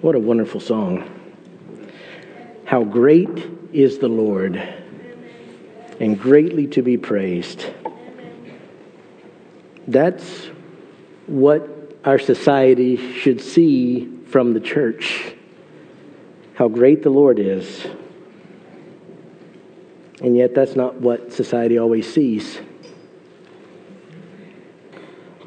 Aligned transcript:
What 0.00 0.14
a 0.14 0.18
wonderful 0.18 0.60
song. 0.60 1.10
How 2.64 2.84
great 2.84 3.46
is 3.70 3.98
the 3.98 4.08
Lord, 4.08 4.56
and 6.00 6.18
greatly 6.18 6.66
to 6.68 6.80
be 6.80 6.96
praised. 6.96 7.66
That's 9.86 10.46
what 11.26 11.68
our 12.02 12.18
society 12.18 12.96
should 13.12 13.42
see 13.42 14.10
from 14.28 14.54
the 14.54 14.60
church. 14.60 15.34
How 16.54 16.68
great 16.68 17.02
the 17.02 17.10
Lord 17.10 17.38
is. 17.38 17.86
And 20.22 20.34
yet, 20.34 20.54
that's 20.54 20.76
not 20.76 20.94
what 20.94 21.30
society 21.30 21.76
always 21.76 22.10
sees. 22.10 22.58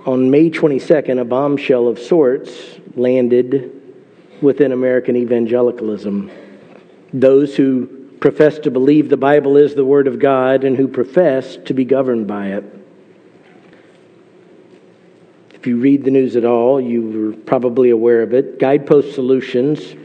On 0.05 0.29
May 0.29 0.51
22nd, 0.51 1.19
a 1.19 1.25
bombshell 1.25 1.87
of 1.87 1.97
sorts 1.97 2.51
landed 2.95 3.79
within 4.43 4.73
American 4.73 5.15
evangelicalism. 5.15 6.29
Those 7.13 7.55
who 7.55 7.87
profess 8.19 8.59
to 8.59 8.71
believe 8.71 9.09
the 9.09 9.17
Bible 9.17 9.57
is 9.57 9.73
the 9.73 9.85
Word 9.85 10.07
of 10.07 10.19
God 10.19 10.63
and 10.63 10.77
who 10.77 10.87
profess 10.87 11.57
to 11.65 11.73
be 11.73 11.85
governed 11.85 12.27
by 12.27 12.47
it. 12.47 12.63
If 15.53 15.65
you 15.65 15.77
read 15.77 16.03
the 16.03 16.11
news 16.11 16.35
at 16.35 16.43
all, 16.43 16.81
you 16.81 17.29
are 17.29 17.33
probably 17.33 17.89
aware 17.89 18.21
of 18.21 18.33
it. 18.33 18.59
Guidepost 18.59 19.15
Solutions 19.15 19.95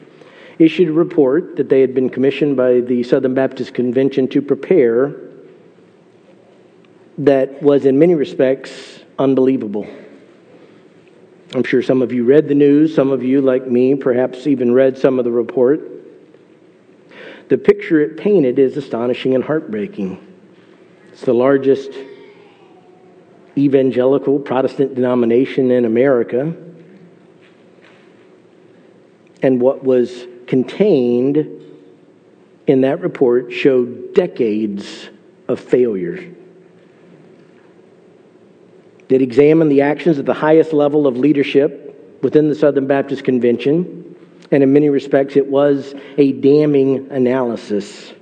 issued 0.59 0.89
a 0.89 0.93
report 0.93 1.57
that 1.57 1.69
they 1.69 1.81
had 1.81 1.95
been 1.95 2.09
commissioned 2.09 2.57
by 2.57 2.81
the 2.81 3.03
Southern 3.03 3.35
Baptist 3.35 3.75
Convention 3.75 4.29
to 4.29 4.41
prepare 4.41 5.17
that 7.19 7.61
was, 7.61 7.85
in 7.85 7.99
many 7.99 8.15
respects, 8.15 9.01
unbelievable. 9.19 9.89
I'm 11.55 11.65
sure 11.65 11.83
some 11.83 12.03
of 12.03 12.13
you 12.13 12.25
read 12.25 12.47
the 12.47 12.55
news, 12.55 12.95
some 12.95 13.11
of 13.11 13.23
you, 13.23 13.41
like 13.41 13.67
me, 13.67 13.95
perhaps 13.95 14.47
even 14.47 14.73
read 14.73 14.99
some 14.99 15.19
of 15.19 15.25
the 15.25 15.31
report. 15.31 15.81
The 17.49 17.57
picture 17.57 18.01
it 18.01 18.19
painted 18.19 18.59
is 18.59 18.77
astonishing 18.77 19.35
and 19.35 19.43
heartbreaking. 19.43 20.25
It's 21.11 21.23
the 21.23 21.33
largest 21.33 21.91
evangelical 23.57 24.39
Protestant 24.39 24.95
denomination 24.95 25.71
in 25.71 25.87
America. 25.87 26.55
And 29.43 29.61
what 29.61 29.83
was 29.83 30.27
contained 30.47 31.49
in 32.67 32.83
that 32.83 33.01
report 33.01 33.53
showed 33.53 34.13
decades 34.13 35.09
of 35.49 35.59
failure 35.59 36.35
that 39.09 39.23
examined 39.23 39.71
the 39.71 39.81
actions 39.81 40.19
at 40.19 40.27
the 40.27 40.35
highest 40.35 40.73
level 40.73 41.07
of 41.07 41.17
leadership 41.17 42.19
within 42.23 42.49
the 42.49 42.55
Southern 42.55 42.87
Baptist 42.87 43.25
Convention, 43.25 44.17
and 44.51 44.63
in 44.63 44.73
many 44.73 44.89
respects, 44.89 45.37
it 45.37 45.47
was 45.47 45.95
a 46.17 46.33
damning 46.33 47.11
analysis. 47.11 48.13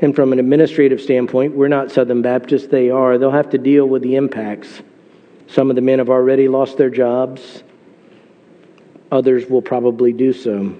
And 0.00 0.14
from 0.14 0.32
an 0.32 0.38
administrative 0.38 1.00
standpoint, 1.00 1.54
we're 1.54 1.68
not 1.68 1.90
Southern 1.90 2.22
Baptists, 2.22 2.66
they 2.66 2.90
are. 2.90 3.18
They'll 3.18 3.30
have 3.30 3.50
to 3.50 3.58
deal 3.58 3.86
with 3.86 4.02
the 4.02 4.16
impacts. 4.16 4.82
Some 5.46 5.70
of 5.70 5.76
the 5.76 5.82
men 5.82 5.98
have 5.98 6.10
already 6.10 6.48
lost 6.48 6.78
their 6.78 6.90
jobs, 6.90 7.62
others 9.12 9.48
will 9.48 9.62
probably 9.62 10.12
do 10.12 10.32
so. 10.32 10.76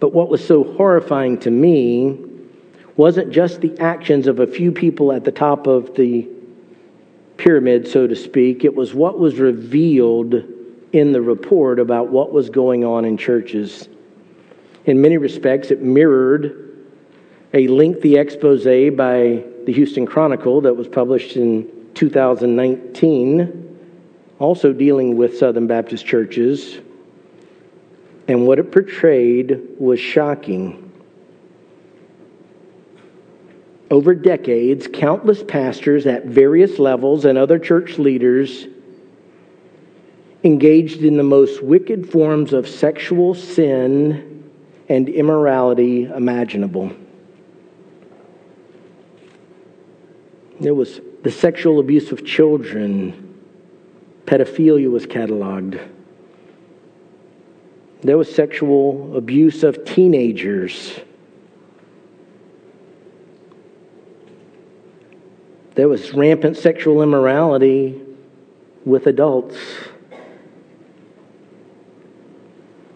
But 0.00 0.12
what 0.12 0.28
was 0.28 0.46
so 0.46 0.64
horrifying 0.74 1.38
to 1.38 1.50
me 1.50 2.18
wasn't 2.96 3.30
just 3.30 3.60
the 3.60 3.78
actions 3.78 4.26
of 4.26 4.40
a 4.40 4.46
few 4.46 4.72
people 4.72 5.12
at 5.12 5.24
the 5.24 5.32
top 5.32 5.66
of 5.66 5.94
the 5.94 6.28
pyramid, 7.36 7.86
so 7.86 8.06
to 8.06 8.16
speak. 8.16 8.64
It 8.64 8.74
was 8.74 8.94
what 8.94 9.18
was 9.18 9.36
revealed 9.36 10.34
in 10.92 11.12
the 11.12 11.20
report 11.20 11.78
about 11.78 12.08
what 12.08 12.32
was 12.32 12.50
going 12.50 12.84
on 12.84 13.04
in 13.04 13.16
churches. 13.16 13.88
In 14.86 15.00
many 15.00 15.18
respects, 15.18 15.70
it 15.70 15.82
mirrored 15.82 16.86
a 17.52 17.66
lengthy 17.68 18.16
expose 18.16 18.64
by 18.64 19.44
the 19.64 19.72
Houston 19.72 20.06
Chronicle 20.06 20.60
that 20.62 20.74
was 20.74 20.88
published 20.88 21.36
in 21.36 21.90
2019, 21.94 23.78
also 24.38 24.72
dealing 24.72 25.16
with 25.16 25.38
Southern 25.38 25.66
Baptist 25.66 26.06
churches. 26.06 26.78
And 28.28 28.46
what 28.46 28.58
it 28.58 28.70
portrayed 28.72 29.60
was 29.78 29.98
shocking. 29.98 30.85
Over 33.90 34.14
decades, 34.14 34.88
countless 34.92 35.42
pastors 35.42 36.06
at 36.06 36.26
various 36.26 36.78
levels 36.78 37.24
and 37.24 37.38
other 37.38 37.58
church 37.58 37.98
leaders 37.98 38.66
engaged 40.42 41.02
in 41.02 41.16
the 41.16 41.22
most 41.22 41.62
wicked 41.62 42.10
forms 42.10 42.52
of 42.52 42.68
sexual 42.68 43.34
sin 43.34 44.50
and 44.88 45.08
immorality 45.08 46.04
imaginable. 46.04 46.92
There 50.60 50.74
was 50.74 51.00
the 51.22 51.30
sexual 51.30 51.80
abuse 51.80 52.12
of 52.12 52.24
children, 52.24 53.34
pedophilia 54.26 54.90
was 54.90 55.06
cataloged. 55.06 55.80
There 58.02 58.16
was 58.16 58.32
sexual 58.32 59.16
abuse 59.16 59.62
of 59.62 59.84
teenagers 59.84 61.00
There 65.76 65.88
was 65.88 66.14
rampant 66.14 66.56
sexual 66.56 67.02
immorality 67.02 68.00
with 68.86 69.06
adults. 69.06 69.58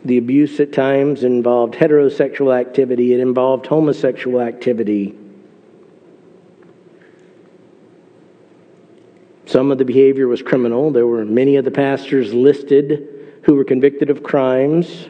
The 0.07 0.17
abuse 0.17 0.59
at 0.61 0.73
times 0.73 1.23
involved 1.23 1.75
heterosexual 1.75 2.59
activity, 2.59 3.13
it 3.13 3.21
involved 3.21 3.67
homosexual 3.67 4.41
activity. 4.41 5.15
Some 9.45 9.71
of 9.71 9.77
the 9.77 9.85
behavior 9.85 10.27
was 10.27 10.41
criminal. 10.41 10.91
There 10.91 11.07
were 11.07 11.27
many 11.27 11.57
of 11.57 11.67
the 11.67 11.71
pastors 11.71 12.33
listed 12.33 13.41
who 13.43 13.57
were 13.57 13.65
convicted 13.65 14.09
of 14.09 14.23
crimes 14.23 15.07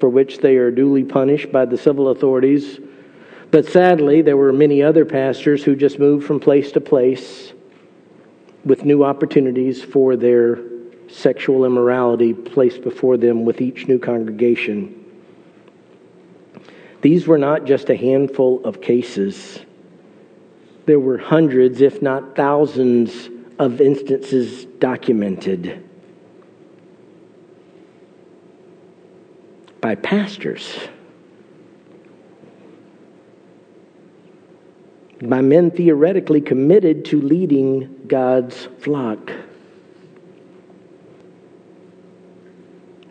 for 0.00 0.08
which 0.08 0.38
they 0.38 0.56
are 0.56 0.70
duly 0.70 1.04
punished 1.04 1.52
by 1.52 1.66
the 1.66 1.76
civil 1.76 2.08
authorities 2.08 2.80
but 3.52 3.66
sadly, 3.66 4.22
there 4.22 4.36
were 4.36 4.52
many 4.52 4.82
other 4.82 5.04
pastors 5.04 5.62
who 5.62 5.76
just 5.76 5.98
moved 5.98 6.26
from 6.26 6.40
place 6.40 6.72
to 6.72 6.80
place 6.80 7.52
with 8.64 8.84
new 8.84 9.04
opportunities 9.04 9.82
for 9.82 10.16
their 10.16 10.58
sexual 11.08 11.66
immorality 11.66 12.32
placed 12.32 12.82
before 12.82 13.18
them 13.18 13.44
with 13.44 13.60
each 13.60 13.86
new 13.86 13.98
congregation. 13.98 14.98
These 17.02 17.26
were 17.26 17.36
not 17.36 17.66
just 17.66 17.90
a 17.90 17.96
handful 17.96 18.64
of 18.64 18.80
cases, 18.80 19.60
there 20.86 20.98
were 20.98 21.18
hundreds, 21.18 21.80
if 21.80 22.02
not 22.02 22.34
thousands, 22.34 23.28
of 23.58 23.80
instances 23.80 24.64
documented 24.64 25.88
by 29.80 29.94
pastors. 29.94 30.78
By 35.22 35.40
men 35.40 35.70
theoretically 35.70 36.40
committed 36.40 37.04
to 37.06 37.20
leading 37.20 38.06
God's 38.08 38.68
flock. 38.80 39.30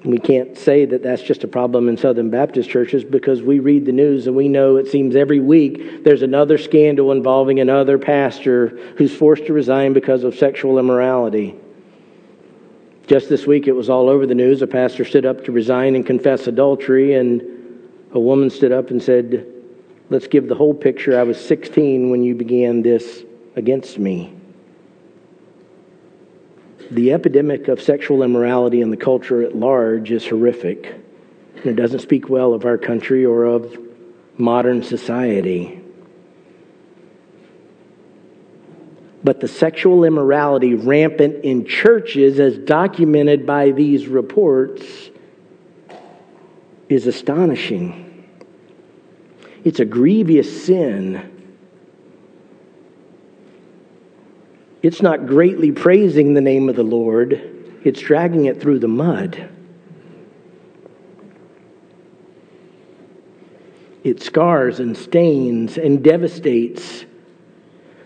We 0.03 0.17
can't 0.17 0.57
say 0.57 0.85
that 0.85 1.03
that's 1.03 1.21
just 1.21 1.43
a 1.43 1.47
problem 1.47 1.87
in 1.87 1.95
Southern 1.95 2.29
Baptist 2.31 2.69
churches 2.69 3.03
because 3.03 3.41
we 3.43 3.59
read 3.59 3.85
the 3.85 3.91
news 3.91 4.25
and 4.27 4.35
we 4.35 4.49
know 4.49 4.77
it 4.77 4.87
seems 4.87 5.15
every 5.15 5.39
week 5.39 6.03
there's 6.03 6.23
another 6.23 6.57
scandal 6.57 7.11
involving 7.11 7.59
another 7.59 7.99
pastor 7.99 8.69
who's 8.97 9.15
forced 9.15 9.45
to 9.45 9.53
resign 9.53 9.93
because 9.93 10.23
of 10.23 10.35
sexual 10.35 10.79
immorality. 10.79 11.55
Just 13.05 13.29
this 13.29 13.45
week 13.45 13.67
it 13.67 13.73
was 13.73 13.89
all 13.89 14.09
over 14.09 14.25
the 14.25 14.35
news. 14.35 14.61
A 14.61 14.67
pastor 14.67 15.05
stood 15.05 15.25
up 15.25 15.43
to 15.45 15.51
resign 15.51 15.95
and 15.95 16.05
confess 16.05 16.47
adultery, 16.47 17.13
and 17.13 17.41
a 18.13 18.19
woman 18.19 18.49
stood 18.49 18.71
up 18.71 18.89
and 18.89 19.01
said, 19.01 19.50
Let's 20.11 20.27
give 20.27 20.49
the 20.49 20.55
whole 20.55 20.73
picture. 20.73 21.17
I 21.17 21.23
was 21.23 21.39
16 21.39 22.09
when 22.09 22.21
you 22.21 22.35
began 22.35 22.81
this 22.81 23.23
against 23.55 23.97
me. 23.97 24.35
The 26.91 27.13
epidemic 27.13 27.69
of 27.69 27.81
sexual 27.81 28.21
immorality 28.21 28.81
in 28.81 28.89
the 28.89 28.97
culture 28.97 29.41
at 29.41 29.55
large 29.55 30.11
is 30.11 30.27
horrific. 30.27 30.95
And 31.55 31.65
it 31.65 31.77
doesn't 31.77 31.99
speak 31.99 32.27
well 32.27 32.53
of 32.53 32.65
our 32.65 32.77
country 32.77 33.25
or 33.25 33.45
of 33.45 33.79
modern 34.37 34.83
society. 34.83 35.81
But 39.23 39.39
the 39.39 39.47
sexual 39.47 40.03
immorality 40.03 40.73
rampant 40.73 41.45
in 41.45 41.65
churches, 41.65 42.37
as 42.37 42.57
documented 42.57 43.45
by 43.45 43.71
these 43.71 44.07
reports, 44.07 44.83
is 46.89 47.07
astonishing. 47.07 48.10
It's 49.63 49.79
a 49.79 49.85
grievous 49.85 50.65
sin. 50.65 51.29
It's 54.81 55.01
not 55.01 55.27
greatly 55.27 55.71
praising 55.71 56.33
the 56.33 56.41
name 56.41 56.67
of 56.67 56.75
the 56.75 56.83
Lord, 56.83 57.79
it's 57.83 58.01
dragging 58.01 58.45
it 58.45 58.59
through 58.59 58.79
the 58.79 58.87
mud. 58.87 59.49
It 64.03 64.23
scars 64.23 64.79
and 64.79 64.97
stains 64.97 65.77
and 65.77 66.03
devastates 66.03 67.05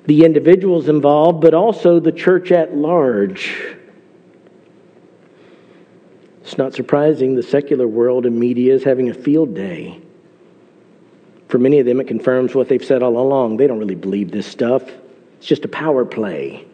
the 0.05 0.25
individuals 0.25 0.89
involved, 0.89 1.39
but 1.39 1.53
also 1.53 2.01
the 2.01 2.11
church 2.11 2.51
at 2.51 2.75
large. 2.75 3.77
It's 6.41 6.57
not 6.57 6.73
surprising 6.73 7.35
the 7.35 7.41
secular 7.41 7.87
world 7.87 8.25
and 8.25 8.37
media 8.37 8.75
is 8.75 8.83
having 8.83 9.09
a 9.09 9.13
field 9.13 9.55
day 9.55 10.04
for 11.47 11.59
many 11.59 11.79
of 11.79 11.85
them, 11.85 11.99
it 11.99 12.07
confirms 12.07 12.55
what 12.55 12.69
they've 12.69 12.83
said 12.83 13.03
all 13.03 13.17
along. 13.17 13.57
They 13.57 13.67
don't 13.67 13.79
really 13.79 13.95
believe 13.95 14.31
this 14.31 14.47
stuff, 14.47 14.83
it's 15.37 15.47
just 15.47 15.65
a 15.65 15.69
power 15.69 16.05
play. 16.05 16.65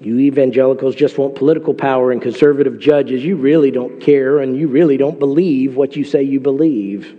You 0.00 0.18
evangelicals 0.18 0.94
just 0.94 1.18
want 1.18 1.34
political 1.34 1.74
power 1.74 2.10
and 2.10 2.22
conservative 2.22 2.78
judges. 2.78 3.22
You 3.22 3.36
really 3.36 3.70
don't 3.70 4.00
care 4.00 4.38
and 4.38 4.56
you 4.56 4.66
really 4.66 4.96
don't 4.96 5.18
believe 5.18 5.76
what 5.76 5.94
you 5.94 6.04
say 6.04 6.22
you 6.22 6.40
believe. 6.40 7.14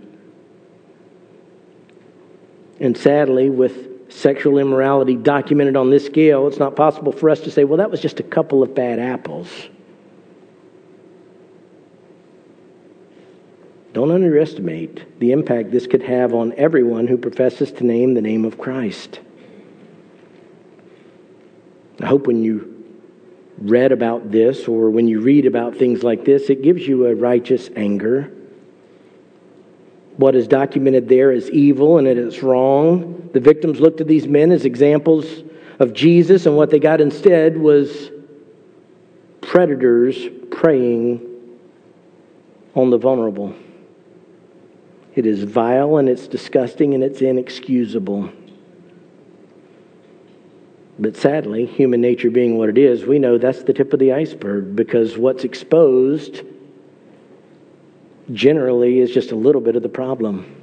And 2.80 2.98
sadly, 2.98 3.50
with 3.50 4.10
sexual 4.12 4.58
immorality 4.58 5.14
documented 5.14 5.76
on 5.76 5.90
this 5.90 6.04
scale, 6.04 6.48
it's 6.48 6.58
not 6.58 6.74
possible 6.74 7.12
for 7.12 7.30
us 7.30 7.40
to 7.42 7.52
say, 7.52 7.62
well, 7.62 7.78
that 7.78 7.90
was 7.90 8.00
just 8.00 8.18
a 8.18 8.24
couple 8.24 8.64
of 8.64 8.74
bad 8.74 8.98
apples. 8.98 9.48
Don't 13.92 14.10
underestimate 14.10 15.20
the 15.20 15.32
impact 15.32 15.70
this 15.70 15.86
could 15.86 16.02
have 16.02 16.32
on 16.32 16.54
everyone 16.54 17.06
who 17.06 17.18
professes 17.18 17.70
to 17.72 17.84
name 17.84 18.14
the 18.14 18.22
name 18.22 18.44
of 18.44 18.58
Christ. 18.58 19.20
I 22.00 22.06
hope 22.06 22.26
when 22.26 22.42
you 22.42 22.84
read 23.58 23.92
about 23.92 24.30
this 24.30 24.66
or 24.66 24.90
when 24.90 25.08
you 25.08 25.20
read 25.20 25.44
about 25.46 25.76
things 25.76 26.02
like 26.02 26.24
this, 26.24 26.48
it 26.48 26.62
gives 26.62 26.88
you 26.88 27.06
a 27.06 27.14
righteous 27.14 27.68
anger. 27.76 28.32
What 30.16 30.34
is 30.34 30.48
documented 30.48 31.08
there 31.08 31.30
is 31.30 31.50
evil 31.50 31.98
and 31.98 32.08
it 32.08 32.16
is 32.16 32.42
wrong. 32.42 33.30
The 33.34 33.40
victims 33.40 33.78
looked 33.78 34.00
at 34.00 34.08
these 34.08 34.26
men 34.26 34.52
as 34.52 34.64
examples 34.64 35.44
of 35.78 35.92
Jesus, 35.92 36.46
and 36.46 36.56
what 36.56 36.70
they 36.70 36.78
got 36.78 37.00
instead 37.00 37.58
was 37.58 38.10
predators 39.40 40.16
preying 40.50 41.28
on 42.74 42.90
the 42.90 42.98
vulnerable. 42.98 43.54
It 45.14 45.26
is 45.26 45.42
vile 45.42 45.98
and 45.98 46.08
it's 46.08 46.26
disgusting 46.26 46.94
and 46.94 47.04
it's 47.04 47.20
inexcusable. 47.20 48.30
But 50.98 51.16
sadly, 51.16 51.66
human 51.66 52.00
nature 52.00 52.30
being 52.30 52.58
what 52.58 52.68
it 52.68 52.78
is, 52.78 53.04
we 53.04 53.18
know 53.18 53.38
that's 53.38 53.62
the 53.62 53.72
tip 53.72 53.92
of 53.92 53.98
the 53.98 54.12
iceberg 54.12 54.76
because 54.76 55.18
what's 55.18 55.44
exposed 55.44 56.42
generally 58.32 59.00
is 59.00 59.10
just 59.10 59.32
a 59.32 59.36
little 59.36 59.60
bit 59.60 59.76
of 59.76 59.82
the 59.82 59.88
problem. 59.88 60.56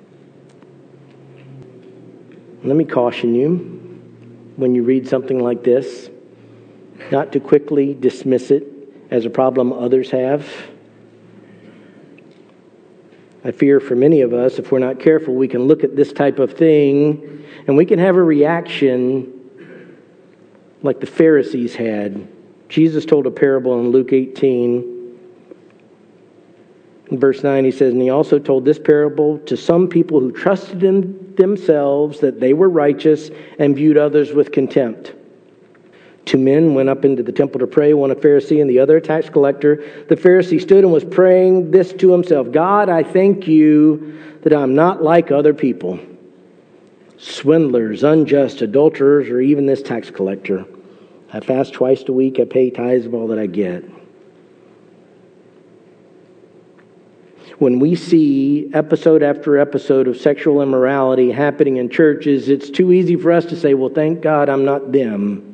Let 2.63 2.75
me 2.75 2.86
caution 2.86 3.36
you 3.36 3.57
when 4.56 4.75
you 4.75 4.84
read 4.84 5.07
something 5.07 5.40
like 5.40 5.63
this 5.63 6.10
not 7.12 7.31
to 7.31 7.40
quickly 7.40 7.94
dismiss 7.94 8.52
it 8.52 8.66
as 9.10 9.25
a 9.25 9.30
problem 9.30 9.74
others 9.74 10.12
have. 10.12 10.48
I 13.44 13.51
fear 13.51 13.80
for 13.80 13.95
many 13.95 14.21
of 14.21 14.33
us, 14.33 14.59
if 14.59 14.71
we're 14.71 14.80
not 14.80 15.00
careful, 15.00 15.33
we 15.33 15.47
can 15.47 15.63
look 15.63 15.83
at 15.83 15.95
this 15.95 16.12
type 16.12 16.39
of 16.39 16.53
thing 16.53 17.45
and 17.68 17.77
we 17.77 17.86
can 17.86 18.00
have 18.00 18.15
a 18.15 18.24
reaction 18.24 19.33
like 20.81 21.00
the 21.00 21.06
Pharisees 21.06 21.75
had. 21.75 22.27
Jesus 22.68 23.06
told 23.06 23.25
a 23.27 23.31
parable 23.31 23.80
in 23.80 23.89
Luke 23.89 24.13
18. 24.13 25.18
In 27.12 27.19
verse 27.19 27.41
9, 27.41 27.65
he 27.65 27.71
says, 27.71 27.94
And 27.94 28.01
he 28.01 28.09
also 28.09 28.39
told 28.39 28.65
this 28.65 28.77
parable 28.77 29.39
to 29.39 29.57
some 29.57 29.88
people 29.88 30.19
who 30.19 30.31
trusted 30.31 30.83
in 30.83 31.33
themselves 31.35 32.19
that 32.19 32.39
they 32.39 32.53
were 32.53 32.69
righteous 32.69 33.31
and 33.57 33.75
viewed 33.75 33.97
others 33.97 34.33
with 34.33 34.51
contempt. 34.51 35.13
Two 36.30 36.38
men 36.38 36.76
went 36.76 36.90
up 36.90 37.06
into 37.06 37.24
the 37.24 37.31
temple 37.31 37.60
to 37.60 37.66
pray, 37.66 37.96
one 37.96 38.12
a 38.12 38.16
Pharisee 38.16 38.62
and 38.62 38.70
the 38.70 38.78
other 38.78 38.98
a 38.98 39.02
tax 39.02 39.31
collector. 39.31 39.78
The 40.10 40.16
Pharisee 40.16 40.62
stood 40.62 40.84
and 40.84 40.94
was 40.94 41.04
praying 41.04 41.72
this 41.72 41.92
to 41.94 42.12
himself 42.12 42.52
God, 42.52 42.88
I 42.88 43.02
thank 43.02 43.48
you 43.48 44.16
that 44.44 44.54
I'm 44.54 44.76
not 44.76 45.02
like 45.02 45.31
other 45.31 45.56
people 45.56 46.00
swindlers, 47.18 48.04
unjust, 48.04 48.62
adulterers, 48.62 49.28
or 49.28 49.42
even 49.42 49.66
this 49.66 49.81
tax 49.81 50.12
collector. 50.12 50.68
I 51.34 51.40
fast 51.40 51.74
twice 51.74 52.04
a 52.08 52.14
week. 52.14 52.40
I 52.40 52.46
pay 52.46 52.70
tithes 52.70 53.08
of 53.08 53.16
all 53.16 53.26
that 53.30 53.40
I 53.40 53.48
get. 53.48 53.84
When 57.58 57.80
we 57.80 57.96
see 57.96 58.70
episode 58.76 59.24
after 59.24 59.58
episode 59.58 60.08
of 60.08 60.16
sexual 60.16 60.62
immorality 60.62 61.31
happening 61.31 61.78
in 61.78 61.90
churches, 61.90 62.50
it's 62.50 62.70
too 62.70 62.92
easy 62.92 63.16
for 63.16 63.31
us 63.31 63.46
to 63.46 63.56
say, 63.56 63.74
well, 63.74 63.90
thank 63.90 64.22
God 64.22 64.48
I'm 64.48 64.64
not 64.64 64.92
them. 64.92 65.49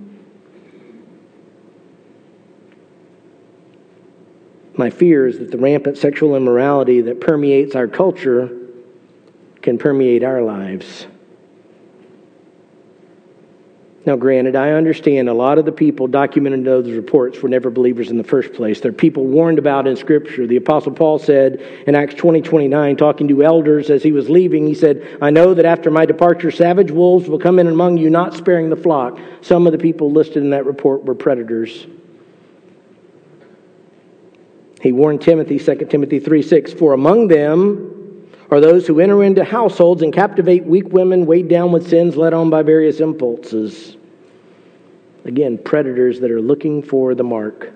My 4.78 4.90
fear 4.90 5.28
is 5.28 5.40
that 5.40 5.52
the 5.52 5.58
rampant 5.58 5.98
sexual 5.98 6.36
immorality 6.36 7.02
that 7.02 7.22
permeates 7.22 7.76
our 7.76 7.88
culture 7.88 8.50
can 9.62 9.78
permeate 9.78 10.24
our 10.24 10.42
lives. 10.42 11.08
Now, 14.06 14.16
granted, 14.16 14.56
I 14.56 14.74
understand 14.74 15.30
a 15.30 15.34
lot 15.34 15.58
of 15.58 15.66
the 15.66 15.72
people 15.72 16.06
documented 16.06 16.60
in 16.60 16.66
those 16.66 16.92
reports 16.92 17.42
were 17.42 17.50
never 17.50 17.72
believers 17.72 18.12
in 18.12 18.18
the 18.18 18.24
first 18.24 18.54
place. 18.54 18.80
They're 18.80 18.92
people 18.92 19.26
warned 19.26 19.58
about 19.58 19.88
in 19.88 19.96
Scripture. 19.96 20.46
The 20.46 20.58
Apostle 20.58 20.92
Paul 20.92 21.18
said 21.18 21.60
in 21.88 21.96
Acts 21.96 22.14
20 22.14 22.42
29, 22.42 22.98
talking 22.98 23.28
to 23.30 23.44
elders 23.44 23.90
as 23.90 24.04
he 24.04 24.12
was 24.12 24.30
leaving, 24.30 24.68
he 24.68 24.76
said, 24.76 25.18
I 25.24 25.32
know 25.32 25.56
that 25.56 25.66
after 25.66 25.90
my 25.90 26.06
departure, 26.06 26.52
savage 26.52 26.92
wolves 26.92 27.28
will 27.28 27.40
come 27.40 27.58
in 27.58 27.66
among 27.66 27.98
you, 27.98 28.12
not 28.12 28.36
sparing 28.36 28.70
the 28.70 28.76
flock. 28.76 29.18
Some 29.42 29.66
of 29.66 29.72
the 29.72 29.80
people 29.80 30.12
listed 30.12 30.44
in 30.44 30.52
that 30.52 30.68
report 30.68 31.04
were 31.04 31.16
predators. 31.16 31.88
He 34.86 34.92
warned 34.92 35.20
Timothy, 35.20 35.58
2 35.58 35.88
Timothy 35.90 36.20
3 36.20 36.44
6, 36.44 36.74
For 36.74 36.94
among 36.94 37.28
them 37.28 38.30
are 38.52 38.62
those 38.62 38.86
who 38.86 39.00
enter 39.00 39.24
into 39.24 39.44
households 39.44 40.04
and 40.04 40.14
captivate 40.14 40.64
weak 40.64 40.90
women 40.90 41.26
weighed 41.26 41.48
down 41.48 41.72
with 41.72 41.90
sins 41.90 42.16
led 42.16 42.36
on 42.36 42.52
by 42.52 42.62
various 42.62 43.00
impulses. 43.00 43.98
Again, 45.24 45.58
predators 45.58 46.20
that 46.20 46.30
are 46.30 46.40
looking 46.40 46.84
for 46.84 47.16
the 47.16 47.24
mark. 47.24 47.74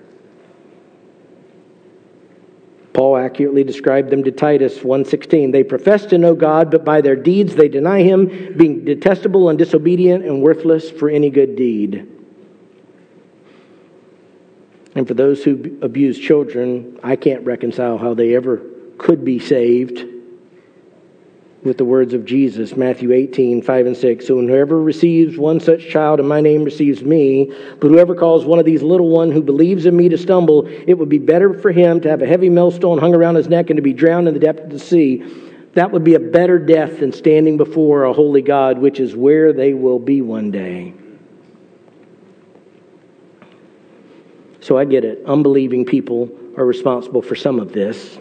Paul 2.92 3.16
accurately 3.16 3.64
described 3.64 4.10
them 4.10 4.22
to 4.22 4.30
Titus 4.30 4.84
1:16. 4.84 5.50
They 5.50 5.64
profess 5.64 6.06
to 6.06 6.16
know 6.16 6.36
God, 6.36 6.70
but 6.70 6.84
by 6.84 7.00
their 7.00 7.16
deeds 7.16 7.56
they 7.56 7.66
deny 7.66 8.02
him, 8.02 8.54
being 8.56 8.84
detestable 8.84 9.48
and 9.48 9.58
disobedient 9.58 10.24
and 10.24 10.42
worthless 10.42 10.88
for 10.88 11.10
any 11.10 11.30
good 11.30 11.56
deed. 11.56 12.06
And 14.94 15.06
for 15.06 15.14
those 15.14 15.44
who 15.44 15.78
abuse 15.82 16.18
children, 16.18 16.98
I 17.02 17.16
can't 17.16 17.44
reconcile 17.44 17.98
how 17.98 18.14
they 18.14 18.34
ever 18.34 18.60
could 18.98 19.24
be 19.24 19.38
saved 19.38 20.04
with 21.62 21.76
the 21.76 21.84
words 21.84 22.14
of 22.14 22.24
Jesus, 22.24 22.74
Matthew 22.74 23.12
18, 23.12 23.62
5 23.62 23.86
and 23.86 23.96
6. 23.96 24.26
So 24.26 24.40
whoever 24.40 24.80
receives 24.80 25.36
one 25.36 25.60
such 25.60 25.90
child 25.90 26.18
in 26.18 26.26
my 26.26 26.40
name 26.40 26.64
receives 26.64 27.02
me, 27.02 27.52
but 27.80 27.88
whoever 27.88 28.14
calls 28.14 28.46
one 28.46 28.58
of 28.58 28.64
these 28.64 28.82
little 28.82 29.10
one 29.10 29.30
who 29.30 29.42
believes 29.42 29.84
in 29.84 29.96
me 29.96 30.08
to 30.08 30.16
stumble, 30.16 30.66
it 30.66 30.94
would 30.94 31.10
be 31.10 31.18
better 31.18 31.52
for 31.52 31.70
him 31.70 32.00
to 32.00 32.08
have 32.08 32.22
a 32.22 32.26
heavy 32.26 32.48
millstone 32.48 32.98
hung 32.98 33.14
around 33.14 33.34
his 33.34 33.48
neck 33.48 33.68
and 33.68 33.76
to 33.76 33.82
be 33.82 33.92
drowned 33.92 34.26
in 34.26 34.34
the 34.34 34.40
depth 34.40 34.60
of 34.60 34.70
the 34.70 34.78
sea. 34.78 35.22
That 35.74 35.92
would 35.92 36.02
be 36.02 36.14
a 36.14 36.20
better 36.20 36.58
death 36.58 37.00
than 37.00 37.12
standing 37.12 37.56
before 37.56 38.04
a 38.04 38.12
holy 38.12 38.42
God, 38.42 38.78
which 38.78 38.98
is 38.98 39.14
where 39.14 39.52
they 39.52 39.74
will 39.74 39.98
be 39.98 40.22
one 40.22 40.50
day. 40.50 40.94
So 44.60 44.78
I 44.78 44.84
get 44.84 45.04
it. 45.04 45.24
Unbelieving 45.26 45.84
people 45.84 46.30
are 46.56 46.64
responsible 46.64 47.22
for 47.22 47.34
some 47.34 47.58
of 47.58 47.72
this. 47.72 48.18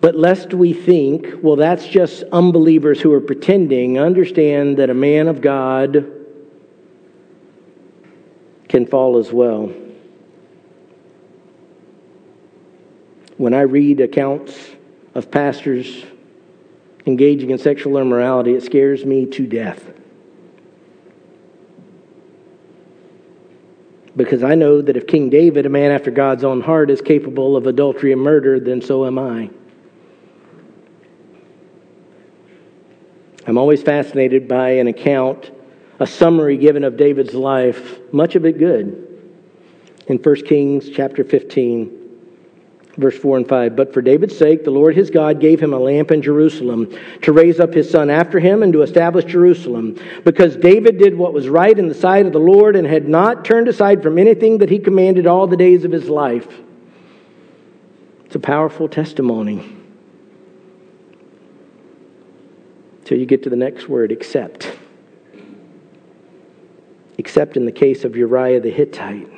But 0.00 0.16
lest 0.16 0.52
we 0.52 0.74
think, 0.74 1.42
well, 1.42 1.56
that's 1.56 1.86
just 1.86 2.24
unbelievers 2.24 3.00
who 3.00 3.12
are 3.12 3.20
pretending, 3.20 3.98
understand 3.98 4.76
that 4.76 4.90
a 4.90 4.94
man 4.94 5.28
of 5.28 5.40
God 5.40 6.10
can 8.68 8.86
fall 8.86 9.16
as 9.18 9.32
well. 9.32 9.72
When 13.38 13.54
I 13.54 13.62
read 13.62 14.00
accounts 14.00 14.54
of 15.14 15.30
pastors 15.30 16.04
engaging 17.06 17.50
in 17.50 17.58
sexual 17.58 17.98
immorality, 17.98 18.54
it 18.54 18.62
scares 18.62 19.04
me 19.04 19.26
to 19.26 19.46
death. 19.46 19.93
Because 24.16 24.44
I 24.44 24.54
know 24.54 24.80
that 24.80 24.96
if 24.96 25.06
King 25.06 25.28
David, 25.28 25.66
a 25.66 25.68
man 25.68 25.90
after 25.90 26.10
God's 26.10 26.44
own 26.44 26.60
heart, 26.60 26.90
is 26.90 27.00
capable 27.00 27.56
of 27.56 27.66
adultery 27.66 28.12
and 28.12 28.20
murder, 28.20 28.60
then 28.60 28.80
so 28.80 29.06
am 29.06 29.18
I. 29.18 29.50
I'm 33.46 33.58
always 33.58 33.82
fascinated 33.82 34.48
by 34.48 34.70
an 34.70 34.86
account, 34.86 35.50
a 36.00 36.06
summary 36.06 36.56
given 36.56 36.84
of 36.84 36.96
David's 36.96 37.34
life, 37.34 37.98
much 38.12 38.36
of 38.36 38.46
it 38.46 38.58
good, 38.58 39.06
in 40.06 40.18
1 40.18 40.34
Kings 40.46 40.88
chapter 40.88 41.24
15. 41.24 42.03
Verse 42.96 43.18
4 43.18 43.38
and 43.38 43.48
5. 43.48 43.74
But 43.74 43.92
for 43.92 44.02
David's 44.02 44.36
sake, 44.36 44.62
the 44.62 44.70
Lord 44.70 44.94
his 44.94 45.10
God 45.10 45.40
gave 45.40 45.60
him 45.60 45.72
a 45.72 45.78
lamp 45.78 46.12
in 46.12 46.22
Jerusalem 46.22 46.96
to 47.22 47.32
raise 47.32 47.58
up 47.58 47.74
his 47.74 47.90
son 47.90 48.08
after 48.08 48.38
him 48.38 48.62
and 48.62 48.72
to 48.72 48.82
establish 48.82 49.24
Jerusalem. 49.24 49.98
Because 50.24 50.56
David 50.56 50.98
did 50.98 51.16
what 51.16 51.32
was 51.32 51.48
right 51.48 51.76
in 51.76 51.88
the 51.88 51.94
sight 51.94 52.26
of 52.26 52.32
the 52.32 52.38
Lord 52.38 52.76
and 52.76 52.86
had 52.86 53.08
not 53.08 53.44
turned 53.44 53.66
aside 53.66 54.02
from 54.02 54.18
anything 54.18 54.58
that 54.58 54.70
he 54.70 54.78
commanded 54.78 55.26
all 55.26 55.46
the 55.46 55.56
days 55.56 55.84
of 55.84 55.90
his 55.90 56.08
life. 56.08 56.46
It's 58.26 58.36
a 58.36 58.40
powerful 58.40 58.88
testimony. 58.88 59.76
Till 63.04 63.18
you 63.18 63.26
get 63.26 63.42
to 63.42 63.50
the 63.50 63.56
next 63.56 63.88
word, 63.88 64.12
except. 64.12 64.76
Except 67.18 67.56
in 67.56 67.64
the 67.64 67.72
case 67.72 68.04
of 68.04 68.16
Uriah 68.16 68.60
the 68.60 68.70
Hittite. 68.70 69.28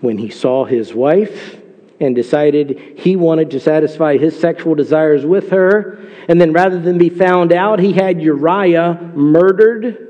When 0.00 0.18
he 0.18 0.30
saw 0.30 0.64
his 0.64 0.94
wife, 0.94 1.59
and 2.00 2.14
decided 2.14 2.94
he 2.96 3.14
wanted 3.14 3.50
to 3.50 3.60
satisfy 3.60 4.16
his 4.16 4.38
sexual 4.38 4.74
desires 4.74 5.26
with 5.26 5.50
her. 5.50 5.98
And 6.28 6.40
then 6.40 6.52
rather 6.52 6.80
than 6.80 6.96
be 6.96 7.10
found 7.10 7.52
out, 7.52 7.78
he 7.78 7.92
had 7.92 8.22
Uriah 8.22 9.12
murdered. 9.14 10.06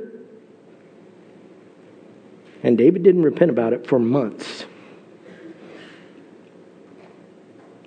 And 2.63 2.79
David 2.79 3.03
didn't 3.03 3.25
repent 3.25 3.51
about 3.51 3.73
it 3.73 3.87
for 3.87 3.99
months. 3.99 4.65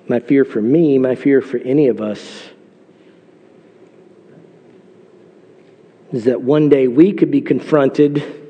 My 0.08 0.20
fear 0.20 0.44
for 0.44 0.62
me, 0.62 0.98
my 0.98 1.16
fear 1.16 1.42
for 1.42 1.58
any 1.58 1.88
of 1.88 2.02
us, 2.02 2.50
is 6.12 6.26
that 6.26 6.42
one 6.42 6.68
day 6.68 6.90
we 6.90 7.14
could 7.14 7.32
be 7.32 7.42
confronted 7.42 8.43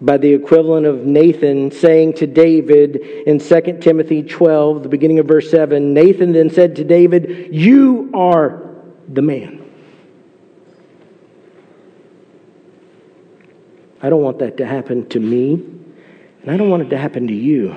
by 0.00 0.16
the 0.16 0.32
equivalent 0.32 0.86
of 0.86 1.04
Nathan 1.04 1.70
saying 1.70 2.14
to 2.14 2.26
David 2.26 2.96
in 2.96 3.38
2 3.38 3.78
Timothy 3.80 4.22
12, 4.22 4.82
the 4.82 4.88
beginning 4.88 5.18
of 5.18 5.26
verse 5.26 5.50
7 5.50 5.92
Nathan 5.92 6.32
then 6.32 6.48
said 6.50 6.76
to 6.76 6.84
David, 6.84 7.48
You 7.54 8.10
are 8.14 8.62
the 9.08 9.22
man. 9.22 9.58
I 14.02 14.08
don't 14.08 14.22
want 14.22 14.38
that 14.38 14.56
to 14.56 14.66
happen 14.66 15.06
to 15.10 15.20
me, 15.20 15.54
and 16.42 16.50
I 16.50 16.56
don't 16.56 16.70
want 16.70 16.82
it 16.82 16.90
to 16.90 16.98
happen 16.98 17.26
to 17.26 17.34
you. 17.34 17.76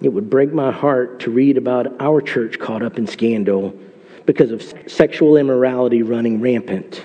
It 0.00 0.10
would 0.10 0.30
break 0.30 0.52
my 0.52 0.70
heart 0.70 1.20
to 1.20 1.30
read 1.30 1.56
about 1.56 2.00
our 2.00 2.20
church 2.20 2.60
caught 2.60 2.82
up 2.82 2.98
in 2.98 3.08
scandal 3.08 3.76
because 4.26 4.52
of 4.52 4.62
sexual 4.86 5.36
immorality 5.36 6.02
running 6.02 6.40
rampant. 6.40 7.04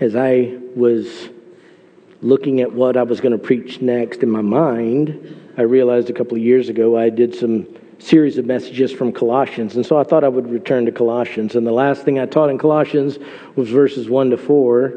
As 0.00 0.14
I 0.14 0.56
was 0.76 1.28
looking 2.20 2.60
at 2.60 2.72
what 2.72 2.96
I 2.96 3.02
was 3.02 3.20
going 3.20 3.32
to 3.32 3.38
preach 3.38 3.80
next 3.80 4.22
in 4.22 4.30
my 4.30 4.40
mind, 4.40 5.52
I 5.56 5.62
realized 5.62 6.10
a 6.10 6.12
couple 6.12 6.36
of 6.36 6.42
years 6.42 6.68
ago 6.68 6.96
I 6.96 7.10
did 7.10 7.34
some 7.34 7.66
series 7.98 8.38
of 8.38 8.46
messages 8.46 8.92
from 8.92 9.12
Colossians, 9.12 9.74
and 9.74 9.84
so 9.84 9.98
I 9.98 10.04
thought 10.04 10.22
I 10.22 10.28
would 10.28 10.48
return 10.48 10.86
to 10.86 10.92
Colossians. 10.92 11.56
And 11.56 11.66
the 11.66 11.72
last 11.72 12.04
thing 12.04 12.18
I 12.18 12.26
taught 12.26 12.48
in 12.48 12.58
Colossians 12.58 13.18
was 13.56 13.68
verses 13.70 14.08
1 14.08 14.30
to 14.30 14.36
4. 14.36 14.94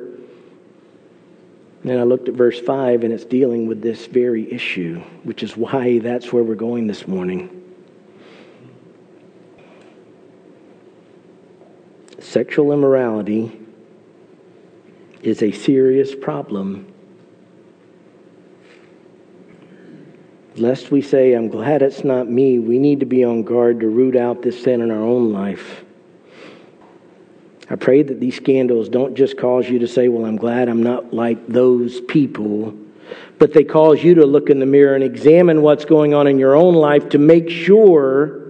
And 1.84 2.00
I 2.00 2.04
looked 2.04 2.30
at 2.30 2.36
verse 2.36 2.60
5, 2.60 3.04
and 3.04 3.12
it's 3.12 3.26
dealing 3.26 3.66
with 3.66 3.82
this 3.82 4.06
very 4.06 4.52
issue, 4.54 5.00
which 5.24 5.42
is 5.42 5.58
why 5.58 5.98
that's 5.98 6.32
where 6.32 6.44
we're 6.44 6.54
going 6.54 6.86
this 6.86 7.08
morning. 7.08 7.58
Sexual 12.20 12.72
immorality 12.72 13.61
is 15.24 15.44
a 15.44 15.52
serious 15.52 16.16
problem. 16.16 16.92
Lest 20.56 20.92
we 20.92 21.02
say, 21.02 21.34
I'm 21.34 21.48
glad 21.48 21.82
it's 21.82 22.04
not 22.04 22.28
me, 22.28 22.60
we 22.60 22.78
need 22.78 23.00
to 23.00 23.06
be 23.06 23.24
on 23.24 23.44
guard 23.44 23.80
to 23.80 23.88
root 23.88 24.16
out 24.16 24.42
this 24.42 24.62
sin 24.62 24.82
in 24.82 24.92
our 24.92 25.02
own 25.02 25.32
life. 25.32 25.84
I 27.70 27.76
pray 27.76 28.04
that 28.04 28.20
these 28.20 28.36
scandals 28.36 28.90
don't 28.90 29.16
just 29.16 29.38
cause 29.38 29.70
you 29.70 29.80
to 29.80 29.88
say, 29.88 30.10
Well, 30.10 30.26
I'm 30.26 30.36
glad 30.36 30.68
I'm 30.68 30.84
not 30.84 31.14
like 31.14 31.48
those 31.48 32.02
people, 32.02 32.78
but 33.40 33.54
they 33.54 33.64
cause 33.64 34.04
you 34.04 34.16
to 34.16 34.26
look 34.26 34.50
in 34.50 34.60
the 34.60 34.66
mirror 34.66 34.94
and 34.94 35.04
examine 35.04 35.62
what's 35.62 35.86
going 35.86 36.14
on 36.14 36.28
in 36.28 36.38
your 36.38 36.54
own 36.54 36.74
life 36.74 37.08
to 37.10 37.18
make 37.18 37.50
sure 37.50 38.42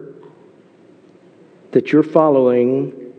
that 1.70 1.92
you're 1.92 2.02
following 2.02 3.14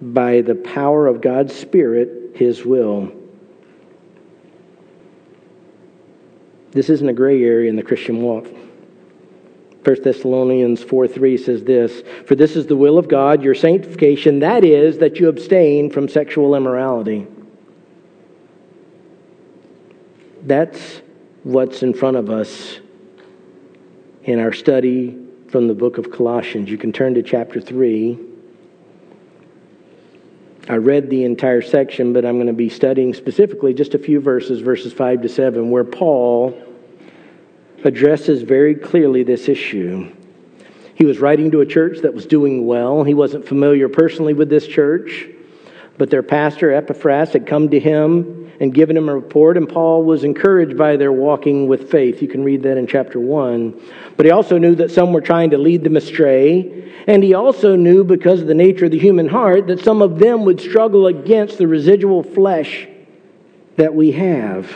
by 0.00 0.40
the 0.40 0.56
power 0.56 1.06
of 1.06 1.20
God's 1.20 1.54
Spirit 1.54 2.23
his 2.34 2.64
will. 2.64 3.10
This 6.72 6.90
isn't 6.90 7.08
a 7.08 7.12
gray 7.12 7.42
area 7.42 7.70
in 7.70 7.76
the 7.76 7.82
Christian 7.82 8.20
walk. 8.20 8.46
1 9.84 10.02
Thessalonians 10.02 10.82
4 10.82 11.06
3 11.06 11.36
says 11.36 11.62
this 11.62 12.02
For 12.26 12.34
this 12.34 12.56
is 12.56 12.66
the 12.66 12.76
will 12.76 12.98
of 12.98 13.06
God, 13.06 13.42
your 13.42 13.54
sanctification, 13.54 14.40
that 14.40 14.64
is, 14.64 14.98
that 14.98 15.20
you 15.20 15.28
abstain 15.28 15.90
from 15.90 16.08
sexual 16.08 16.54
immorality. 16.54 17.26
That's 20.42 21.00
what's 21.44 21.82
in 21.82 21.94
front 21.94 22.16
of 22.16 22.28
us 22.28 22.80
in 24.24 24.40
our 24.40 24.52
study 24.52 25.18
from 25.48 25.68
the 25.68 25.74
book 25.74 25.98
of 25.98 26.10
Colossians. 26.10 26.68
You 26.68 26.78
can 26.78 26.92
turn 26.92 27.14
to 27.14 27.22
chapter 27.22 27.60
3. 27.60 28.18
I 30.68 30.76
read 30.76 31.10
the 31.10 31.24
entire 31.24 31.60
section, 31.60 32.12
but 32.12 32.24
I'm 32.24 32.36
going 32.36 32.46
to 32.46 32.54
be 32.54 32.70
studying 32.70 33.12
specifically 33.12 33.74
just 33.74 33.94
a 33.94 33.98
few 33.98 34.20
verses, 34.20 34.60
verses 34.60 34.92
5 34.92 35.22
to 35.22 35.28
7, 35.28 35.70
where 35.70 35.84
Paul 35.84 36.58
addresses 37.84 38.42
very 38.42 38.74
clearly 38.74 39.22
this 39.22 39.48
issue. 39.48 40.10
He 40.94 41.04
was 41.04 41.18
writing 41.18 41.50
to 41.50 41.60
a 41.60 41.66
church 41.66 41.98
that 42.00 42.14
was 42.14 42.24
doing 42.24 42.66
well. 42.66 43.04
He 43.04 43.12
wasn't 43.12 43.46
familiar 43.46 43.90
personally 43.90 44.32
with 44.32 44.48
this 44.48 44.66
church, 44.66 45.26
but 45.98 46.08
their 46.08 46.22
pastor, 46.22 46.72
Epaphras, 46.72 47.32
had 47.32 47.46
come 47.46 47.68
to 47.68 47.78
him 47.78 48.43
and 48.60 48.72
given 48.72 48.96
him 48.96 49.08
a 49.08 49.14
report, 49.14 49.56
and 49.56 49.68
Paul 49.68 50.04
was 50.04 50.24
encouraged 50.24 50.76
by 50.76 50.96
their 50.96 51.12
walking 51.12 51.66
with 51.66 51.90
faith. 51.90 52.22
You 52.22 52.28
can 52.28 52.44
read 52.44 52.62
that 52.62 52.76
in 52.76 52.86
chapter 52.86 53.18
1. 53.18 53.80
But 54.16 54.26
he 54.26 54.32
also 54.32 54.58
knew 54.58 54.74
that 54.76 54.90
some 54.90 55.12
were 55.12 55.20
trying 55.20 55.50
to 55.50 55.58
lead 55.58 55.82
them 55.82 55.96
astray, 55.96 56.92
and 57.06 57.22
he 57.22 57.34
also 57.34 57.76
knew, 57.76 58.04
because 58.04 58.40
of 58.40 58.46
the 58.46 58.54
nature 58.54 58.84
of 58.84 58.92
the 58.92 58.98
human 58.98 59.28
heart, 59.28 59.66
that 59.66 59.80
some 59.80 60.02
of 60.02 60.18
them 60.18 60.44
would 60.44 60.60
struggle 60.60 61.06
against 61.08 61.58
the 61.58 61.66
residual 61.66 62.22
flesh 62.22 62.86
that 63.76 63.94
we 63.94 64.12
have. 64.12 64.70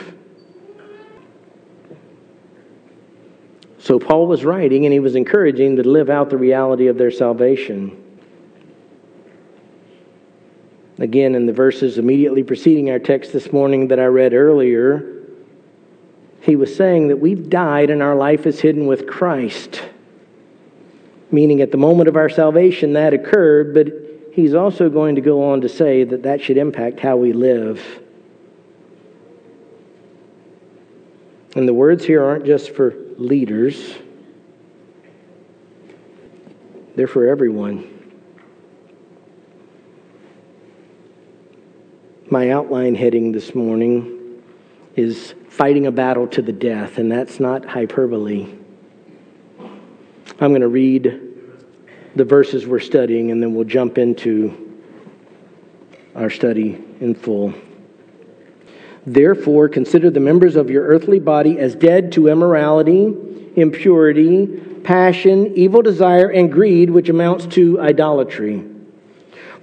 So 3.77 3.97
Paul 3.97 4.27
was 4.27 4.43
writing, 4.43 4.85
and 4.85 4.93
he 4.93 4.99
was 4.99 5.15
encouraging 5.15 5.75
them 5.75 5.83
to 5.83 5.89
live 5.89 6.09
out 6.09 6.29
the 6.29 6.37
reality 6.37 6.87
of 6.87 6.97
their 6.97 7.11
salvation. 7.11 8.08
Again, 10.99 11.33
in 11.33 11.45
the 11.45 11.53
verses 11.53 11.97
immediately 11.97 12.43
preceding 12.43 12.89
our 12.89 12.99
text 12.99 13.31
this 13.31 13.53
morning 13.53 13.87
that 13.87 13.99
I 13.99 14.05
read 14.05 14.33
earlier, 14.33 15.23
he 16.41 16.57
was 16.57 16.75
saying 16.75 17.07
that 17.07 17.17
we've 17.17 17.49
died 17.49 17.89
and 17.89 18.03
our 18.03 18.15
life 18.15 18.45
is 18.45 18.59
hidden 18.59 18.85
with 18.85 19.07
Christ. 19.07 19.81
Meaning, 21.31 21.61
at 21.61 21.71
the 21.71 21.77
moment 21.77 22.09
of 22.09 22.17
our 22.17 22.27
salvation, 22.27 22.93
that 22.93 23.13
occurred, 23.13 23.73
but 23.73 23.87
he's 24.33 24.53
also 24.53 24.89
going 24.89 25.15
to 25.15 25.21
go 25.21 25.51
on 25.51 25.61
to 25.61 25.69
say 25.69 26.03
that 26.03 26.23
that 26.23 26.41
should 26.41 26.57
impact 26.57 26.99
how 26.99 27.15
we 27.15 27.31
live. 27.31 27.81
And 31.55 31.67
the 31.67 31.73
words 31.73 32.03
here 32.03 32.23
aren't 32.23 32.45
just 32.45 32.71
for 32.75 32.93
leaders, 33.17 33.95
they're 36.95 37.07
for 37.07 37.27
everyone. 37.27 37.98
My 42.31 42.51
outline 42.51 42.93
heading 42.93 43.31
this 43.31 43.55
morning 43.55 44.43
is 44.95 45.33
fighting 45.47 45.87
a 45.87 45.91
battle 45.91 46.27
to 46.27 46.43
the 46.43 46.51
death, 46.51 46.99
and 46.99 47.11
that's 47.11 47.39
not 47.39 47.65
hyperbole. 47.65 48.47
I'm 50.39 50.51
going 50.51 50.61
to 50.61 50.67
read 50.67 51.21
the 52.15 52.23
verses 52.23 52.67
we're 52.67 52.81
studying, 52.81 53.31
and 53.31 53.41
then 53.41 53.55
we'll 53.55 53.63
jump 53.63 53.97
into 53.97 54.79
our 56.13 56.29
study 56.29 56.79
in 56.99 57.15
full. 57.15 57.51
Therefore, 59.07 59.67
consider 59.67 60.11
the 60.11 60.19
members 60.19 60.55
of 60.55 60.69
your 60.69 60.85
earthly 60.85 61.19
body 61.19 61.57
as 61.57 61.73
dead 61.73 62.11
to 62.11 62.27
immorality, 62.27 63.07
impurity, 63.55 64.45
passion, 64.83 65.51
evil 65.55 65.81
desire, 65.81 66.29
and 66.29 66.51
greed, 66.51 66.91
which 66.91 67.09
amounts 67.09 67.47
to 67.47 67.81
idolatry. 67.81 68.68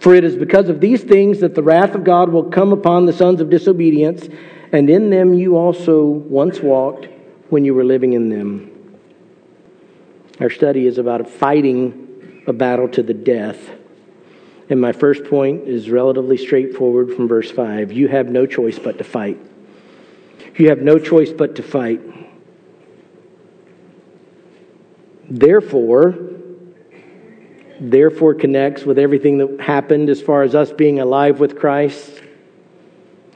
For 0.01 0.15
it 0.15 0.25
is 0.25 0.37
because 0.37 0.69
of 0.69 0.81
these 0.81 1.03
things 1.03 1.41
that 1.41 1.55
the 1.55 1.63
wrath 1.63 1.95
of 1.95 2.05
God 2.05 2.29
will 2.29 2.45
come 2.45 2.73
upon 2.73 3.07
the 3.07 3.13
sons 3.13 3.41
of 3.41 3.51
disobedience, 3.51 4.29
and 4.73 4.91
in 4.91 5.11
them 5.11 5.35
you 5.35 5.57
also 5.57 6.05
once 6.05 6.61
walked 6.61 7.09
when 7.49 7.65
you 7.65 7.75
were 7.75 7.85
living 7.85 8.13
in 8.13 8.29
them. 8.29 8.99
Our 10.41 10.51
study 10.51 10.87
is 10.87 10.99
about 10.99 11.29
fighting 11.29 12.43
a 12.47 12.53
battle 12.53 12.89
to 12.91 13.03
the 13.03 13.15
death. 13.15 13.71
And 14.69 14.81
my 14.81 14.93
first 14.93 15.25
point 15.25 15.69
is 15.69 15.91
relatively 15.91 16.37
straightforward 16.37 17.15
from 17.15 17.29
verse 17.29 17.51
5. 17.51 17.93
You 17.93 18.09
have 18.09 18.29
no 18.29 18.47
choice 18.47 18.79
but 18.79 18.99
to 18.99 19.05
fight. 19.05 19.39
You 20.57 20.69
have 20.71 20.81
no 20.81 20.99
choice 20.99 21.33
but 21.33 21.55
to 21.57 21.63
fight. 21.63 22.01
Therefore, 25.29 26.19
therefore 27.81 28.35
connects 28.35 28.85
with 28.85 28.99
everything 28.99 29.39
that 29.39 29.61
happened 29.61 30.09
as 30.09 30.21
far 30.21 30.43
as 30.43 30.55
us 30.55 30.73
being 30.73 31.01
alive 31.01 31.41
with 31.41 31.59
Christ. 31.59 32.23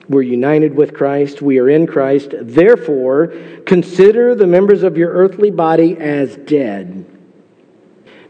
We're 0.09 0.23
united 0.23 0.75
with 0.75 0.95
Christ. 0.95 1.41
We 1.41 1.59
are 1.59 1.69
in 1.69 1.87
Christ. 1.87 2.35
Therefore, 2.41 3.33
consider 3.65 4.35
the 4.35 4.47
members 4.47 4.83
of 4.83 4.97
your 4.97 5.13
earthly 5.13 5.51
body 5.51 5.97
as 5.97 6.37
dead. 6.37 7.07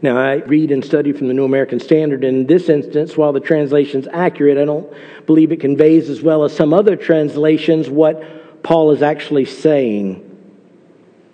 Now, 0.03 0.17
I 0.17 0.35
read 0.35 0.71
and 0.71 0.83
study 0.83 1.11
from 1.11 1.27
the 1.27 1.33
New 1.33 1.45
American 1.45 1.79
Standard. 1.79 2.23
In 2.23 2.47
this 2.47 2.69
instance, 2.69 3.15
while 3.15 3.33
the 3.33 3.39
translation's 3.39 4.07
accurate, 4.11 4.57
I 4.57 4.65
don't 4.65 4.91
believe 5.25 5.51
it 5.51 5.59
conveys 5.59 6.09
as 6.09 6.21
well 6.21 6.43
as 6.43 6.55
some 6.55 6.73
other 6.73 6.95
translations 6.95 7.89
what 7.89 8.63
Paul 8.63 8.91
is 8.91 9.01
actually 9.01 9.45
saying. 9.45 10.27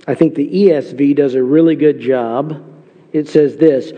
I 0.07 0.15
think 0.15 0.35
the 0.35 0.49
ESV 0.49 1.15
does 1.15 1.35
a 1.35 1.43
really 1.43 1.75
good 1.75 1.99
job. 1.99 2.63
It 3.11 3.27
says 3.27 3.57
this 3.57 3.91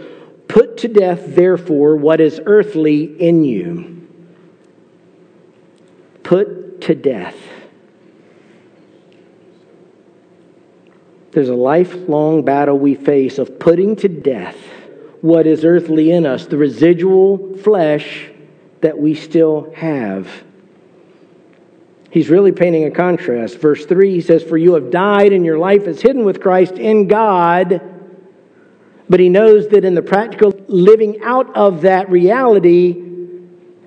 Put 0.49 0.77
to 0.77 0.87
death, 0.87 1.35
therefore, 1.35 1.95
what 1.95 2.19
is 2.19 2.41
earthly 2.45 3.03
in 3.03 3.45
you. 3.45 4.07
Put 6.23 6.81
to 6.81 6.95
death. 6.95 7.37
There's 11.31 11.49
a 11.49 11.55
lifelong 11.55 12.43
battle 12.43 12.77
we 12.79 12.95
face 12.95 13.37
of 13.37 13.59
putting 13.59 13.95
to 13.97 14.09
death 14.09 14.57
what 15.21 15.45
is 15.45 15.63
earthly 15.63 16.11
in 16.11 16.25
us, 16.25 16.47
the 16.47 16.57
residual 16.57 17.55
flesh 17.57 18.29
that 18.81 18.97
we 18.97 19.13
still 19.13 19.71
have. 19.75 20.27
He's 22.09 22.29
really 22.29 22.53
painting 22.53 22.85
a 22.85 22.91
contrast. 22.91 23.59
Verse 23.59 23.85
3, 23.85 24.15
he 24.15 24.21
says, 24.21 24.41
For 24.41 24.57
you 24.57 24.73
have 24.73 24.89
died, 24.89 25.31
and 25.31 25.45
your 25.45 25.59
life 25.59 25.83
is 25.83 26.01
hidden 26.01 26.25
with 26.25 26.41
Christ 26.41 26.73
in 26.73 27.07
God. 27.07 27.88
But 29.09 29.19
he 29.19 29.27
knows 29.27 29.69
that 29.69 29.83
in 29.83 29.95
the 29.95 30.03
practical 30.03 30.53
living 30.67 31.21
out 31.23 31.55
of 31.55 31.81
that 31.81 32.09
reality, 32.11 32.95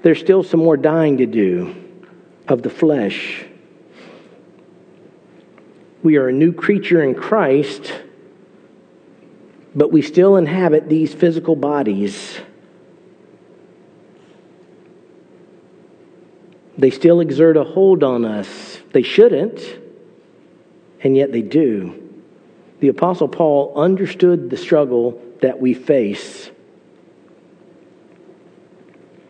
there's 0.03 0.19
still 0.19 0.43
some 0.43 0.59
more 0.59 0.77
dying 0.77 1.19
to 1.19 1.27
do 1.27 1.77
of 2.49 2.63
the 2.63 2.71
flesh. 2.71 3.45
We 6.03 6.17
are 6.17 6.29
a 6.29 6.33
new 6.33 6.53
creature 6.53 7.01
in 7.05 7.15
Christ, 7.15 7.93
but 9.77 9.93
we 9.93 10.03
still 10.03 10.37
inhabit 10.37 10.89
these 10.89 11.15
physical 11.15 11.55
bodies. 11.55 12.41
They 16.77 16.91
still 16.91 17.21
exert 17.21 17.57
a 17.57 17.63
hold 17.63 18.03
on 18.03 18.25
us. 18.25 18.81
They 18.93 19.03
shouldn't, 19.03 19.61
and 21.01 21.17
yet 21.17 21.31
they 21.31 21.43
do. 21.43 22.02
The 22.83 22.89
Apostle 22.89 23.29
Paul 23.29 23.73
understood 23.77 24.51
the 24.51 24.57
struggle 24.57 25.23
that 25.41 25.61
we 25.61 25.73
face. 25.73 26.51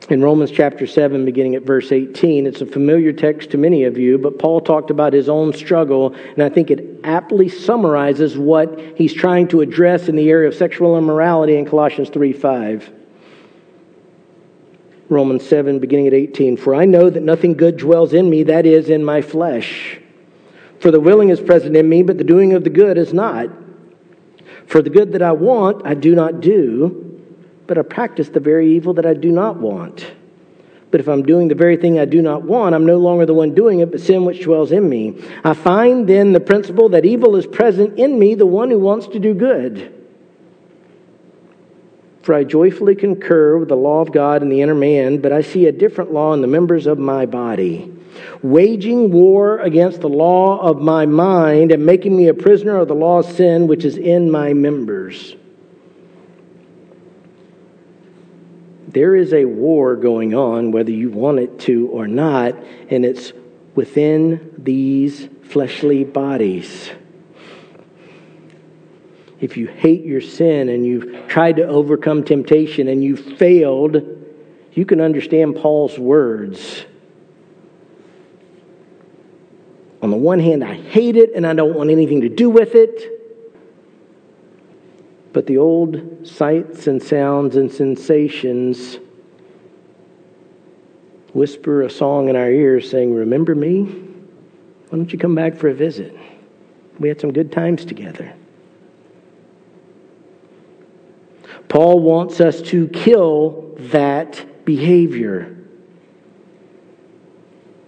In 0.09 0.23
Romans 0.23 0.51
chapter 0.51 0.87
7, 0.87 1.27
beginning 1.27 1.55
at 1.55 1.63
verse 1.63 1.93
18, 1.93 2.47
it's 2.47 2.63
a 2.63 2.67
familiar 2.67 3.13
text 3.13 3.51
to 3.51 3.59
many 3.59 3.85
of 3.85 3.99
you, 3.99 4.17
but 4.17 4.39
Paul 4.39 4.63
talked 4.63 4.89
about 4.89 5.13
his 5.13 5.29
own 5.29 5.53
struggle, 5.53 6.15
and 6.15 6.43
I 6.43 6.49
think 6.49 6.71
it 6.71 7.01
aptly 7.05 7.51
summarizes 7.51 8.39
what 8.39 8.81
he's 8.97 9.13
trying 9.13 9.49
to 9.49 9.61
address 9.61 10.09
in 10.09 10.17
the 10.17 10.31
area 10.31 10.49
of 10.49 10.55
sexual 10.55 10.97
immorality 10.97 11.59
in 11.59 11.67
Colossians 11.67 12.09
3 12.09 12.33
5. 12.33 12.91
Romans 15.11 15.47
7, 15.47 15.79
beginning 15.79 16.07
at 16.07 16.15
18. 16.15 16.57
For 16.57 16.75
I 16.75 16.87
know 16.87 17.11
that 17.11 17.23
nothing 17.23 17.53
good 17.53 17.77
dwells 17.77 18.15
in 18.15 18.31
me, 18.31 18.45
that 18.45 18.65
is, 18.65 18.89
in 18.89 19.05
my 19.05 19.21
flesh. 19.21 19.99
For 20.83 20.91
the 20.91 20.99
willing 20.99 21.29
is 21.29 21.41
present 21.41 21.77
in 21.77 21.89
me, 21.89 22.03
but 22.03 22.19
the 22.19 22.25
doing 22.25 22.55
of 22.55 22.65
the 22.65 22.71
good 22.71 22.99
is 22.99 23.15
not. 23.15 23.49
For 24.67 24.83
the 24.83 24.91
good 24.91 25.13
that 25.13 25.23
I 25.23 25.31
want, 25.31 25.87
I 25.87 25.95
do 25.95 26.13
not 26.13 26.41
do, 26.41 27.23
but 27.69 27.79
I 27.79 27.83
practice 27.83 28.29
the 28.29 28.41
very 28.41 28.75
evil 28.75 28.93
that 28.95 29.07
I 29.07 29.15
do 29.15 29.31
not 29.31 29.59
want. 29.59 30.11
But 30.91 30.99
if 30.99 31.09
I'm 31.09 31.23
doing 31.23 31.47
the 31.47 31.55
very 31.55 31.77
thing 31.77 32.01
I 32.01 32.05
do 32.05 32.21
not 32.21 32.43
want, 32.43 32.75
I'm 32.75 32.85
no 32.85 32.99
longer 32.99 33.25
the 33.27 33.33
one 33.33 33.55
doing 33.55 33.79
it, 33.79 33.93
but 33.93 34.01
sin 34.01 34.25
which 34.25 34.43
dwells 34.43 34.73
in 34.73 34.89
me. 34.89 35.23
I 35.45 35.55
find 35.55 36.09
then 36.09 36.33
the 36.33 36.41
principle 36.41 36.89
that 36.89 37.05
evil 37.05 37.37
is 37.37 37.47
present 37.47 37.97
in 37.97 38.19
me, 38.19 38.35
the 38.35 38.45
one 38.45 38.69
who 38.69 38.81
wants 38.81 39.07
to 39.07 39.21
do 39.21 39.35
good. 39.35 40.05
For 42.23 42.35
I 42.35 42.43
joyfully 42.43 42.97
concur 42.97 43.57
with 43.57 43.69
the 43.69 43.77
law 43.77 44.01
of 44.01 44.11
God 44.11 44.43
in 44.43 44.49
the 44.49 44.63
inner 44.63 44.75
man, 44.75 45.19
but 45.19 45.31
I 45.31 45.43
see 45.43 45.67
a 45.67 45.73
different 45.73 46.13
law 46.13 46.35
in 46.35 46.41
the 46.41 46.49
members 46.49 46.89
of 46.89 46.99
my 46.99 47.25
body, 47.25 47.93
waging 48.43 49.11
war 49.11 49.59
against 49.59 50.01
the 50.01 50.09
law 50.09 50.59
of 50.61 50.81
my 50.81 51.07
mind 51.07 51.73
and 51.73 51.85
making 51.85 52.17
me 52.17 52.29
a 52.29 52.35
prisoner 52.35 52.77
of 52.77 52.89
the 52.89 52.95
law 52.95 53.19
of 53.19 53.27
sin 53.27 53.67
which 53.67 53.85
is 53.85 53.97
in 53.97 54.31
my 54.31 54.53
members. 54.53 55.37
There 58.89 59.17
is 59.17 59.33
a 59.33 59.45
war 59.47 59.97
going 59.97 60.35
on, 60.35 60.71
whether 60.71 60.91
you 60.91 61.11
want 61.11 61.39
it 61.39 61.61
to 61.61 61.89
or 61.89 62.07
not, 62.07 62.55
and 62.91 63.05
it's 63.05 63.33
within 63.75 64.55
these 64.59 65.29
fleshly 65.45 66.05
bodies 66.05 66.91
if 69.43 69.57
you 69.57 69.67
hate 69.67 70.05
your 70.05 70.21
sin 70.21 70.69
and 70.69 70.87
you've 70.87 71.27
tried 71.27 71.57
to 71.57 71.67
overcome 71.67 72.23
temptation 72.23 72.87
and 72.87 73.03
you've 73.03 73.39
failed, 73.39 74.01
you 74.73 74.87
can 74.87 75.01
understand 75.01 75.57
Paul's 75.57 75.99
words. 75.99 76.87
On 80.03 80.11
the 80.11 80.17
one 80.17 80.41
hand, 80.41 80.65
I 80.65 80.75
hate 80.75 81.17
it 81.17 81.31
and 81.35 81.47
I 81.47 81.55
don't 81.55 81.75
want 81.75 81.91
anything 81.91 82.21
to 82.23 82.29
do 82.29 82.51
with 82.51 82.75
it. 82.75 83.21
But 85.33 85.47
the 85.47 85.59
old 85.59 86.27
sights 86.27 86.89
and 86.89 87.01
sounds 87.03 87.57
and 87.57 87.71
sensations 87.73 88.99
whisper 91.33 91.83
a 91.83 91.91
song 91.91 92.29
in 92.29 92.37
our 92.37 92.51
ears 92.51 92.91
saying, 92.91 93.15
Remember 93.15 93.55
me? 93.55 93.85
Why 93.85 94.99
don't 94.99 95.13
you 95.13 95.19
come 95.19 95.35
back 95.35 95.55
for 95.57 95.69
a 95.69 95.75
visit? 95.75 96.15
We 96.99 97.09
had 97.09 97.21
some 97.21 97.33
good 97.33 97.51
times 97.51 97.85
together. 97.85 98.35
Paul 101.69 102.01
wants 102.01 102.41
us 102.41 102.61
to 102.63 102.89
kill 102.89 103.75
that 103.79 104.65
behavior. 104.67 105.57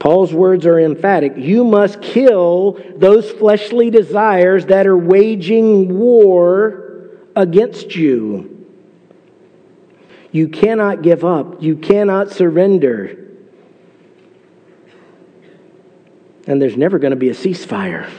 Paul's 0.05 0.35
words 0.35 0.67
are 0.67 0.79
emphatic. 0.79 1.33
You 1.39 1.65
must 1.65 2.03
kill 2.03 2.79
those 2.95 3.31
fleshly 3.31 3.89
desires 3.89 4.67
that 4.67 4.87
are 4.87 4.99
waging 4.99 5.99
war 5.99 7.09
against 7.35 7.97
you. 7.97 8.67
You 10.31 10.49
cannot 10.49 11.01
give 11.01 11.25
up. 11.25 11.63
You 11.63 11.77
cannot 11.77 12.31
surrender. 12.31 13.31
And 16.47 16.61
there's 16.61 16.77
never 16.77 16.99
going 16.99 17.13
to 17.13 17.17
be 17.17 17.31
a 17.31 17.35
ceasefire. 17.35 18.11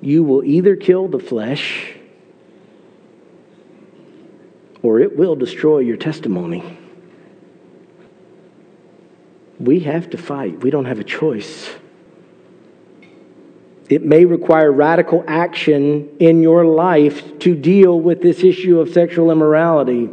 You 0.00 0.24
will 0.24 0.42
either 0.42 0.74
kill 0.74 1.06
the 1.06 1.20
flesh 1.20 1.94
or 4.82 4.98
it 4.98 5.16
will 5.16 5.36
destroy 5.36 5.78
your 5.78 5.96
testimony. 5.96 6.78
We 9.58 9.80
have 9.80 10.10
to 10.10 10.18
fight. 10.18 10.60
We 10.60 10.70
don't 10.70 10.84
have 10.84 10.98
a 10.98 11.04
choice. 11.04 11.70
It 13.88 14.04
may 14.04 14.24
require 14.24 14.72
radical 14.72 15.24
action 15.26 16.16
in 16.18 16.42
your 16.42 16.64
life 16.64 17.38
to 17.40 17.54
deal 17.54 18.00
with 18.00 18.20
this 18.20 18.42
issue 18.42 18.80
of 18.80 18.90
sexual 18.90 19.30
immorality. 19.30 20.10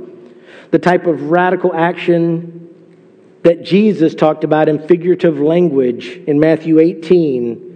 The 0.71 0.79
type 0.79 1.07
of 1.07 1.31
radical 1.31 1.73
action 1.73 2.69
that 3.43 3.63
Jesus 3.63 4.15
talked 4.15 4.43
about 4.43 4.69
in 4.69 4.87
figurative 4.87 5.39
language 5.39 6.07
in 6.27 6.39
Matthew 6.39 6.79
18 6.79 7.71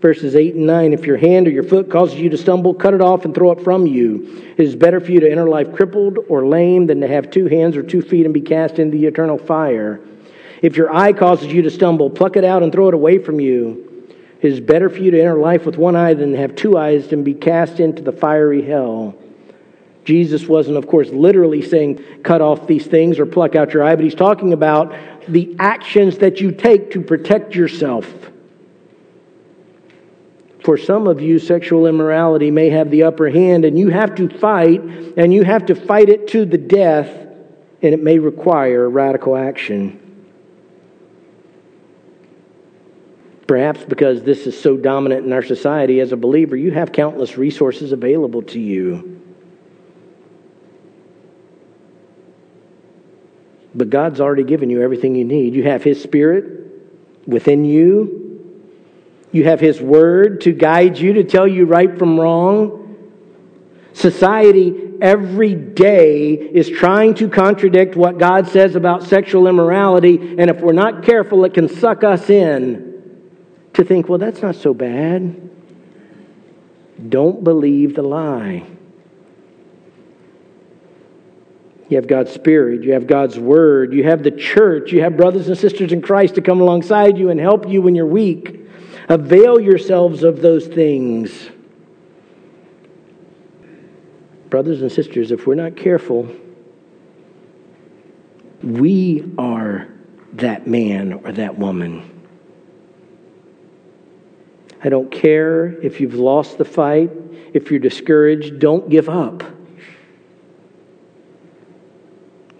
verses 0.00 0.36
8 0.36 0.54
and 0.54 0.66
9 0.66 0.92
if 0.92 1.04
your 1.04 1.16
hand 1.16 1.48
or 1.48 1.50
your 1.50 1.64
foot 1.64 1.90
causes 1.90 2.16
you 2.20 2.30
to 2.30 2.36
stumble 2.36 2.72
cut 2.72 2.94
it 2.94 3.00
off 3.00 3.24
and 3.24 3.34
throw 3.34 3.50
it 3.50 3.64
from 3.64 3.84
you 3.84 4.54
it 4.56 4.62
is 4.62 4.76
better 4.76 5.00
for 5.00 5.10
you 5.10 5.18
to 5.18 5.28
enter 5.28 5.48
life 5.48 5.72
crippled 5.74 6.18
or 6.28 6.46
lame 6.46 6.86
than 6.86 7.00
to 7.00 7.08
have 7.08 7.30
two 7.32 7.46
hands 7.46 7.76
or 7.76 7.82
two 7.82 8.00
feet 8.00 8.24
and 8.24 8.32
be 8.32 8.40
cast 8.40 8.78
into 8.78 8.96
the 8.96 9.06
eternal 9.06 9.36
fire 9.36 10.00
if 10.62 10.76
your 10.76 10.94
eye 10.94 11.12
causes 11.12 11.52
you 11.52 11.62
to 11.62 11.70
stumble 11.70 12.10
pluck 12.10 12.36
it 12.36 12.44
out 12.44 12.62
and 12.62 12.72
throw 12.72 12.88
it 12.88 12.94
away 12.94 13.18
from 13.18 13.40
you. 13.40 13.84
It 14.40 14.52
is 14.52 14.60
better 14.60 14.88
for 14.88 14.98
you 14.98 15.10
to 15.10 15.20
enter 15.20 15.38
life 15.38 15.66
with 15.66 15.76
one 15.76 15.96
eye 15.96 16.14
than 16.14 16.32
to 16.32 16.38
have 16.38 16.54
two 16.54 16.78
eyes 16.78 17.12
and 17.12 17.24
be 17.24 17.34
cast 17.34 17.80
into 17.80 18.02
the 18.02 18.12
fiery 18.12 18.62
hell. 18.62 19.16
Jesus 20.04 20.46
wasn't 20.46 20.76
of 20.76 20.86
course 20.86 21.10
literally 21.10 21.60
saying 21.60 22.02
cut 22.22 22.40
off 22.40 22.66
these 22.66 22.86
things 22.86 23.18
or 23.18 23.26
pluck 23.26 23.54
out 23.54 23.74
your 23.74 23.84
eye 23.84 23.96
but 23.96 24.04
he's 24.04 24.14
talking 24.14 24.52
about 24.52 24.94
the 25.28 25.56
actions 25.58 26.18
that 26.18 26.40
you 26.40 26.52
take 26.52 26.92
to 26.92 27.00
protect 27.00 27.54
yourself. 27.54 28.06
For 30.64 30.76
some 30.76 31.06
of 31.06 31.20
you, 31.20 31.38
sexual 31.38 31.86
immorality 31.86 32.50
may 32.50 32.68
have 32.70 32.90
the 32.90 33.04
upper 33.04 33.30
hand, 33.30 33.64
and 33.64 33.78
you 33.78 33.88
have 33.88 34.14
to 34.16 34.28
fight, 34.28 34.82
and 34.82 35.32
you 35.32 35.42
have 35.42 35.66
to 35.66 35.74
fight 35.74 36.08
it 36.08 36.28
to 36.28 36.44
the 36.44 36.58
death, 36.58 37.08
and 37.80 37.94
it 37.94 38.02
may 38.02 38.18
require 38.18 38.88
radical 38.90 39.36
action. 39.36 40.07
Perhaps 43.48 43.82
because 43.84 44.22
this 44.22 44.46
is 44.46 44.60
so 44.60 44.76
dominant 44.76 45.24
in 45.24 45.32
our 45.32 45.42
society 45.42 46.00
as 46.00 46.12
a 46.12 46.18
believer, 46.18 46.54
you 46.54 46.70
have 46.70 46.92
countless 46.92 47.38
resources 47.38 47.92
available 47.92 48.42
to 48.42 48.60
you. 48.60 49.22
But 53.74 53.88
God's 53.88 54.20
already 54.20 54.44
given 54.44 54.68
you 54.68 54.82
everything 54.82 55.14
you 55.14 55.24
need. 55.24 55.54
You 55.54 55.62
have 55.62 55.82
His 55.82 56.00
Spirit 56.02 56.44
within 57.26 57.64
you, 57.64 58.44
you 59.32 59.44
have 59.44 59.60
His 59.60 59.80
Word 59.80 60.42
to 60.42 60.52
guide 60.52 60.98
you, 60.98 61.14
to 61.14 61.24
tell 61.24 61.48
you 61.48 61.64
right 61.64 61.98
from 61.98 62.20
wrong. 62.20 62.96
Society 63.94 64.92
every 65.00 65.54
day 65.54 66.34
is 66.34 66.68
trying 66.68 67.14
to 67.14 67.30
contradict 67.30 67.96
what 67.96 68.18
God 68.18 68.46
says 68.48 68.74
about 68.74 69.04
sexual 69.04 69.46
immorality, 69.46 70.36
and 70.38 70.50
if 70.50 70.60
we're 70.60 70.72
not 70.72 71.02
careful, 71.02 71.46
it 71.46 71.54
can 71.54 71.70
suck 71.70 72.04
us 72.04 72.28
in 72.28 72.87
to 73.78 73.84
think, 73.84 74.08
well, 74.08 74.18
that's 74.18 74.42
not 74.42 74.56
so 74.56 74.74
bad. 74.74 75.50
Don't 77.08 77.44
believe 77.44 77.94
the 77.94 78.02
lie. 78.02 78.66
You 81.88 81.96
have 81.96 82.08
God's 82.08 82.32
Spirit, 82.32 82.82
you 82.82 82.92
have 82.94 83.06
God's 83.06 83.38
Word, 83.38 83.94
you 83.94 84.02
have 84.02 84.24
the 84.24 84.32
church, 84.32 84.90
you 84.90 85.02
have 85.02 85.16
brothers 85.16 85.46
and 85.46 85.56
sisters 85.56 85.92
in 85.92 86.02
Christ 86.02 86.34
to 86.34 86.42
come 86.42 86.60
alongside 86.60 87.16
you 87.16 87.30
and 87.30 87.38
help 87.38 87.68
you 87.68 87.80
when 87.80 87.94
you're 87.94 88.04
weak. 88.04 88.68
Avail 89.08 89.60
yourselves 89.60 90.24
of 90.24 90.42
those 90.42 90.66
things. 90.66 91.48
Brothers 94.50 94.82
and 94.82 94.90
sisters, 94.90 95.30
if 95.30 95.46
we're 95.46 95.54
not 95.54 95.76
careful, 95.76 96.28
we 98.60 99.32
are 99.38 99.86
that 100.32 100.66
man 100.66 101.12
or 101.12 101.30
that 101.30 101.56
woman. 101.56 102.17
I 104.82 104.88
don't 104.88 105.10
care 105.10 105.80
if 105.82 106.00
you've 106.00 106.14
lost 106.14 106.58
the 106.58 106.64
fight, 106.64 107.10
if 107.52 107.70
you're 107.70 107.80
discouraged, 107.80 108.58
don't 108.58 108.88
give 108.88 109.08
up. 109.08 109.42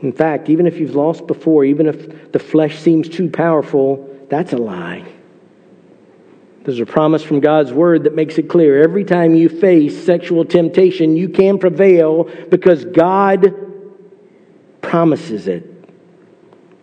In 0.00 0.12
fact, 0.12 0.48
even 0.48 0.66
if 0.66 0.78
you've 0.78 0.94
lost 0.94 1.26
before, 1.26 1.64
even 1.64 1.86
if 1.86 2.32
the 2.32 2.38
flesh 2.38 2.78
seems 2.78 3.08
too 3.08 3.28
powerful, 3.28 4.08
that's 4.28 4.52
a 4.52 4.56
lie. 4.56 5.04
There's 6.64 6.80
a 6.80 6.86
promise 6.86 7.22
from 7.22 7.40
God's 7.40 7.72
word 7.72 8.04
that 8.04 8.14
makes 8.14 8.36
it 8.38 8.48
clear 8.48 8.82
every 8.82 9.04
time 9.04 9.34
you 9.34 9.48
face 9.48 10.04
sexual 10.04 10.44
temptation, 10.44 11.16
you 11.16 11.28
can 11.28 11.58
prevail 11.58 12.24
because 12.50 12.84
God 12.84 13.54
promises 14.82 15.48
it. 15.48 15.77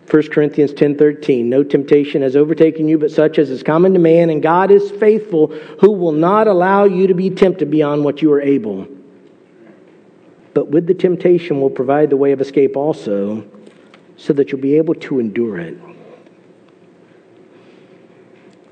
1 0.08 0.30
Corinthians 0.30 0.72
10:13 0.72 1.46
No 1.46 1.64
temptation 1.64 2.22
has 2.22 2.36
overtaken 2.36 2.88
you 2.88 2.96
but 2.96 3.10
such 3.10 3.38
as 3.38 3.50
is 3.50 3.62
common 3.62 3.92
to 3.92 3.98
man 3.98 4.30
and 4.30 4.42
God 4.42 4.70
is 4.70 4.90
faithful 4.92 5.48
who 5.80 5.90
will 5.92 6.12
not 6.12 6.46
allow 6.46 6.84
you 6.84 7.06
to 7.08 7.14
be 7.14 7.30
tempted 7.30 7.70
beyond 7.70 8.04
what 8.04 8.22
you 8.22 8.32
are 8.32 8.40
able. 8.40 8.86
But 10.54 10.70
with 10.70 10.86
the 10.86 10.94
temptation 10.94 11.60
will 11.60 11.70
provide 11.70 12.10
the 12.10 12.16
way 12.16 12.32
of 12.32 12.40
escape 12.40 12.76
also 12.76 13.44
so 14.16 14.32
that 14.32 14.50
you'll 14.50 14.60
be 14.60 14.76
able 14.76 14.94
to 14.94 15.18
endure 15.18 15.58
it. 15.58 15.76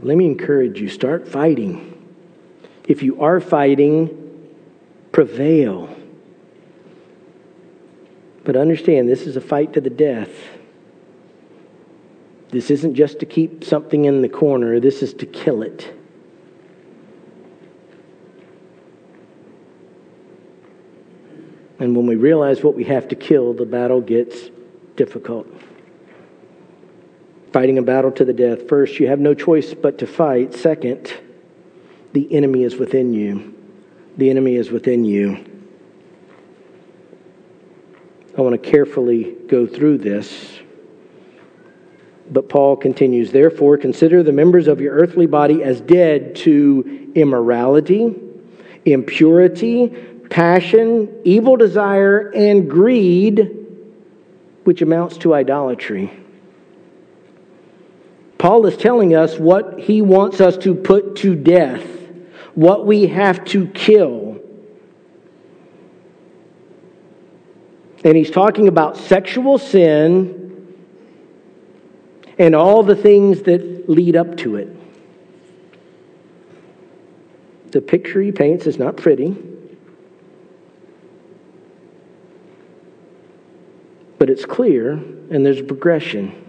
Let 0.00 0.16
me 0.16 0.26
encourage 0.26 0.80
you 0.80 0.88
start 0.88 1.26
fighting. 1.26 1.90
If 2.86 3.02
you 3.02 3.20
are 3.20 3.40
fighting 3.40 4.20
prevail. 5.14 5.94
But 8.44 8.56
understand 8.56 9.08
this 9.08 9.26
is 9.26 9.36
a 9.36 9.40
fight 9.40 9.72
to 9.72 9.80
the 9.80 9.90
death 9.90 10.30
this 12.50 12.70
isn't 12.70 12.94
just 12.94 13.18
to 13.20 13.26
keep 13.26 13.64
something 13.64 14.04
in 14.04 14.22
the 14.22 14.28
corner, 14.28 14.78
this 14.80 15.02
is 15.02 15.14
to 15.14 15.26
kill 15.26 15.62
it. 15.62 15.92
And 21.78 21.96
when 21.96 22.06
we 22.06 22.14
realize 22.14 22.62
what 22.62 22.74
we 22.74 22.84
have 22.84 23.08
to 23.08 23.16
kill, 23.16 23.52
the 23.52 23.66
battle 23.66 24.00
gets 24.00 24.50
difficult. 24.96 25.46
Fighting 27.52 27.78
a 27.78 27.82
battle 27.82 28.10
to 28.12 28.24
the 28.24 28.32
death. 28.32 28.68
First, 28.68 28.98
you 28.98 29.08
have 29.08 29.20
no 29.20 29.34
choice 29.34 29.74
but 29.74 29.98
to 29.98 30.06
fight. 30.06 30.54
Second, 30.54 31.12
the 32.12 32.32
enemy 32.34 32.62
is 32.62 32.76
within 32.76 33.12
you. 33.12 33.54
The 34.16 34.30
enemy 34.30 34.54
is 34.54 34.70
within 34.70 35.04
you. 35.04 35.44
I 38.36 38.40
want 38.40 38.60
to 38.60 38.70
carefully 38.70 39.36
go 39.48 39.66
through 39.66 39.98
this. 39.98 40.58
But 42.30 42.48
Paul 42.48 42.76
continues, 42.76 43.32
therefore, 43.32 43.76
consider 43.76 44.22
the 44.22 44.32
members 44.32 44.66
of 44.66 44.80
your 44.80 44.94
earthly 44.94 45.26
body 45.26 45.62
as 45.62 45.80
dead 45.80 46.36
to 46.36 47.12
immorality, 47.14 48.14
impurity, 48.84 49.88
passion, 50.30 51.20
evil 51.24 51.56
desire, 51.56 52.30
and 52.34 52.68
greed, 52.68 53.66
which 54.64 54.80
amounts 54.80 55.18
to 55.18 55.34
idolatry. 55.34 56.10
Paul 58.38 58.66
is 58.66 58.76
telling 58.76 59.14
us 59.14 59.38
what 59.38 59.78
he 59.78 60.02
wants 60.02 60.40
us 60.40 60.56
to 60.58 60.74
put 60.74 61.16
to 61.16 61.34
death, 61.34 61.86
what 62.54 62.86
we 62.86 63.06
have 63.06 63.44
to 63.46 63.66
kill. 63.68 64.40
And 68.02 68.16
he's 68.16 68.30
talking 68.30 68.68
about 68.68 68.96
sexual 68.96 69.56
sin 69.56 70.43
and 72.38 72.54
all 72.54 72.82
the 72.82 72.96
things 72.96 73.42
that 73.42 73.88
lead 73.88 74.16
up 74.16 74.36
to 74.38 74.56
it. 74.56 74.68
The 77.72 77.80
picture 77.80 78.20
he 78.20 78.32
paints 78.32 78.66
is 78.66 78.78
not 78.78 78.96
pretty, 78.96 79.36
but 84.18 84.30
it's 84.30 84.44
clear 84.44 84.92
and 84.92 85.44
there's 85.44 85.62
progression. 85.62 86.40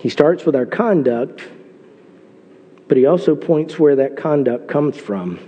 He 0.00 0.08
starts 0.08 0.44
with 0.44 0.54
our 0.54 0.66
conduct, 0.66 1.42
but 2.88 2.96
he 2.96 3.06
also 3.06 3.34
points 3.34 3.78
where 3.78 3.96
that 3.96 4.16
conduct 4.16 4.68
comes 4.68 4.96
from. 4.96 5.38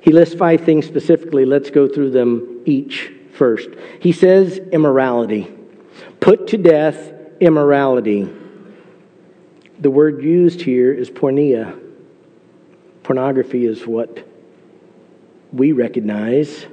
He 0.00 0.12
lists 0.12 0.36
five 0.36 0.60
things 0.62 0.86
specifically. 0.86 1.44
Let's 1.44 1.70
go 1.70 1.88
through 1.88 2.10
them 2.12 2.62
each 2.64 3.12
first. 3.38 3.70
He 4.00 4.12
says 4.12 4.58
immorality. 4.58 5.50
Put 6.20 6.48
to 6.48 6.58
death 6.58 7.12
immorality. 7.40 8.28
The 9.78 9.90
word 9.90 10.22
used 10.22 10.60
here 10.60 10.92
is 10.92 11.08
porneia. 11.08 11.80
Pornography 13.04 13.64
is 13.64 13.86
what 13.86 14.26
we 15.52 15.72
recognize. 15.72 16.66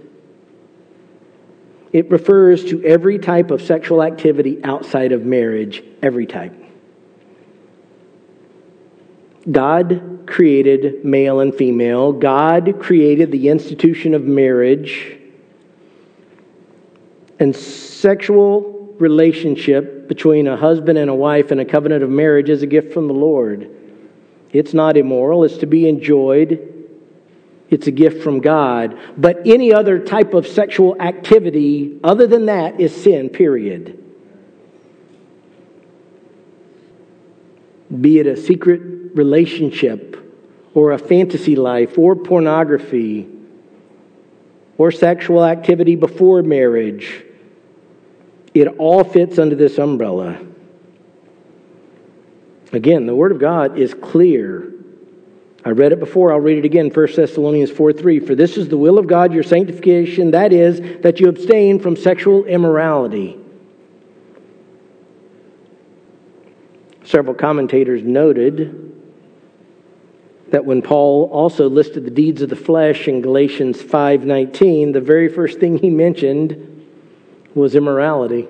It 1.93 2.09
refers 2.09 2.65
to 2.65 2.83
every 2.83 3.19
type 3.19 3.51
of 3.51 3.61
sexual 3.61 4.03
activity 4.03 4.61
outside 4.63 5.13
of 5.13 5.23
marriage, 5.23 5.81
every 6.01 6.25
type. 6.25 6.53
God 9.49 10.23
created 10.25 11.05
male 11.05 11.39
and 11.39 11.53
female. 11.53 12.11
God 12.11 12.79
created 12.81 13.31
the 13.31 13.49
institution 13.49 14.15
of 14.15 14.23
marriage 14.23 15.19
and 17.39 17.55
sexual 17.55 18.93
relationship 18.99 20.07
between 20.07 20.47
a 20.47 20.55
husband 20.55 20.97
and 20.97 21.09
a 21.09 21.15
wife 21.15 21.51
in 21.51 21.59
a 21.59 21.65
covenant 21.65 22.03
of 22.03 22.09
marriage 22.09 22.49
is 22.49 22.63
a 22.63 22.67
gift 22.67 22.93
from 22.93 23.07
the 23.07 23.13
Lord. 23.13 23.69
It's 24.53 24.73
not 24.73 24.95
immoral, 24.95 25.43
it's 25.43 25.57
to 25.57 25.65
be 25.65 25.87
enjoyed. 25.89 26.71
It's 27.69 27.87
a 27.87 27.91
gift 27.91 28.23
from 28.23 28.39
God. 28.39 28.97
But 29.17 29.47
any 29.47 29.73
other 29.73 29.99
type 29.99 30.33
of 30.33 30.47
sexual 30.47 30.95
activity 31.01 31.99
other 32.03 32.27
than 32.27 32.45
that 32.45 32.79
is 32.79 32.95
sin, 32.95 33.27
period. 33.27 34.01
Be 37.99 38.19
it 38.19 38.27
a 38.27 38.37
secret 38.37 38.81
relationship 39.15 40.15
or 40.73 40.91
a 40.91 40.97
fantasy 40.99 41.55
life 41.55 41.97
or 41.97 42.15
pornography 42.15 43.27
or 44.77 44.91
sexual 44.91 45.43
activity 45.43 45.95
before 45.95 46.43
marriage 46.43 47.24
it 48.55 48.67
all 48.79 49.03
fits 49.03 49.37
under 49.37 49.53
this 49.53 49.77
umbrella. 49.77 50.39
Again, 52.71 53.05
the 53.05 53.13
Word 53.13 53.33
of 53.33 53.39
God 53.39 53.77
is 53.77 53.93
clear. 53.93 54.71
I 55.65 55.69
read 55.69 55.91
it 55.91 55.99
before, 55.99 56.31
I'll 56.31 56.39
read 56.39 56.57
it 56.57 56.65
again. 56.65 56.89
1 56.89 57.07
Thessalonians 57.15 57.69
4 57.69 57.91
3. 57.91 58.19
For 58.21 58.33
this 58.33 58.57
is 58.57 58.69
the 58.69 58.77
will 58.77 58.97
of 58.97 59.07
God, 59.07 59.33
your 59.33 59.43
sanctification, 59.43 60.31
that 60.31 60.53
is, 60.53 60.79
that 61.01 61.19
you 61.19 61.27
abstain 61.27 61.79
from 61.79 61.95
sexual 61.95 62.45
immorality. 62.45 63.37
Several 67.03 67.35
commentators 67.35 68.03
noted 68.03 68.93
that 70.51 70.63
when 70.63 70.81
Paul 70.81 71.29
also 71.31 71.67
listed 71.67 72.05
the 72.05 72.11
deeds 72.11 72.41
of 72.41 72.49
the 72.49 72.55
flesh 72.55 73.07
in 73.07 73.21
Galatians 73.21 73.81
5:19, 73.81 74.93
the 74.93 75.01
very 75.01 75.27
first 75.27 75.59
thing 75.59 75.77
he 75.77 75.89
mentioned 75.89 76.74
was 77.55 77.73
immorality. 77.73 78.47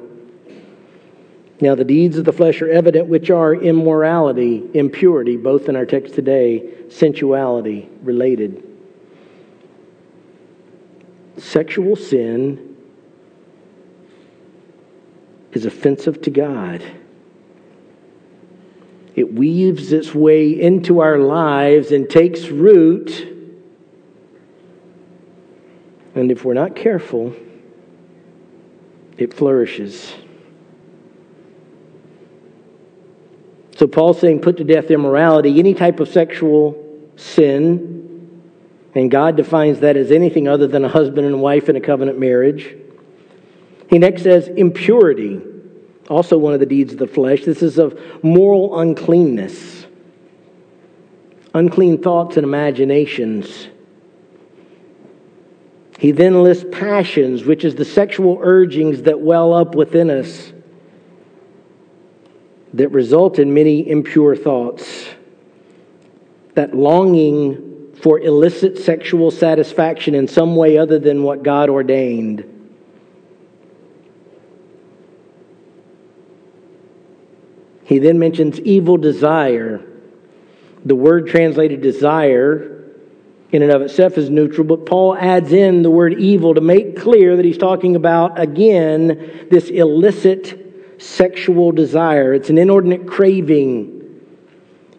Now 1.61 1.75
the 1.75 1.85
deeds 1.85 2.17
of 2.17 2.25
the 2.25 2.33
flesh 2.33 2.61
are 2.61 2.69
evident 2.69 3.07
which 3.07 3.29
are 3.29 3.53
immorality, 3.53 4.67
impurity, 4.73 5.37
both 5.37 5.69
in 5.69 5.75
our 5.75 5.85
text 5.85 6.15
today, 6.15 6.69
sensuality 6.89 7.87
related. 8.01 8.63
Sexual 11.37 11.95
sin 11.95 12.75
is 15.53 15.65
offensive 15.65 16.21
to 16.23 16.29
God. 16.29 16.83
It 19.15 19.33
weaves 19.33 19.93
its 19.93 20.13
way 20.13 20.59
into 20.59 20.99
our 20.99 21.17
lives 21.17 21.91
and 21.91 22.09
takes 22.09 22.49
root. 22.49 23.31
And 26.15 26.31
if 26.31 26.43
we're 26.43 26.53
not 26.53 26.75
careful, 26.75 27.33
it 29.17 29.33
flourishes. 29.33 30.13
So 33.77 33.87
Paul's 33.87 34.19
saying, 34.19 34.41
put 34.41 34.57
to 34.57 34.63
death 34.63 34.89
immorality, 34.89 35.59
any 35.59 35.73
type 35.73 35.99
of 35.99 36.07
sexual 36.07 36.81
sin, 37.17 38.41
and 38.93 39.11
God 39.11 39.35
defines 39.35 39.81
that 39.81 39.97
as 39.97 40.11
anything 40.11 40.47
other 40.47 40.67
than 40.67 40.85
a 40.85 40.89
husband 40.89 41.27
and 41.27 41.41
wife 41.41 41.67
in 41.67 41.75
a 41.75 41.81
covenant 41.81 42.17
marriage. 42.17 42.75
He 43.89 43.99
next 43.99 44.23
says 44.23 44.47
impurity 44.47 45.41
also 46.09 46.37
one 46.37 46.53
of 46.53 46.59
the 46.59 46.65
deeds 46.65 46.93
of 46.93 46.99
the 46.99 47.07
flesh. 47.07 47.45
This 47.45 47.61
is 47.61 47.77
of 47.77 47.99
moral 48.23 48.79
uncleanness, 48.79 49.85
unclean 51.53 52.01
thoughts 52.01 52.37
and 52.37 52.43
imaginations. 52.43 53.67
He 55.97 56.11
then 56.11 56.43
lists 56.43 56.65
passions, 56.71 57.45
which 57.45 57.63
is 57.63 57.75
the 57.75 57.85
sexual 57.85 58.39
urgings 58.41 59.03
that 59.03 59.19
well 59.19 59.53
up 59.53 59.75
within 59.75 60.09
us 60.09 60.51
that 62.73 62.89
result 62.89 63.39
in 63.39 63.53
many 63.53 63.89
impure 63.89 64.35
thoughts. 64.35 65.07
That 66.55 66.75
longing 66.75 67.93
for 68.01 68.19
illicit 68.19 68.77
sexual 68.77 69.31
satisfaction 69.31 70.13
in 70.13 70.27
some 70.27 70.57
way 70.57 70.77
other 70.77 70.99
than 70.99 71.23
what 71.23 71.43
God 71.43 71.69
ordained. 71.69 72.51
He 77.85 77.99
then 77.99 78.19
mentions 78.19 78.59
evil 78.59 78.97
desire. 78.97 79.85
The 80.83 80.95
word 80.95 81.27
translated 81.27 81.81
desire 81.81 82.74
in 83.51 83.61
and 83.61 83.71
of 83.71 83.81
itself 83.81 84.17
is 84.17 84.29
neutral, 84.29 84.65
but 84.65 84.85
Paul 84.85 85.15
adds 85.15 85.53
in 85.53 85.81
the 85.81 85.91
word 85.91 86.13
evil 86.19 86.53
to 86.55 86.61
make 86.61 86.97
clear 86.97 87.35
that 87.35 87.45
he's 87.45 87.57
talking 87.57 87.95
about, 87.95 88.39
again, 88.39 89.47
this 89.49 89.69
illicit 89.69 91.01
sexual 91.01 91.71
desire. 91.71 92.33
It's 92.33 92.49
an 92.49 92.57
inordinate 92.57 93.07
craving. 93.07 93.91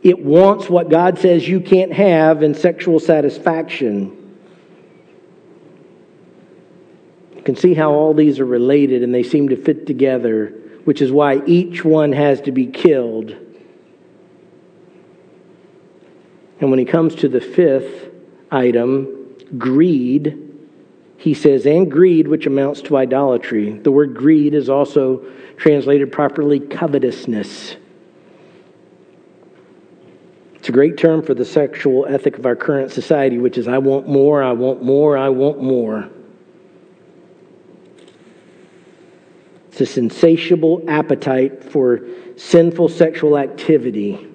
It 0.02 0.18
wants 0.24 0.70
what 0.70 0.88
God 0.88 1.18
says 1.18 1.48
you 1.48 1.61
can't 1.61 1.92
have 1.92 2.42
in 2.42 2.54
sexual 2.54 3.00
satisfaction. 3.00 4.35
You 7.35 7.42
can 7.42 7.56
see 7.56 7.74
how 7.74 7.92
all 7.92 8.14
these 8.14 8.38
are 8.38 8.46
related 8.46 9.02
and 9.02 9.14
they 9.14 9.22
seem 9.22 9.48
to 9.48 9.56
fit 9.56 9.87
together 9.87 10.62
which 10.87 11.02
is 11.02 11.11
why 11.11 11.42
each 11.46 11.85
one 11.85 12.12
has 12.12 12.40
to 12.42 12.52
be 12.52 12.64
killed. 12.64 13.37
And 16.61 16.70
when 16.70 16.78
he 16.78 16.85
comes 16.85 17.16
to 17.16 17.28
the 17.28 17.40
fifth 17.40 18.09
item, 18.50 19.37
greed, 19.59 20.42
he 21.16 21.35
says, 21.35 21.66
and 21.66 21.90
greed, 21.90 22.28
which 22.28 22.46
amounts 22.46 22.82
to 22.82 22.96
idolatry. 22.96 23.78
The 23.78 23.90
word 23.90 24.14
greed 24.14 24.54
is 24.54 24.68
also 24.68 25.24
translated 25.56 26.12
properly 26.12 26.61
covetousness. 26.61 27.76
It's 30.56 30.68
a 30.68 30.72
great 30.72 30.98
term 30.98 31.22
for 31.22 31.32
the 31.32 31.44
sexual 31.44 32.06
ethic 32.06 32.38
of 32.38 32.46
our 32.46 32.56
current 32.56 32.90
society, 32.90 33.38
which 33.38 33.56
is 33.56 33.68
I 33.68 33.78
want 33.78 34.09
more, 34.09 34.42
I 34.42 34.52
want 34.52 34.82
more, 34.82 35.16
I 35.16 35.28
want 35.28 35.62
more. 35.62 36.09
It's 39.68 39.78
this 39.78 39.98
insatiable 39.98 40.82
appetite 40.88 41.62
for 41.62 42.00
sinful 42.37 42.88
sexual 42.88 43.38
activity. 43.38 44.26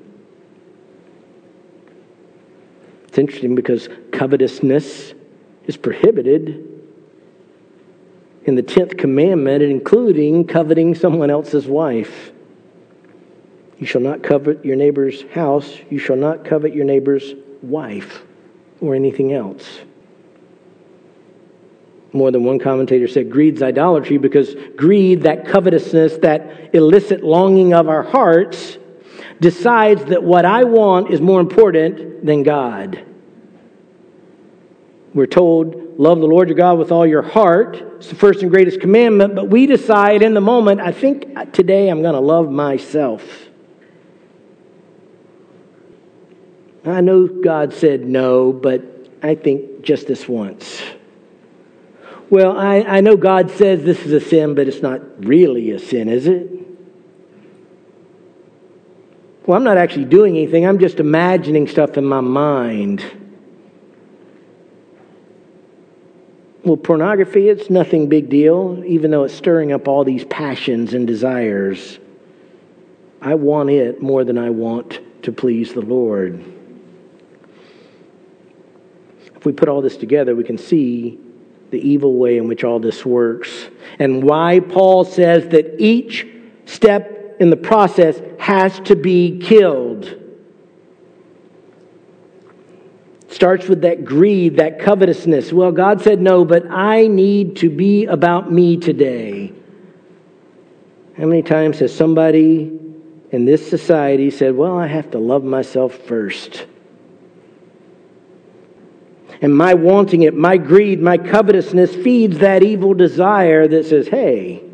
It's 3.11 3.17
interesting 3.17 3.55
because 3.55 3.89
covetousness 4.13 5.13
is 5.65 5.75
prohibited 5.75 6.65
in 8.45 8.55
the 8.55 8.63
10th 8.63 8.97
commandment, 8.97 9.61
including 9.61 10.47
coveting 10.47 10.95
someone 10.95 11.29
else's 11.29 11.67
wife. 11.67 12.31
You 13.77 13.85
shall 13.85 13.99
not 13.99 14.23
covet 14.23 14.63
your 14.63 14.77
neighbor's 14.77 15.23
house. 15.33 15.77
You 15.89 15.99
shall 15.99 16.15
not 16.15 16.45
covet 16.45 16.73
your 16.73 16.85
neighbor's 16.85 17.33
wife 17.61 18.23
or 18.79 18.95
anything 18.95 19.33
else. 19.33 19.81
More 22.13 22.31
than 22.31 22.45
one 22.45 22.59
commentator 22.59 23.09
said 23.09 23.29
greed's 23.29 23.61
idolatry 23.61 24.19
because 24.19 24.55
greed, 24.77 25.23
that 25.23 25.45
covetousness, 25.45 26.15
that 26.19 26.73
illicit 26.73 27.25
longing 27.25 27.73
of 27.73 27.89
our 27.89 28.03
hearts, 28.03 28.77
decides 29.41 30.05
that 30.05 30.23
what 30.23 30.45
I 30.45 30.63
want 30.63 31.09
is 31.09 31.19
more 31.19 31.41
important 31.41 32.23
than 32.25 32.43
God. 32.43 33.03
We're 35.15 35.25
told, 35.25 35.99
love 35.99 36.19
the 36.19 36.27
Lord 36.27 36.47
your 36.47 36.55
God 36.55 36.77
with 36.77 36.91
all 36.91 37.07
your 37.07 37.23
heart. 37.23 37.75
It's 37.97 38.07
the 38.07 38.15
first 38.15 38.43
and 38.43 38.51
greatest 38.51 38.79
commandment, 38.79 39.35
but 39.35 39.49
we 39.49 39.65
decide 39.65 40.21
in 40.21 40.35
the 40.35 40.41
moment, 40.41 40.79
I 40.79 40.91
think 40.91 41.51
today 41.51 41.89
I'm 41.89 42.03
going 42.03 42.13
to 42.13 42.21
love 42.21 42.49
myself. 42.49 43.23
I 46.85 47.01
know 47.01 47.27
God 47.27 47.73
said 47.73 48.05
no, 48.05 48.53
but 48.53 48.83
I 49.23 49.35
think 49.35 49.81
just 49.81 50.07
this 50.07 50.27
once. 50.27 50.81
Well, 52.29 52.57
I, 52.57 52.81
I 52.81 53.01
know 53.01 53.17
God 53.17 53.49
says 53.51 53.83
this 53.83 54.05
is 54.05 54.13
a 54.13 54.21
sin, 54.21 54.53
but 54.53 54.67
it's 54.67 54.81
not 54.81 55.25
really 55.25 55.71
a 55.71 55.79
sin, 55.79 56.09
is 56.09 56.27
it? 56.27 56.60
Well, 59.45 59.57
I'm 59.57 59.63
not 59.63 59.77
actually 59.77 60.05
doing 60.05 60.37
anything. 60.37 60.65
I'm 60.65 60.79
just 60.79 60.99
imagining 60.99 61.67
stuff 61.67 61.97
in 61.97 62.05
my 62.05 62.21
mind. 62.21 63.03
Well, 66.63 66.77
pornography, 66.77 67.49
it's 67.49 67.71
nothing 67.71 68.07
big 68.07 68.29
deal, 68.29 68.83
even 68.85 69.09
though 69.09 69.23
it's 69.23 69.33
stirring 69.33 69.71
up 69.71 69.87
all 69.87 70.03
these 70.03 70.23
passions 70.25 70.93
and 70.93 71.07
desires. 71.07 71.97
I 73.19 73.33
want 73.33 73.71
it 73.71 74.01
more 74.01 74.23
than 74.23 74.37
I 74.37 74.51
want 74.51 74.99
to 75.23 75.31
please 75.31 75.73
the 75.73 75.81
Lord. 75.81 76.43
If 79.35 79.45
we 79.45 79.53
put 79.53 79.69
all 79.69 79.81
this 79.81 79.97
together, 79.97 80.35
we 80.35 80.43
can 80.43 80.59
see 80.59 81.19
the 81.71 81.79
evil 81.79 82.15
way 82.15 82.37
in 82.37 82.47
which 82.47 82.63
all 82.63 82.79
this 82.79 83.03
works, 83.03 83.69
and 83.97 84.21
why 84.21 84.59
Paul 84.59 85.03
says 85.03 85.47
that 85.49 85.81
each 85.81 86.27
step 86.65 87.20
in 87.41 87.49
the 87.49 87.57
process 87.57 88.21
has 88.39 88.79
to 88.81 88.95
be 88.95 89.39
killed. 89.39 90.17
starts 93.29 93.67
with 93.67 93.81
that 93.81 94.05
greed, 94.05 94.57
that 94.57 94.77
covetousness. 94.77 95.51
Well, 95.51 95.71
God 95.71 96.01
said 96.01 96.21
no, 96.21 96.45
but 96.45 96.69
I 96.69 97.07
need 97.07 97.55
to 97.57 97.69
be 97.71 98.05
about 98.05 98.51
me 98.51 98.77
today. 98.77 99.51
How 101.17 101.25
many 101.25 101.41
times 101.41 101.79
has 101.79 101.95
somebody 101.95 102.79
in 103.31 103.45
this 103.45 103.67
society 103.67 104.29
said, 104.29 104.55
Well, 104.55 104.77
I 104.77 104.85
have 104.85 105.09
to 105.11 105.17
love 105.17 105.43
myself 105.43 105.95
first? 105.95 106.67
And 109.41 109.57
my 109.57 109.73
wanting 109.73 110.21
it, 110.21 110.35
my 110.35 110.57
greed, 110.57 111.01
my 111.01 111.17
covetousness 111.17 111.95
feeds 111.95 112.37
that 112.39 112.61
evil 112.61 112.93
desire 112.93 113.67
that 113.67 113.87
says, 113.87 114.07
hey. 114.07 114.70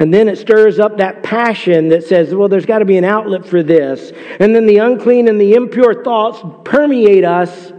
And 0.00 0.12
then 0.14 0.28
it 0.28 0.38
stirs 0.38 0.78
up 0.78 0.96
that 0.96 1.22
passion 1.22 1.90
that 1.90 2.04
says, 2.04 2.34
well, 2.34 2.48
there's 2.48 2.64
got 2.64 2.78
to 2.78 2.86
be 2.86 2.96
an 2.96 3.04
outlet 3.04 3.44
for 3.44 3.62
this. 3.62 4.12
And 4.40 4.54
then 4.54 4.66
the 4.66 4.78
unclean 4.78 5.28
and 5.28 5.38
the 5.38 5.52
impure 5.52 6.02
thoughts 6.02 6.40
permeate 6.64 7.24
us 7.24 7.70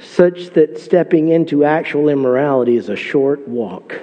such 0.00 0.50
that 0.50 0.80
stepping 0.80 1.28
into 1.28 1.64
actual 1.64 2.08
immorality 2.08 2.76
is 2.76 2.88
a 2.88 2.96
short 2.96 3.46
walk. 3.46 4.00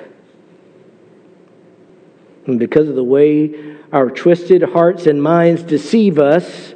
And 2.47 2.57
because 2.57 2.87
of 2.87 2.95
the 2.95 3.03
way 3.03 3.75
our 3.91 4.09
twisted 4.09 4.63
hearts 4.63 5.07
and 5.07 5.21
minds 5.21 5.61
deceive 5.61 6.19
us, 6.19 6.73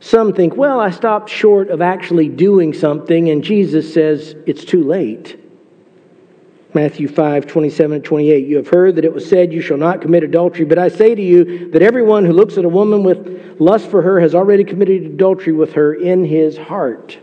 some 0.00 0.32
think, 0.32 0.56
well, 0.56 0.80
I 0.80 0.90
stopped 0.90 1.28
short 1.28 1.68
of 1.68 1.82
actually 1.82 2.28
doing 2.28 2.72
something, 2.72 3.28
and 3.28 3.44
Jesus 3.44 3.92
says 3.92 4.34
it's 4.46 4.64
too 4.64 4.84
late. 4.84 5.38
Matthew 6.74 7.06
5, 7.06 7.46
27 7.46 7.96
and 7.96 8.04
28. 8.04 8.46
You 8.46 8.56
have 8.56 8.68
heard 8.68 8.96
that 8.96 9.04
it 9.04 9.12
was 9.12 9.28
said, 9.28 9.52
You 9.52 9.60
shall 9.60 9.76
not 9.76 10.00
commit 10.00 10.24
adultery. 10.24 10.64
But 10.64 10.78
I 10.78 10.88
say 10.88 11.14
to 11.14 11.22
you 11.22 11.70
that 11.70 11.82
everyone 11.82 12.24
who 12.24 12.32
looks 12.32 12.56
at 12.56 12.64
a 12.64 12.68
woman 12.68 13.04
with 13.04 13.60
lust 13.60 13.88
for 13.88 14.00
her 14.02 14.20
has 14.20 14.34
already 14.34 14.64
committed 14.64 15.04
adultery 15.04 15.52
with 15.52 15.74
her 15.74 15.94
in 15.94 16.24
his 16.24 16.56
heart. 16.56 17.18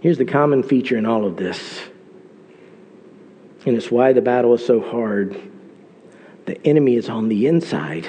Here's 0.00 0.18
the 0.18 0.24
common 0.24 0.62
feature 0.62 0.98
in 0.98 1.06
all 1.06 1.24
of 1.24 1.36
this, 1.36 1.80
and 3.64 3.76
it's 3.76 3.90
why 3.90 4.12
the 4.12 4.20
battle 4.20 4.52
is 4.54 4.66
so 4.66 4.80
hard. 4.80 5.40
The 6.44 6.60
enemy 6.66 6.96
is 6.96 7.08
on 7.08 7.28
the 7.28 7.46
inside. 7.46 8.08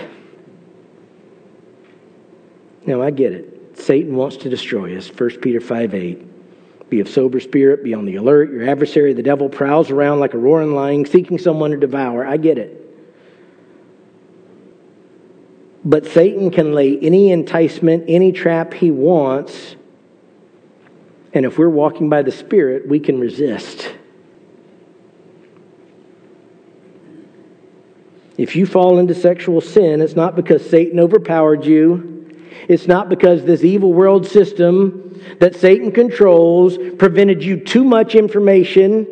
Now, 2.86 3.03
I 3.03 3.12
get 3.12 3.32
it. 3.32 3.77
Satan 3.77 4.15
wants 4.15 4.38
to 4.38 4.49
destroy 4.49 4.97
us. 4.97 5.08
1 5.08 5.39
Peter 5.39 5.62
5 5.62 5.93
8. 5.93 6.32
Be 6.93 6.99
of 6.99 7.10
sober 7.10 7.39
spirit, 7.39 7.84
be 7.84 7.95
on 7.95 8.06
the 8.06 8.17
alert. 8.17 8.51
Your 8.51 8.69
adversary, 8.69 9.13
the 9.13 9.23
devil, 9.23 9.49
prowls 9.49 9.89
around 9.89 10.19
like 10.19 10.36
a 10.36 10.38
roaring 10.38 10.75
lion, 10.75 11.08
seeking 11.08 11.39
someone 11.39 11.71
to 11.71 11.77
devour. 11.77 12.23
I 12.23 12.38
get 12.38 12.60
it. 12.60 12.79
But 15.84 16.06
Satan 16.06 16.51
can 16.51 16.73
lay 16.73 16.99
any 16.99 17.32
enticement, 17.32 18.03
any 18.08 18.32
trap 18.32 18.75
he 18.75 18.91
wants. 18.91 19.75
And 21.34 21.47
if 21.47 21.58
we're 21.58 21.67
walking 21.67 22.10
by 22.10 22.21
the 22.21 22.32
Spirit, 22.32 22.88
we 22.88 22.99
can 22.99 23.19
resist. 23.19 23.91
If 28.38 28.56
you 28.56 28.67
fall 28.67 28.99
into 28.99 29.15
sexual 29.15 29.62
sin, 29.62 29.99
it's 29.99 30.15
not 30.15 30.36
because 30.36 30.69
Satan 30.69 30.99
overpowered 30.99 31.65
you. 31.65 32.38
It's 32.67 32.86
not 32.86 33.10
because 33.10 33.43
this 33.45 33.63
evil 33.63 33.93
world 33.93 34.27
system 34.27 35.02
that 35.39 35.55
Satan 35.55 35.91
controls 35.91 36.77
prevented 36.97 37.43
you 37.43 37.59
too 37.59 37.83
much 37.83 38.15
information, 38.15 39.07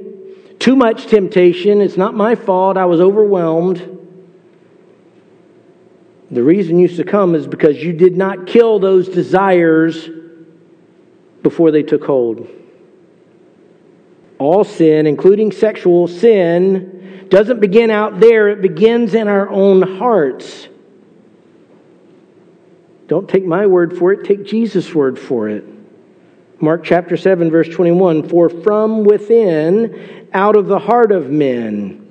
too 0.59 0.75
much 0.75 1.07
temptation. 1.07 1.81
It's 1.81 1.97
not 1.97 2.13
my 2.13 2.35
fault. 2.35 2.77
I 2.77 2.85
was 2.85 2.99
overwhelmed. 2.99 3.99
The 6.31 6.43
reason 6.43 6.79
you 6.79 6.87
succumb 6.87 7.35
is 7.35 7.45
because 7.45 7.83
you 7.83 7.91
did 7.91 8.15
not 8.15 8.47
kill 8.47 8.79
those 8.79 9.09
desires 9.09 10.09
before 11.43 11.71
they 11.71 11.83
took 11.83 12.05
hold. 12.05 12.47
All 14.39 14.63
sin, 14.63 15.07
including 15.07 15.51
sexual 15.51 16.07
sin, 16.07 17.27
doesn't 17.29 17.59
begin 17.59 17.91
out 17.91 18.19
there, 18.19 18.49
it 18.49 18.61
begins 18.61 19.13
in 19.13 19.27
our 19.27 19.49
own 19.49 19.81
hearts. 19.81 20.67
Don't 23.07 23.29
take 23.29 23.45
my 23.45 23.67
word 23.67 23.97
for 23.97 24.13
it, 24.13 24.23
take 24.23 24.45
Jesus' 24.45 24.95
word 24.95 25.19
for 25.19 25.49
it. 25.49 25.65
Mark 26.61 26.83
chapter 26.83 27.17
7, 27.17 27.49
verse 27.49 27.67
21 27.69 28.29
For 28.29 28.47
from 28.47 29.03
within, 29.03 30.27
out 30.31 30.55
of 30.55 30.67
the 30.67 30.77
heart 30.77 31.11
of 31.11 31.29
men, 31.29 32.07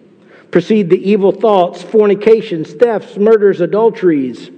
proceed 0.51 0.91
the 0.91 1.11
evil 1.11 1.31
thoughts, 1.31 1.83
fornications, 1.83 2.73
thefts, 2.73 3.17
murders, 3.17 3.61
adulteries, 3.61 4.51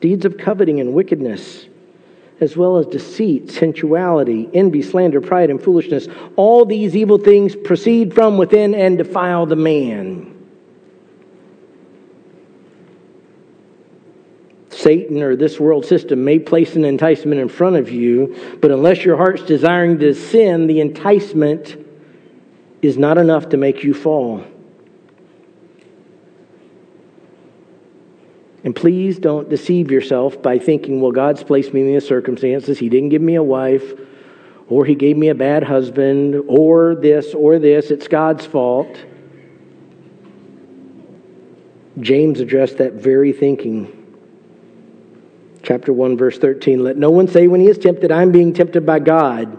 deeds 0.00 0.26
of 0.26 0.36
coveting 0.36 0.78
and 0.78 0.92
wickedness, 0.92 1.66
as 2.40 2.54
well 2.56 2.76
as 2.76 2.86
deceit, 2.86 3.50
sensuality, 3.50 4.50
envy, 4.52 4.82
slander, 4.82 5.22
pride, 5.22 5.48
and 5.48 5.62
foolishness. 5.62 6.06
All 6.36 6.66
these 6.66 6.94
evil 6.94 7.18
things 7.18 7.56
proceed 7.56 8.14
from 8.14 8.36
within 8.36 8.74
and 8.74 8.98
defile 8.98 9.46
the 9.46 9.56
man. 9.56 10.39
Satan 14.80 15.22
or 15.22 15.36
this 15.36 15.60
world 15.60 15.84
system 15.84 16.24
may 16.24 16.38
place 16.38 16.74
an 16.74 16.84
enticement 16.84 17.40
in 17.40 17.48
front 17.48 17.76
of 17.76 17.90
you, 17.90 18.56
but 18.60 18.70
unless 18.70 19.04
your 19.04 19.16
heart's 19.16 19.42
desiring 19.42 19.98
to 19.98 20.14
sin, 20.14 20.66
the 20.66 20.80
enticement 20.80 21.76
is 22.80 22.96
not 22.96 23.18
enough 23.18 23.50
to 23.50 23.56
make 23.58 23.84
you 23.84 23.92
fall. 23.92 24.42
And 28.64 28.74
please 28.74 29.18
don't 29.18 29.48
deceive 29.48 29.90
yourself 29.90 30.40
by 30.40 30.58
thinking, 30.58 31.00
well, 31.00 31.12
God's 31.12 31.42
placed 31.42 31.74
me 31.74 31.82
in 31.82 31.86
these 31.86 32.06
circumstances. 32.06 32.78
He 32.78 32.88
didn't 32.88 33.10
give 33.10 33.22
me 33.22 33.34
a 33.34 33.42
wife, 33.42 33.92
or 34.68 34.84
He 34.84 34.94
gave 34.94 35.16
me 35.16 35.28
a 35.28 35.34
bad 35.34 35.62
husband, 35.62 36.36
or 36.46 36.94
this, 36.94 37.34
or 37.34 37.58
this. 37.58 37.90
It's 37.90 38.08
God's 38.08 38.46
fault. 38.46 38.98
James 41.98 42.40
addressed 42.40 42.78
that 42.78 42.94
very 42.94 43.32
thinking 43.32 43.99
chapter 45.70 45.92
1 45.92 46.16
verse 46.16 46.36
13 46.36 46.82
let 46.82 46.96
no 46.96 47.12
one 47.12 47.28
say 47.28 47.46
when 47.46 47.60
he 47.60 47.68
is 47.68 47.78
tempted 47.78 48.10
i'm 48.10 48.32
being 48.32 48.52
tempted 48.52 48.84
by 48.84 48.98
god. 48.98 49.56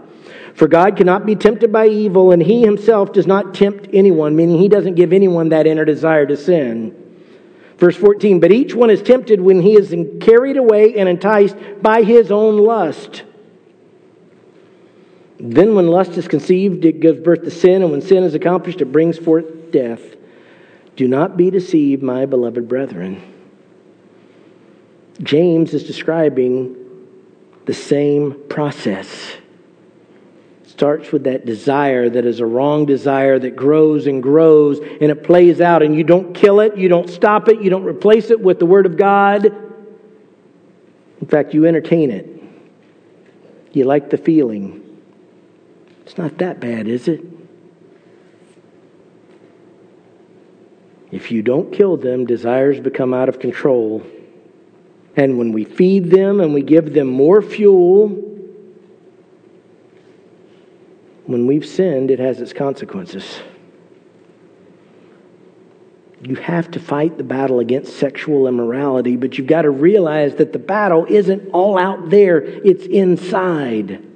For 0.52 0.68
god 0.68 0.94
cannot 0.94 1.24
be 1.24 1.34
tempted 1.34 1.72
by 1.72 1.86
evil 1.86 2.32
and 2.32 2.42
he 2.42 2.60
himself 2.60 3.14
does 3.14 3.26
not 3.26 3.54
tempt 3.54 3.88
anyone 3.94 4.36
meaning 4.36 4.58
he 4.58 4.68
doesn't 4.68 4.94
give 4.94 5.14
anyone 5.14 5.48
that 5.48 5.66
inner 5.66 5.86
desire 5.86 6.26
to 6.26 6.36
sin. 6.36 6.94
Verse 7.78 7.96
14 7.96 8.40
but 8.40 8.52
each 8.52 8.74
one 8.74 8.90
is 8.90 9.00
tempted 9.00 9.40
when 9.40 9.62
he 9.62 9.72
is 9.72 9.96
carried 10.20 10.58
away 10.58 10.98
and 10.98 11.08
enticed 11.08 11.56
by 11.80 12.02
his 12.02 12.30
own 12.30 12.58
lust. 12.58 13.22
Then 15.40 15.74
when 15.74 15.86
lust 15.86 16.18
is 16.18 16.28
conceived 16.28 16.84
it 16.84 17.00
gives 17.00 17.22
birth 17.22 17.44
to 17.44 17.50
sin 17.50 17.80
and 17.80 17.90
when 17.90 18.02
sin 18.02 18.22
is 18.22 18.34
accomplished 18.34 18.82
it 18.82 18.92
brings 18.92 19.16
forth 19.16 19.70
death. 19.70 20.02
Do 20.94 21.08
not 21.08 21.38
be 21.38 21.50
deceived 21.50 22.02
my 22.02 22.26
beloved 22.26 22.68
brethren 22.68 23.31
James 25.20 25.74
is 25.74 25.84
describing 25.84 26.76
the 27.66 27.74
same 27.74 28.48
process. 28.48 29.36
It 30.64 30.70
starts 30.70 31.12
with 31.12 31.24
that 31.24 31.44
desire 31.44 32.08
that 32.08 32.24
is 32.24 32.40
a 32.40 32.46
wrong 32.46 32.86
desire 32.86 33.38
that 33.38 33.54
grows 33.54 34.06
and 34.06 34.22
grows 34.22 34.78
and 34.78 35.10
it 35.10 35.22
plays 35.22 35.60
out, 35.60 35.82
and 35.82 35.94
you 35.94 36.02
don't 36.04 36.34
kill 36.34 36.60
it, 36.60 36.76
you 36.76 36.88
don't 36.88 37.10
stop 37.10 37.48
it, 37.48 37.60
you 37.60 37.70
don't 37.70 37.84
replace 37.84 38.30
it 38.30 38.40
with 38.40 38.58
the 38.58 38.66
Word 38.66 38.86
of 38.86 38.96
God. 38.96 39.44
In 39.44 41.26
fact, 41.28 41.54
you 41.54 41.66
entertain 41.66 42.10
it. 42.10 42.28
You 43.72 43.84
like 43.84 44.10
the 44.10 44.18
feeling. 44.18 44.80
It's 46.04 46.18
not 46.18 46.38
that 46.38 46.58
bad, 46.58 46.88
is 46.88 47.06
it? 47.06 47.22
If 51.12 51.30
you 51.30 51.42
don't 51.42 51.72
kill 51.72 51.96
them, 51.96 52.26
desires 52.26 52.80
become 52.80 53.14
out 53.14 53.28
of 53.28 53.38
control 53.38 54.02
and 55.16 55.38
when 55.38 55.52
we 55.52 55.64
feed 55.64 56.10
them 56.10 56.40
and 56.40 56.54
we 56.54 56.62
give 56.62 56.94
them 56.94 57.08
more 57.08 57.42
fuel, 57.42 58.08
when 61.26 61.46
we've 61.46 61.66
sinned, 61.66 62.10
it 62.10 62.18
has 62.18 62.40
its 62.40 62.52
consequences. 62.52 63.40
You 66.22 66.36
have 66.36 66.70
to 66.72 66.80
fight 66.80 67.18
the 67.18 67.24
battle 67.24 67.58
against 67.58 67.96
sexual 67.96 68.46
immorality, 68.46 69.16
but 69.16 69.36
you've 69.36 69.48
got 69.48 69.62
to 69.62 69.70
realize 69.70 70.36
that 70.36 70.52
the 70.52 70.58
battle 70.58 71.04
isn't 71.08 71.50
all 71.50 71.76
out 71.76 72.10
there, 72.10 72.38
it's 72.38 72.86
inside. 72.86 74.06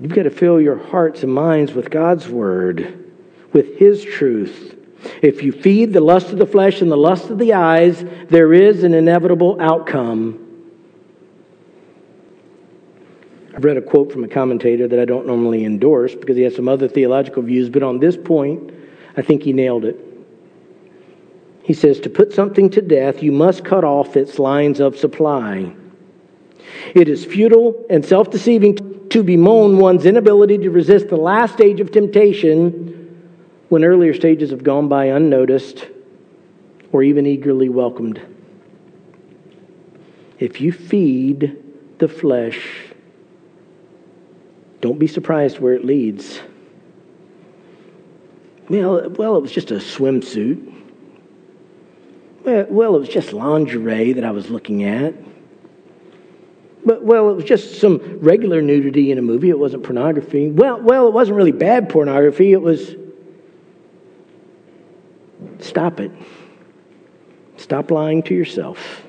You've 0.00 0.14
got 0.14 0.24
to 0.24 0.30
fill 0.30 0.60
your 0.60 0.78
hearts 0.78 1.22
and 1.22 1.32
minds 1.32 1.74
with 1.74 1.90
God's 1.90 2.28
Word, 2.28 3.12
with 3.52 3.76
His 3.76 4.02
truth. 4.02 4.81
If 5.22 5.42
you 5.42 5.52
feed 5.52 5.92
the 5.92 6.00
lust 6.00 6.28
of 6.28 6.38
the 6.38 6.46
flesh 6.46 6.80
and 6.80 6.90
the 6.90 6.96
lust 6.96 7.30
of 7.30 7.38
the 7.38 7.54
eyes, 7.54 8.04
there 8.28 8.52
is 8.52 8.84
an 8.84 8.94
inevitable 8.94 9.56
outcome. 9.60 10.38
I've 13.54 13.64
read 13.64 13.76
a 13.76 13.82
quote 13.82 14.10
from 14.10 14.24
a 14.24 14.28
commentator 14.28 14.88
that 14.88 14.98
I 14.98 15.04
don't 15.04 15.26
normally 15.26 15.64
endorse 15.64 16.14
because 16.14 16.36
he 16.36 16.42
has 16.42 16.56
some 16.56 16.68
other 16.68 16.88
theological 16.88 17.42
views, 17.42 17.68
but 17.68 17.82
on 17.82 17.98
this 17.98 18.16
point, 18.16 18.72
I 19.16 19.22
think 19.22 19.42
he 19.42 19.52
nailed 19.52 19.84
it. 19.84 19.98
He 21.62 21.74
says, 21.74 22.00
To 22.00 22.10
put 22.10 22.32
something 22.32 22.70
to 22.70 22.80
death, 22.80 23.22
you 23.22 23.30
must 23.30 23.64
cut 23.64 23.84
off 23.84 24.16
its 24.16 24.38
lines 24.38 24.80
of 24.80 24.96
supply. 24.96 25.74
It 26.94 27.08
is 27.08 27.24
futile 27.24 27.84
and 27.90 28.04
self 28.04 28.30
deceiving 28.30 29.08
to 29.10 29.22
bemoan 29.22 29.78
one's 29.78 30.06
inability 30.06 30.58
to 30.58 30.70
resist 30.70 31.08
the 31.08 31.16
last 31.16 31.52
stage 31.54 31.80
of 31.80 31.92
temptation 31.92 32.91
when 33.72 33.84
earlier 33.84 34.12
stages 34.12 34.50
have 34.50 34.62
gone 34.62 34.86
by 34.86 35.06
unnoticed 35.06 35.86
or 36.92 37.02
even 37.02 37.24
eagerly 37.24 37.70
welcomed. 37.70 38.20
If 40.38 40.60
you 40.60 40.72
feed 40.72 41.56
the 41.96 42.06
flesh, 42.06 42.92
don't 44.82 44.98
be 44.98 45.06
surprised 45.06 45.58
where 45.58 45.72
it 45.72 45.86
leads. 45.86 46.42
Well, 48.68 49.08
well, 49.08 49.36
it 49.36 49.40
was 49.40 49.52
just 49.52 49.70
a 49.70 49.76
swimsuit. 49.76 50.70
Well, 52.44 52.66
well, 52.68 52.96
it 52.96 52.98
was 52.98 53.08
just 53.08 53.32
lingerie 53.32 54.12
that 54.12 54.24
I 54.24 54.32
was 54.32 54.50
looking 54.50 54.84
at. 54.84 55.14
But 56.84 57.04
well, 57.04 57.30
it 57.30 57.36
was 57.36 57.44
just 57.44 57.80
some 57.80 58.18
regular 58.18 58.60
nudity 58.60 59.10
in 59.10 59.16
a 59.16 59.22
movie. 59.22 59.48
It 59.48 59.58
wasn't 59.58 59.82
pornography. 59.82 60.50
Well, 60.50 60.78
well, 60.82 61.06
it 61.06 61.14
wasn't 61.14 61.38
really 61.38 61.52
bad 61.52 61.88
pornography. 61.88 62.52
It 62.52 62.60
was 62.60 62.96
Stop 65.62 66.00
it. 66.00 66.10
Stop 67.56 67.90
lying 67.90 68.22
to 68.24 68.34
yourself. 68.34 69.02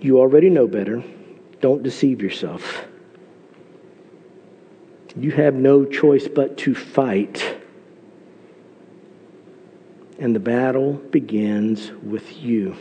You 0.00 0.20
already 0.20 0.48
know 0.50 0.68
better. 0.68 1.02
Don't 1.60 1.82
deceive 1.82 2.22
yourself. 2.22 2.84
You 5.16 5.32
have 5.32 5.54
no 5.54 5.84
choice 5.84 6.28
but 6.28 6.58
to 6.58 6.74
fight. 6.74 7.56
And 10.18 10.34
the 10.34 10.40
battle 10.40 10.92
begins 10.92 11.90
with 11.90 12.36
you. 12.36 12.76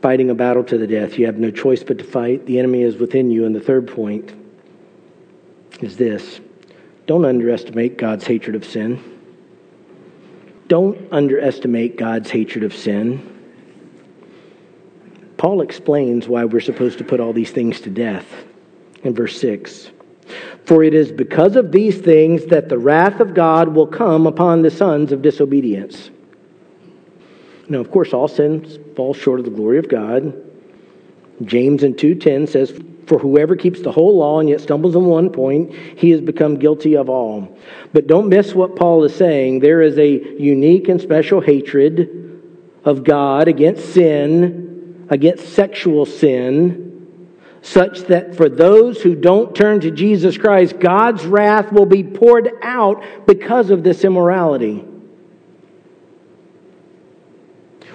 Fighting 0.00 0.30
a 0.30 0.34
battle 0.34 0.64
to 0.64 0.78
the 0.78 0.86
death. 0.86 1.18
You 1.18 1.26
have 1.26 1.36
no 1.36 1.50
choice 1.50 1.82
but 1.82 1.98
to 1.98 2.04
fight. 2.04 2.46
The 2.46 2.58
enemy 2.58 2.82
is 2.82 2.96
within 2.96 3.30
you. 3.30 3.44
And 3.44 3.54
the 3.54 3.60
third 3.60 3.86
point 3.86 4.39
is 5.82 5.96
this 5.96 6.40
don't 7.06 7.24
underestimate 7.24 7.98
God's 7.98 8.24
hatred 8.24 8.54
of 8.54 8.64
sin. 8.64 9.02
Don't 10.68 11.12
underestimate 11.12 11.96
God's 11.96 12.30
hatred 12.30 12.62
of 12.62 12.72
sin. 12.72 13.26
Paul 15.36 15.62
explains 15.62 16.28
why 16.28 16.44
we're 16.44 16.60
supposed 16.60 16.98
to 16.98 17.04
put 17.04 17.18
all 17.18 17.32
these 17.32 17.50
things 17.50 17.80
to 17.80 17.90
death 17.90 18.26
in 19.02 19.14
verse 19.14 19.40
6. 19.40 19.90
For 20.66 20.84
it 20.84 20.94
is 20.94 21.10
because 21.10 21.56
of 21.56 21.72
these 21.72 21.98
things 21.98 22.46
that 22.46 22.68
the 22.68 22.78
wrath 22.78 23.18
of 23.18 23.34
God 23.34 23.70
will 23.70 23.86
come 23.86 24.26
upon 24.26 24.62
the 24.62 24.70
sons 24.70 25.10
of 25.10 25.22
disobedience. 25.22 26.10
Now, 27.68 27.80
of 27.80 27.90
course, 27.90 28.12
all 28.12 28.28
sins 28.28 28.78
fall 28.94 29.14
short 29.14 29.40
of 29.40 29.46
the 29.46 29.50
glory 29.50 29.78
of 29.78 29.88
God. 29.88 30.32
James 31.42 31.82
in 31.82 31.94
2:10 31.94 32.48
says, 32.48 32.78
"For 33.10 33.18
whoever 33.18 33.56
keeps 33.56 33.80
the 33.80 33.90
whole 33.90 34.18
law 34.18 34.38
and 34.38 34.48
yet 34.48 34.60
stumbles 34.60 34.94
on 34.94 35.04
one 35.04 35.30
point, 35.30 35.72
he 35.96 36.10
has 36.12 36.20
become 36.20 36.54
guilty 36.54 36.96
of 36.96 37.10
all." 37.10 37.48
But 37.92 38.06
don't 38.06 38.28
miss 38.28 38.54
what 38.54 38.76
Paul 38.76 39.02
is 39.02 39.12
saying. 39.12 39.58
There 39.58 39.82
is 39.82 39.98
a 39.98 40.22
unique 40.38 40.88
and 40.88 41.00
special 41.00 41.40
hatred 41.40 42.08
of 42.84 43.02
God 43.02 43.48
against 43.48 43.86
sin, 43.86 45.06
against 45.08 45.48
sexual 45.48 46.06
sin, 46.06 46.92
such 47.62 48.04
that 48.04 48.36
for 48.36 48.48
those 48.48 49.02
who 49.02 49.16
don't 49.16 49.56
turn 49.56 49.80
to 49.80 49.90
Jesus 49.90 50.38
Christ, 50.38 50.78
God's 50.78 51.26
wrath 51.26 51.72
will 51.72 51.86
be 51.86 52.04
poured 52.04 52.52
out 52.62 53.02
because 53.26 53.70
of 53.70 53.82
this 53.82 54.04
immorality. 54.04 54.84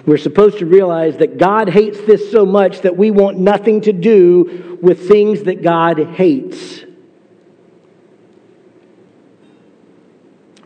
We're 0.06 0.16
supposed 0.18 0.58
to 0.60 0.66
realize 0.66 1.16
that 1.16 1.36
God 1.36 1.68
hates 1.68 2.00
this 2.02 2.30
so 2.30 2.46
much 2.46 2.82
that 2.82 2.96
we 2.96 3.10
want 3.10 3.38
nothing 3.38 3.80
to 3.82 3.92
do 3.92 4.78
with 4.80 5.08
things 5.08 5.42
that 5.42 5.62
God 5.62 5.98
hates. 5.98 6.84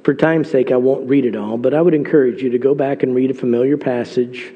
For 0.05 0.15
time's 0.15 0.51
sake, 0.51 0.71
I 0.71 0.77
won't 0.77 1.09
read 1.09 1.25
it 1.25 1.37
all, 1.37 1.57
but 1.57 1.73
I 1.73 1.81
would 1.81 1.95
encourage 1.95 2.43
you 2.43 2.51
to 2.51 2.59
go 2.59 2.75
back 2.75 3.03
and 3.03 3.15
read 3.15 3.31
a 3.31 3.35
familiar 3.35 3.79
passage 3.79 4.53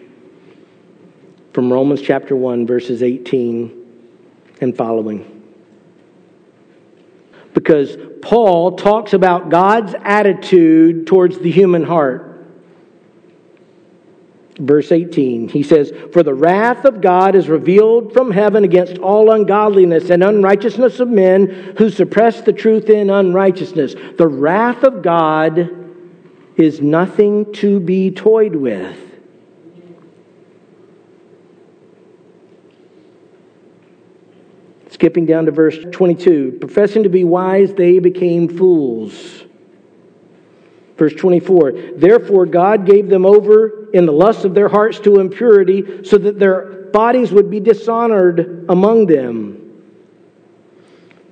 from 1.55 1.73
Romans 1.73 2.03
chapter 2.03 2.37
1, 2.37 2.67
verses 2.67 3.03
18 3.03 3.87
and 4.61 4.77
following. 4.77 5.31
Because 7.55 7.97
Paul 8.21 8.77
talks 8.77 9.13
about 9.13 9.49
God's 9.49 9.95
attitude 10.03 11.07
towards 11.07 11.39
the 11.39 11.51
human 11.51 11.85
heart. 11.85 12.34
Verse 14.59 14.93
18, 14.93 15.49
he 15.49 15.65
says, 15.65 15.93
For 16.13 16.23
the 16.23 16.35
wrath 16.35 16.85
of 16.85 17.01
God 17.01 17.35
is 17.35 17.49
revealed 17.49 18.13
from 18.13 18.31
heaven 18.31 18.63
against 18.63 18.99
all 18.99 19.33
ungodliness 19.33 20.11
and 20.11 20.23
unrighteousness 20.23 21.01
of 21.01 21.09
men 21.09 21.75
who 21.77 21.91
suppress 21.91 22.41
the 22.41 22.53
truth 22.53 22.89
in 22.89 23.11
unrighteousness. 23.11 23.95
The 24.17 24.29
wrath 24.29 24.85
of 24.85 25.03
God 25.03 25.71
is 26.57 26.81
nothing 26.81 27.53
to 27.55 27.81
be 27.81 28.13
toyed 28.13 28.55
with. 28.55 28.97
Skipping 34.91 35.27
down 35.27 35.47
to 35.47 35.51
verse 35.51 35.79
22, 35.91 36.59
professing 36.61 37.03
to 37.03 37.09
be 37.09 37.25
wise, 37.25 37.75
they 37.75 37.99
became 37.99 38.49
fools. 38.49 39.44
Verse 40.97 41.15
24, 41.15 41.73
therefore 41.97 42.47
God 42.47 42.87
gave 42.87 43.09
them 43.09 43.27
over 43.27 43.91
in 43.93 44.07
the 44.07 44.13
lust 44.13 44.45
of 44.45 44.55
their 44.55 44.69
hearts 44.69 45.01
to 45.01 45.19
impurity, 45.19 46.05
so 46.05 46.19
that 46.19 46.39
their 46.39 46.85
bodies 46.93 47.33
would 47.33 47.51
be 47.51 47.59
dishonored 47.59 48.67
among 48.69 49.07
them. 49.07 49.61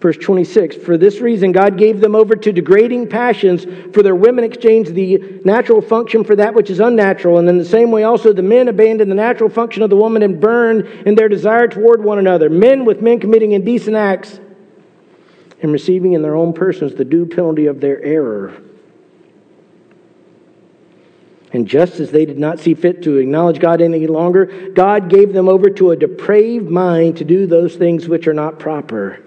Verse 0.00 0.16
26 0.16 0.74
For 0.74 0.98
this 0.98 1.20
reason, 1.20 1.52
God 1.52 1.78
gave 1.78 2.00
them 2.00 2.16
over 2.16 2.34
to 2.34 2.52
degrading 2.52 3.08
passions, 3.08 3.64
for 3.94 4.02
their 4.02 4.16
women 4.16 4.42
exchanged 4.42 4.96
the 4.96 5.40
natural 5.44 5.80
function 5.80 6.24
for 6.24 6.34
that 6.34 6.54
which 6.54 6.70
is 6.70 6.80
unnatural. 6.80 7.38
And 7.38 7.48
in 7.48 7.56
the 7.56 7.64
same 7.64 7.92
way, 7.92 8.02
also, 8.02 8.32
the 8.32 8.42
men 8.42 8.66
abandoned 8.66 9.08
the 9.08 9.14
natural 9.14 9.48
function 9.48 9.84
of 9.84 9.90
the 9.90 9.96
woman 9.96 10.24
and 10.24 10.40
burned 10.40 10.86
in 11.06 11.14
their 11.14 11.28
desire 11.28 11.68
toward 11.68 12.02
one 12.02 12.18
another. 12.18 12.50
Men 12.50 12.84
with 12.84 13.00
men 13.00 13.20
committing 13.20 13.52
indecent 13.52 13.94
acts 13.94 14.40
and 15.62 15.70
receiving 15.70 16.14
in 16.14 16.22
their 16.22 16.34
own 16.34 16.52
persons 16.52 16.96
the 16.96 17.04
due 17.04 17.24
penalty 17.24 17.66
of 17.66 17.80
their 17.80 18.02
error. 18.02 18.60
And 21.52 21.68
just 21.68 22.00
as 22.00 22.10
they 22.10 22.24
did 22.24 22.38
not 22.38 22.60
see 22.60 22.74
fit 22.74 23.02
to 23.02 23.18
acknowledge 23.18 23.60
God 23.60 23.80
any 23.80 24.06
longer, 24.06 24.70
God 24.72 25.10
gave 25.10 25.32
them 25.32 25.48
over 25.48 25.68
to 25.70 25.90
a 25.90 25.96
depraved 25.96 26.70
mind 26.70 27.18
to 27.18 27.24
do 27.24 27.46
those 27.46 27.76
things 27.76 28.08
which 28.08 28.26
are 28.26 28.34
not 28.34 28.58
proper 28.58 29.22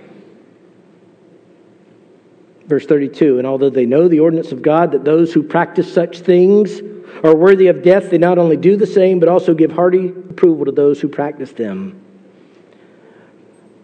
Verse 2.68 2.86
32 2.86 3.38
And 3.38 3.48
although 3.48 3.70
they 3.70 3.86
know 3.86 4.08
the 4.08 4.20
ordinance 4.20 4.52
of 4.52 4.62
God, 4.62 4.92
that 4.92 5.06
those 5.06 5.34
who 5.34 5.44
practice 5.44 5.92
such 5.92 6.20
things 6.20 6.82
are 7.24 7.36
worthy 7.36 7.68
of 7.68 7.84
death, 7.84 8.10
they 8.10 8.18
not 8.18 8.38
only 8.38 8.58
do 8.58 8.76
the 8.76 8.88
same, 8.88 9.20
but 9.20 9.30
also 9.30 9.54
give 9.54 9.72
hearty 9.72 10.08
approval 10.08 10.66
to 10.66 10.72
those 10.72 11.00
who 11.00 11.08
practice 11.08 11.52
them. 11.52 12.02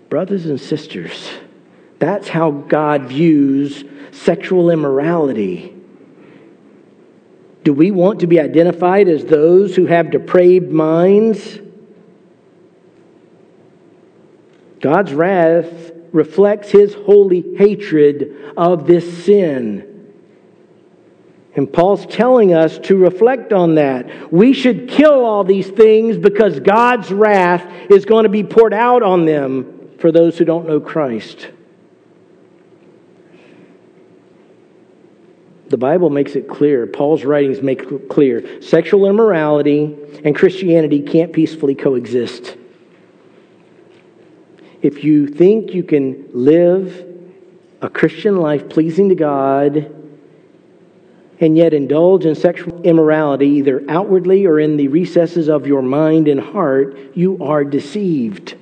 Brothers 0.10 0.46
and 0.46 0.60
sisters, 0.60 1.30
that's 2.00 2.28
how 2.28 2.52
God 2.52 3.06
views 3.06 3.86
sexual 4.12 4.70
immorality. 4.70 5.74
Do 7.64 7.74
we 7.74 7.92
want 7.92 8.22
to 8.22 8.28
be 8.28 8.40
identified 8.40 9.08
as 9.08 9.24
those 9.26 9.76
who 9.76 9.86
have 9.86 10.12
depraved 10.12 10.72
minds? 10.72 11.60
God's 14.80 15.14
wrath 15.14 15.92
reflects 16.12 16.72
his 16.72 16.94
holy 16.94 17.56
hatred 17.56 18.54
of 18.58 18.88
this 18.88 19.26
sin. 19.26 19.88
And 21.56 21.72
Paul's 21.72 22.06
telling 22.06 22.54
us 22.54 22.80
to 22.80 22.98
reflect 22.98 23.54
on 23.54 23.76
that. 23.76 24.32
We 24.32 24.54
should 24.54 24.90
kill 24.90 25.26
all 25.26 25.44
these 25.44 25.70
things 25.70 26.18
because 26.18 26.60
God's 26.60 27.12
wrath 27.12 27.92
is 27.92 28.06
going 28.06 28.24
to 28.24 28.30
be 28.30 28.44
poured 28.44 28.74
out 28.74 29.04
on 29.04 29.26
them 29.26 29.92
for 30.00 30.12
those 30.12 30.38
who 30.38 30.46
don't 30.46 30.68
know 30.68 30.80
Christ. 30.80 31.50
The 35.72 35.78
Bible 35.78 36.10
makes 36.10 36.36
it 36.36 36.50
clear, 36.50 36.86
Paul's 36.86 37.24
writings 37.24 37.62
make 37.62 37.84
it 37.84 38.10
clear 38.10 38.62
sexual 38.62 39.06
immorality 39.06 39.96
and 40.26 40.36
Christianity 40.36 41.02
can't 41.02 41.32
peacefully 41.32 41.76
coexist. 41.76 42.58
If 44.82 45.06
you 45.06 45.28
think 45.28 45.74
you 45.74 45.84
can 45.84 46.28
live 46.34 47.06
a 47.82 47.90
Christian 47.90 48.36
life 48.36 48.68
pleasing 48.68 49.08
to 49.10 49.16
God 49.16 49.96
and 51.40 51.56
yet 51.56 51.74
indulge 51.74 52.26
in 52.26 52.36
sexual 52.36 52.82
immorality, 52.82 53.48
either 53.48 53.82
outwardly 53.88 54.46
or 54.46 54.60
in 54.60 54.76
the 54.76 54.90
recesses 54.90 55.48
of 55.48 55.66
your 55.66 55.82
mind 55.82 56.28
and 56.28 56.42
heart, 56.42 56.98
you 57.16 57.42
are 57.42 57.64
deceived. 57.64 58.56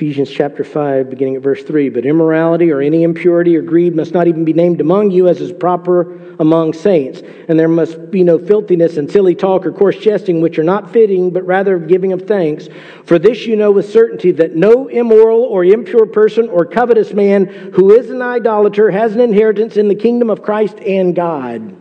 Ephesians 0.00 0.30
chapter 0.30 0.64
5, 0.64 1.10
beginning 1.10 1.36
at 1.36 1.42
verse 1.42 1.62
3. 1.62 1.90
But 1.90 2.06
immorality 2.06 2.70
or 2.70 2.80
any 2.80 3.02
impurity 3.02 3.54
or 3.54 3.60
greed 3.60 3.94
must 3.94 4.14
not 4.14 4.28
even 4.28 4.46
be 4.46 4.54
named 4.54 4.80
among 4.80 5.10
you 5.10 5.28
as 5.28 5.42
is 5.42 5.52
proper 5.52 6.18
among 6.38 6.72
saints. 6.72 7.20
And 7.48 7.60
there 7.60 7.68
must 7.68 8.10
be 8.10 8.24
no 8.24 8.38
filthiness 8.38 8.96
and 8.96 9.10
silly 9.10 9.34
talk 9.34 9.66
or 9.66 9.72
coarse 9.72 9.98
jesting, 9.98 10.40
which 10.40 10.58
are 10.58 10.64
not 10.64 10.90
fitting, 10.90 11.32
but 11.32 11.44
rather 11.44 11.78
giving 11.78 12.14
of 12.14 12.22
thanks. 12.22 12.66
For 13.04 13.18
this 13.18 13.44
you 13.44 13.56
know 13.56 13.72
with 13.72 13.92
certainty 13.92 14.30
that 14.30 14.56
no 14.56 14.88
immoral 14.88 15.42
or 15.42 15.66
impure 15.66 16.06
person 16.06 16.48
or 16.48 16.64
covetous 16.64 17.12
man 17.12 17.44
who 17.74 17.92
is 17.92 18.08
an 18.08 18.22
idolater 18.22 18.90
has 18.90 19.14
an 19.14 19.20
inheritance 19.20 19.76
in 19.76 19.88
the 19.88 19.94
kingdom 19.94 20.30
of 20.30 20.40
Christ 20.40 20.80
and 20.80 21.14
God. 21.14 21.76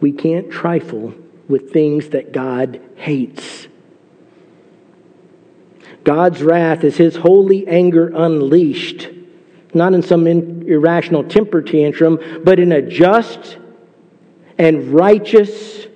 We 0.00 0.10
can't 0.10 0.50
trifle 0.50 1.14
with 1.48 1.72
things 1.72 2.10
that 2.10 2.32
God 2.32 2.80
hates. 2.96 3.66
God's 6.04 6.42
wrath 6.42 6.84
is 6.84 6.96
his 6.96 7.16
holy 7.16 7.66
anger 7.66 8.12
unleashed, 8.14 9.08
not 9.74 9.94
in 9.94 10.02
some 10.02 10.26
irrational 10.26 11.24
temper 11.24 11.62
tantrum, 11.62 12.18
but 12.44 12.58
in 12.58 12.72
a 12.72 12.82
just 12.82 13.58
and 14.58 14.92
righteous 14.92 15.86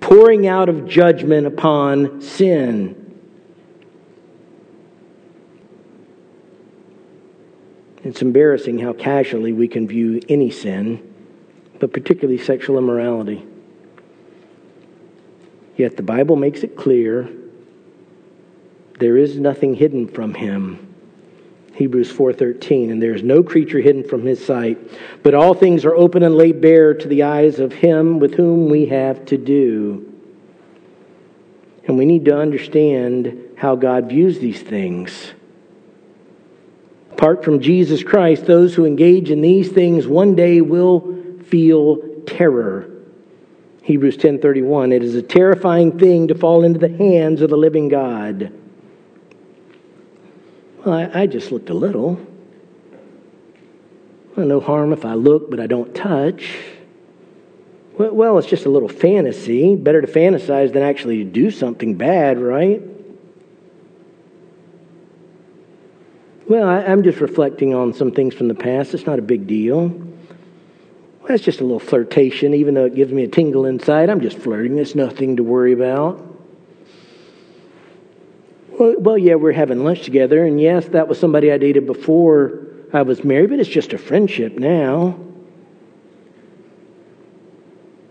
pouring 0.00 0.46
out 0.46 0.68
of 0.68 0.86
judgment 0.86 1.46
upon 1.46 2.20
sin. 2.20 2.98
It's 8.04 8.20
embarrassing 8.20 8.78
how 8.78 8.92
casually 8.92 9.52
we 9.52 9.68
can 9.68 9.86
view 9.86 10.20
any 10.28 10.50
sin, 10.50 11.14
but 11.78 11.92
particularly 11.92 12.38
sexual 12.38 12.78
immorality. 12.78 13.46
Yet 15.82 15.96
the 15.96 16.02
Bible 16.04 16.36
makes 16.36 16.62
it 16.62 16.76
clear 16.76 17.28
there 19.00 19.16
is 19.16 19.36
nothing 19.36 19.74
hidden 19.74 20.06
from 20.06 20.32
him. 20.32 20.94
Hebrews 21.74 22.12
4:13 22.12 22.92
and 22.92 23.02
there 23.02 23.16
is 23.16 23.24
no 23.24 23.42
creature 23.42 23.80
hidden 23.80 24.04
from 24.04 24.24
his 24.24 24.38
sight 24.44 24.78
but 25.24 25.34
all 25.34 25.54
things 25.54 25.84
are 25.84 25.96
open 25.96 26.22
and 26.22 26.36
laid 26.36 26.60
bare 26.60 26.94
to 26.94 27.08
the 27.08 27.24
eyes 27.24 27.58
of 27.58 27.72
him 27.72 28.20
with 28.20 28.34
whom 28.34 28.68
we 28.68 28.86
have 28.86 29.24
to 29.24 29.36
do. 29.36 30.06
And 31.88 31.98
we 31.98 32.04
need 32.04 32.26
to 32.26 32.38
understand 32.38 33.36
how 33.56 33.74
God 33.74 34.08
views 34.08 34.38
these 34.38 34.62
things. 34.62 35.32
Apart 37.10 37.44
from 37.44 37.58
Jesus 37.58 38.04
Christ 38.04 38.46
those 38.46 38.72
who 38.76 38.84
engage 38.84 39.32
in 39.32 39.40
these 39.40 39.72
things 39.72 40.06
one 40.06 40.36
day 40.36 40.60
will 40.60 41.12
feel 41.42 41.96
terror 42.24 42.91
Hebrews 43.82 44.16
10:31 44.16 44.92
It 44.92 45.02
is 45.02 45.14
a 45.14 45.22
terrifying 45.22 45.98
thing 45.98 46.28
to 46.28 46.34
fall 46.34 46.64
into 46.64 46.78
the 46.78 46.96
hands 46.96 47.42
of 47.42 47.50
the 47.50 47.56
living 47.56 47.88
God 47.88 48.52
well, 50.84 50.94
I, 50.94 51.22
I 51.22 51.26
just 51.26 51.52
looked 51.52 51.70
a 51.70 51.74
little. 51.74 52.18
Well, 54.36 54.46
no 54.46 54.60
harm 54.60 54.92
if 54.92 55.04
I 55.04 55.14
look, 55.14 55.50
but 55.50 55.60
I 55.60 55.66
don't 55.66 55.94
touch. 55.94 56.58
Well, 57.98 58.12
well, 58.12 58.38
it's 58.38 58.48
just 58.48 58.66
a 58.66 58.70
little 58.70 58.88
fantasy. 58.88 59.76
Better 59.76 60.00
to 60.00 60.06
fantasize 60.06 60.72
than 60.72 60.82
actually 60.82 61.22
do 61.24 61.50
something 61.50 61.94
bad, 61.94 62.40
right? 62.40 62.82
Well, 66.48 66.68
I, 66.68 66.82
am 66.82 67.02
just 67.02 67.20
reflecting 67.20 67.74
on 67.74 67.92
some 67.92 68.10
things 68.10 68.34
from 68.34 68.48
the 68.48 68.54
past. 68.54 68.92
It's 68.94 69.06
not 69.06 69.18
a 69.18 69.22
big 69.22 69.46
deal. 69.46 69.90
Well, 71.22 71.28
that's 71.28 71.44
just 71.44 71.60
a 71.60 71.62
little 71.62 71.78
flirtation, 71.78 72.52
even 72.52 72.74
though 72.74 72.84
it 72.84 72.96
gives 72.96 73.12
me 73.12 73.22
a 73.22 73.28
tingle 73.28 73.64
inside. 73.64 74.10
I'm 74.10 74.20
just 74.20 74.38
flirting. 74.38 74.76
It's 74.78 74.96
nothing 74.96 75.36
to 75.36 75.44
worry 75.44 75.72
about. 75.72 76.20
Well, 78.76 78.96
well, 78.98 79.16
yeah, 79.16 79.36
we're 79.36 79.52
having 79.52 79.84
lunch 79.84 80.02
together, 80.02 80.44
and 80.44 80.60
yes, 80.60 80.88
that 80.88 81.06
was 81.06 81.20
somebody 81.20 81.52
I 81.52 81.58
dated 81.58 81.86
before 81.86 82.66
I 82.92 83.02
was 83.02 83.22
married, 83.22 83.50
but 83.50 83.60
it's 83.60 83.68
just 83.68 83.92
a 83.92 83.98
friendship 83.98 84.58
now. 84.58 85.16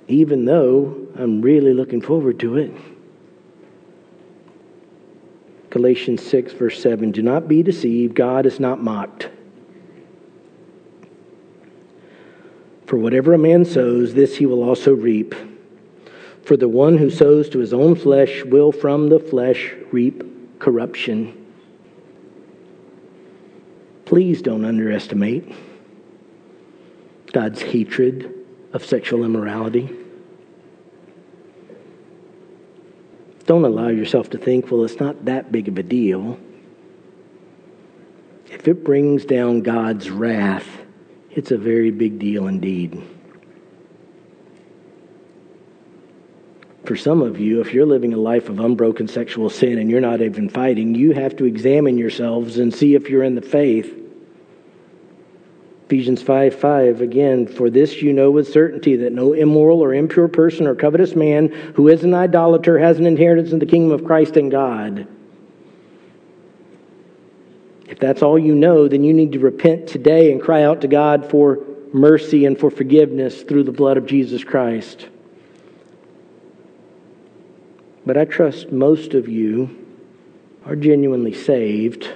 Even 0.07 0.45
though 0.45 1.09
I'm 1.15 1.41
really 1.41 1.73
looking 1.73 1.99
forward 1.99 2.39
to 2.39 2.55
it. 2.55 2.71
Galatians 5.69 6.25
6, 6.25 6.53
verse 6.53 6.81
7 6.81 7.11
Do 7.11 7.21
not 7.21 7.49
be 7.49 7.61
deceived, 7.61 8.15
God 8.15 8.45
is 8.45 8.57
not 8.57 8.81
mocked. 8.81 9.27
For 12.91 12.97
whatever 12.97 13.33
a 13.33 13.37
man 13.37 13.63
sows, 13.63 14.15
this 14.15 14.35
he 14.35 14.45
will 14.45 14.63
also 14.63 14.93
reap. 14.93 15.33
For 16.43 16.57
the 16.57 16.67
one 16.67 16.97
who 16.97 17.09
sows 17.09 17.47
to 17.51 17.59
his 17.59 17.71
own 17.71 17.95
flesh 17.95 18.43
will 18.43 18.73
from 18.73 19.07
the 19.07 19.17
flesh 19.17 19.73
reap 19.93 20.59
corruption. 20.59 21.53
Please 24.03 24.41
don't 24.41 24.65
underestimate 24.65 25.55
God's 27.31 27.61
hatred 27.61 28.35
of 28.73 28.83
sexual 28.83 29.23
immorality. 29.23 29.89
Don't 33.45 33.63
allow 33.63 33.87
yourself 33.87 34.29
to 34.31 34.37
think, 34.37 34.69
well, 34.69 34.83
it's 34.83 34.99
not 34.99 35.23
that 35.23 35.49
big 35.49 35.69
of 35.69 35.77
a 35.77 35.83
deal. 35.83 36.37
If 38.49 38.67
it 38.67 38.83
brings 38.83 39.23
down 39.23 39.61
God's 39.61 40.09
wrath, 40.09 40.80
it's 41.35 41.51
a 41.51 41.57
very 41.57 41.91
big 41.91 42.19
deal 42.19 42.47
indeed. 42.47 43.01
for 46.91 46.97
some 46.97 47.21
of 47.21 47.39
you, 47.39 47.61
if 47.61 47.73
you're 47.73 47.85
living 47.85 48.13
a 48.13 48.17
life 48.17 48.49
of 48.49 48.59
unbroken 48.59 49.07
sexual 49.07 49.49
sin 49.49 49.77
and 49.77 49.89
you're 49.89 50.01
not 50.01 50.21
even 50.21 50.49
fighting, 50.49 50.93
you 50.93 51.13
have 51.13 51.33
to 51.37 51.45
examine 51.45 51.97
yourselves 51.97 52.57
and 52.57 52.73
see 52.73 52.95
if 52.95 53.09
you're 53.09 53.23
in 53.23 53.35
the 53.35 53.41
faith. 53.41 53.97
Ephesians 55.85 56.21
5 56.21 56.53
5, 56.53 56.99
again, 56.99 57.47
for 57.47 57.69
this 57.69 58.01
you 58.01 58.11
know 58.11 58.29
with 58.29 58.51
certainty 58.51 58.97
that 58.97 59.13
no 59.13 59.31
immoral 59.31 59.81
or 59.81 59.93
impure 59.93 60.27
person 60.27 60.67
or 60.67 60.75
covetous 60.75 61.15
man 61.15 61.47
who 61.75 61.87
is 61.87 62.03
an 62.03 62.13
idolater 62.13 62.77
has 62.77 62.99
an 62.99 63.05
inheritance 63.05 63.53
in 63.53 63.59
the 63.59 63.65
kingdom 63.65 63.91
of 63.91 64.03
Christ 64.03 64.35
and 64.35 64.51
God. 64.51 65.07
If 67.91 67.99
that's 67.99 68.23
all 68.23 68.39
you 68.39 68.55
know, 68.55 68.87
then 68.87 69.03
you 69.03 69.13
need 69.13 69.33
to 69.33 69.39
repent 69.39 69.85
today 69.85 70.31
and 70.31 70.41
cry 70.41 70.63
out 70.63 70.79
to 70.81 70.87
God 70.87 71.29
for 71.29 71.59
mercy 71.93 72.45
and 72.45 72.57
for 72.57 72.71
forgiveness 72.71 73.43
through 73.43 73.63
the 73.63 73.71
blood 73.73 73.97
of 73.97 74.05
Jesus 74.05 74.45
Christ. 74.45 75.09
But 78.05 78.17
I 78.17 78.23
trust 78.23 78.71
most 78.71 79.13
of 79.13 79.27
you 79.27 79.77
are 80.65 80.77
genuinely 80.77 81.33
saved 81.33 82.09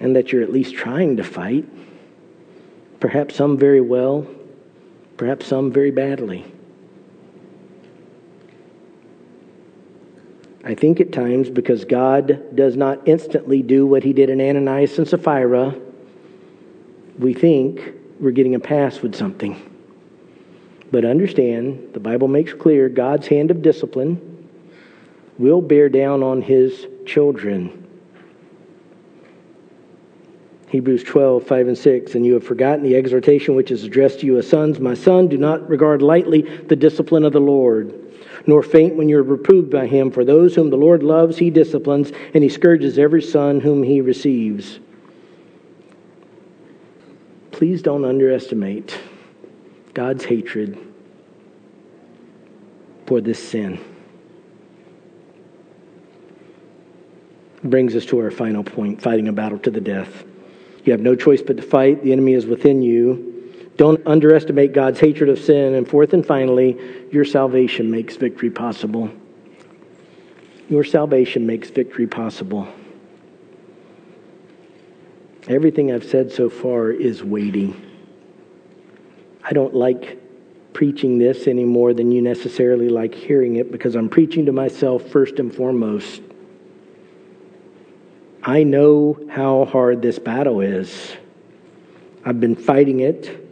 and 0.00 0.16
that 0.16 0.32
you're 0.32 0.42
at 0.42 0.50
least 0.50 0.74
trying 0.74 1.16
to 1.18 1.24
fight. 1.24 1.64
Perhaps 2.98 3.36
some 3.36 3.56
very 3.56 3.80
well, 3.80 4.26
perhaps 5.16 5.46
some 5.46 5.70
very 5.70 5.92
badly. 5.92 6.51
I 10.64 10.74
think 10.74 11.00
at 11.00 11.12
times 11.12 11.50
because 11.50 11.84
God 11.84 12.54
does 12.54 12.76
not 12.76 13.06
instantly 13.06 13.62
do 13.62 13.86
what 13.86 14.04
he 14.04 14.12
did 14.12 14.30
in 14.30 14.40
Ananias 14.40 14.98
and 14.98 15.08
Sapphira, 15.08 15.74
we 17.18 17.34
think 17.34 17.94
we're 18.20 18.30
getting 18.30 18.54
a 18.54 18.60
pass 18.60 19.00
with 19.00 19.14
something. 19.14 19.60
But 20.92 21.04
understand, 21.04 21.90
the 21.94 22.00
Bible 22.00 22.28
makes 22.28 22.52
clear 22.52 22.88
God's 22.88 23.26
hand 23.26 23.50
of 23.50 23.62
discipline 23.62 24.28
will 25.38 25.62
bear 25.62 25.88
down 25.88 26.22
on 26.22 26.42
his 26.42 26.86
children. 27.06 27.78
Hebrews 30.68 31.02
12, 31.02 31.46
5 31.46 31.68
and 31.68 31.76
6. 31.76 32.14
And 32.14 32.24
you 32.24 32.34
have 32.34 32.44
forgotten 32.44 32.82
the 32.82 32.96
exhortation 32.96 33.54
which 33.54 33.70
is 33.70 33.84
addressed 33.84 34.20
to 34.20 34.26
you 34.26 34.38
as 34.38 34.48
sons. 34.48 34.80
My 34.80 34.94
son, 34.94 35.28
do 35.28 35.36
not 35.36 35.68
regard 35.68 36.00
lightly 36.00 36.42
the 36.42 36.76
discipline 36.76 37.24
of 37.24 37.32
the 37.32 37.40
Lord, 37.40 37.92
nor 38.46 38.62
faint 38.62 38.96
when 38.96 39.08
you 39.08 39.18
are 39.18 39.22
reproved 39.22 39.70
by 39.70 39.86
him. 39.86 40.10
For 40.10 40.24
those 40.24 40.54
whom 40.54 40.70
the 40.70 40.76
Lord 40.76 41.02
loves, 41.02 41.38
he 41.38 41.50
disciplines, 41.50 42.12
and 42.34 42.42
he 42.42 42.48
scourges 42.48 42.98
every 42.98 43.22
son 43.22 43.60
whom 43.60 43.82
he 43.82 44.00
receives. 44.00 44.80
Please 47.50 47.82
don't 47.82 48.04
underestimate 48.04 48.98
God's 49.94 50.24
hatred 50.24 50.78
for 53.06 53.20
this 53.20 53.42
sin. 53.42 53.78
Brings 57.62 57.94
us 57.94 58.04
to 58.06 58.18
our 58.18 58.30
final 58.30 58.64
point 58.64 59.00
fighting 59.00 59.28
a 59.28 59.32
battle 59.32 59.58
to 59.60 59.70
the 59.70 59.80
death. 59.80 60.24
You 60.84 60.92
have 60.92 61.00
no 61.00 61.14
choice 61.14 61.42
but 61.42 61.56
to 61.58 61.62
fight. 61.62 62.02
The 62.02 62.10
enemy 62.10 62.32
is 62.34 62.46
within 62.46 62.82
you. 62.82 63.31
Don't 63.76 64.06
underestimate 64.06 64.72
God's 64.72 65.00
hatred 65.00 65.30
of 65.30 65.38
sin. 65.38 65.74
And 65.74 65.88
fourth 65.88 66.12
and 66.12 66.24
finally, 66.24 66.78
your 67.10 67.24
salvation 67.24 67.90
makes 67.90 68.16
victory 68.16 68.50
possible. 68.50 69.10
Your 70.68 70.84
salvation 70.84 71.46
makes 71.46 71.70
victory 71.70 72.06
possible. 72.06 72.68
Everything 75.48 75.92
I've 75.92 76.04
said 76.04 76.30
so 76.30 76.48
far 76.48 76.90
is 76.90 77.22
weighty. 77.22 77.74
I 79.42 79.52
don't 79.52 79.74
like 79.74 80.18
preaching 80.72 81.18
this 81.18 81.46
any 81.46 81.64
more 81.64 81.92
than 81.92 82.12
you 82.12 82.22
necessarily 82.22 82.88
like 82.88 83.14
hearing 83.14 83.56
it 83.56 83.72
because 83.72 83.94
I'm 83.94 84.08
preaching 84.08 84.46
to 84.46 84.52
myself 84.52 85.02
first 85.08 85.38
and 85.38 85.54
foremost. 85.54 86.22
I 88.42 88.62
know 88.62 89.18
how 89.30 89.64
hard 89.64 90.02
this 90.02 90.18
battle 90.18 90.60
is. 90.60 91.16
I've 92.24 92.40
been 92.40 92.56
fighting 92.56 93.00
it 93.00 93.42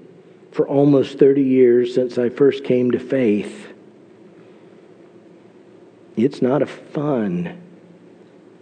for 0.53 0.67
almost 0.69 1.19
30 1.19 1.43
years 1.43 1.95
since 1.95 2.19
I 2.19 2.29
first 2.29 2.65
came 2.65 2.91
to 2.91 2.99
faith. 2.99 3.69
It's 6.17 6.43
not 6.43 6.63
a 6.63 6.67
fun. 6.67 7.61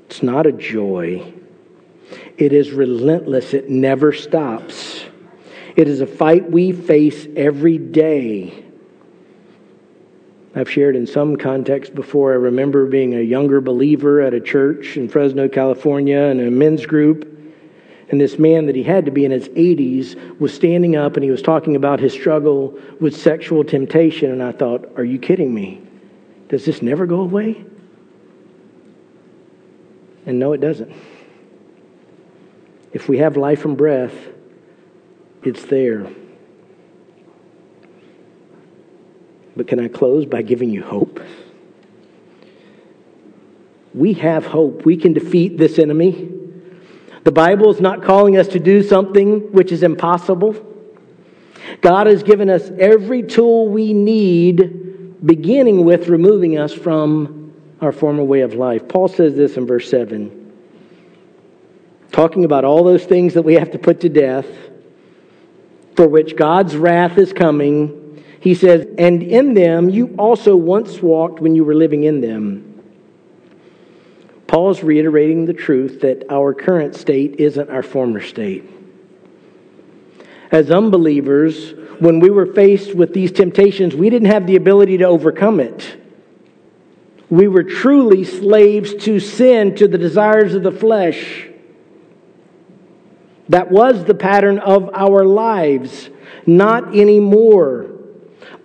It's 0.07 0.23
not 0.23 0.47
a 0.47 0.53
joy. 0.53 1.33
It 2.37 2.53
is 2.53 2.71
relentless. 2.71 3.55
It 3.55 3.69
never 3.69 4.13
stops. 4.13 5.05
It 5.77 5.89
is 5.89 6.01
a 6.01 6.07
fight 6.07 6.51
we 6.51 6.73
face 6.73 7.27
every 7.37 7.79
day. 7.79 8.65
I've 10.55 10.71
shared 10.71 10.97
in 10.97 11.07
some 11.07 11.37
context 11.37 11.95
before. 11.95 12.33
I 12.33 12.37
remember 12.37 12.87
being 12.87 13.15
a 13.15 13.21
younger 13.21 13.61
believer 13.61 14.21
at 14.21 14.35
a 14.35 14.41
church 14.41 14.97
in 14.97 15.09
Fresno, 15.09 15.49
California, 15.49 16.19
in 16.19 16.41
a 16.41 16.51
men's 16.51 16.85
group. 16.85 17.38
And 18.11 18.21
this 18.21 18.39
man 18.39 18.67
that 18.67 18.75
he 18.75 18.83
had 18.83 19.05
to 19.05 19.11
be 19.11 19.25
in 19.25 19.31
his 19.31 19.49
80s 19.51 20.39
was 20.41 20.55
standing 20.55 20.97
up 20.97 21.17
and 21.17 21.25
he 21.25 21.31
was 21.31 21.43
talking 21.43 21.77
about 21.77 22.01
his 22.01 22.13
struggle 22.13 22.79
with 23.01 23.15
sexual 23.15 23.65
temptation. 23.65 24.31
And 24.31 24.43
I 24.43 24.53
thought, 24.53 24.91
are 24.97 25.05
you 25.05 25.19
kidding 25.19 25.53
me? 25.53 25.83
Does 26.49 26.65
this 26.65 26.81
never 26.81 27.05
go 27.05 27.21
away? 27.21 27.65
And 30.25 30.39
no, 30.39 30.53
it 30.53 30.61
doesn't. 30.61 30.93
If 32.93 33.09
we 33.09 33.19
have 33.19 33.37
life 33.37 33.67
and 33.67 33.77
breath, 33.77 34.15
it's 35.43 35.65
there. 35.67 36.11
But 39.55 39.69
can 39.69 39.81
I 39.81 39.89
close 39.89 40.25
by 40.25 40.43
giving 40.43 40.71
you 40.71 40.83
hope? 40.83 41.21
We 43.93 44.15
have 44.15 44.47
hope. 44.47 44.85
We 44.85 44.97
can 44.97 45.13
defeat 45.13 45.59
this 45.59 45.79
enemy. 45.79 46.31
The 47.29 47.33
Bible 47.33 47.69
is 47.69 47.79
not 47.79 48.03
calling 48.03 48.39
us 48.39 48.49
to 48.49 48.59
do 48.59 48.83
something 48.83 49.53
which 49.53 49.71
is 49.71 49.83
impossible. 49.83 50.57
God 51.83 52.07
has 52.07 52.23
given 52.23 52.49
us 52.49 52.71
every 52.79 53.23
tool 53.23 53.69
we 53.69 53.93
need, 53.93 55.27
beginning 55.27 55.85
with 55.85 56.09
removing 56.09 56.57
us 56.57 56.73
from 56.73 57.53
our 57.83 57.93
former 57.93 58.25
way 58.25 58.41
of 58.41 58.55
life. 58.55 58.89
Paul 58.89 59.09
says 59.09 59.37
this 59.37 59.59
in 59.59 59.67
verse 59.67 59.91
7, 59.91 60.55
talking 62.13 62.47
about 62.47 62.65
all 62.65 62.83
those 62.83 63.05
things 63.05 63.35
that 63.35 63.43
we 63.43 63.53
have 63.57 63.73
to 63.73 63.79
put 63.79 64.01
to 64.01 64.09
death, 64.09 64.47
for 65.97 66.09
which 66.09 66.35
God's 66.35 66.79
wrath 66.79 67.19
is 67.19 67.35
coming. 67.35 68.25
He 68.41 68.55
says, 68.55 68.87
And 68.97 69.23
in 69.23 69.53
them 69.53 69.91
you 69.91 70.15
also 70.19 70.57
once 70.57 71.03
walked 71.03 71.41
when 71.41 71.55
you 71.55 71.63
were 71.63 71.75
living 71.75 72.05
in 72.05 72.23
them. 72.23 72.68
Paul 74.49 74.71
is 74.71 74.83
reiterating 74.83 75.45
the 75.45 75.53
truth 75.53 76.01
that 76.01 76.25
our 76.31 76.55
current 76.55 76.97
state 76.97 77.37
isn't 77.39 77.71
our 77.71 77.83
former 77.83 78.23
state. 78.23 78.65
As 80.51 80.71
unbelievers, 80.71 81.75
when 82.01 82.19
we 82.19 82.31
were 82.31 82.47
faced 82.47 82.95
with 82.95 83.13
these 83.13 83.31
temptations, 83.31 83.95
we 83.95 84.09
didn't 84.09 84.29
have 84.29 84.47
the 84.47 84.57
ability 84.57 84.97
to 84.99 85.05
overcome 85.05 85.61
it. 85.61 85.97
We 87.29 87.47
were 87.47 87.63
truly 87.63 88.25
slaves 88.25 88.95
to 89.05 89.21
sin, 89.21 89.75
to 89.77 89.87
the 89.87 89.99
desires 89.99 90.55
of 90.55 90.63
the 90.63 90.73
flesh. 90.73 91.47
That 93.51 93.71
was 93.71 94.05
the 94.05 94.15
pattern 94.15 94.59
of 94.59 94.89
our 94.95 95.27
lives, 95.27 96.09
not 96.47 96.97
anymore. 96.97 97.91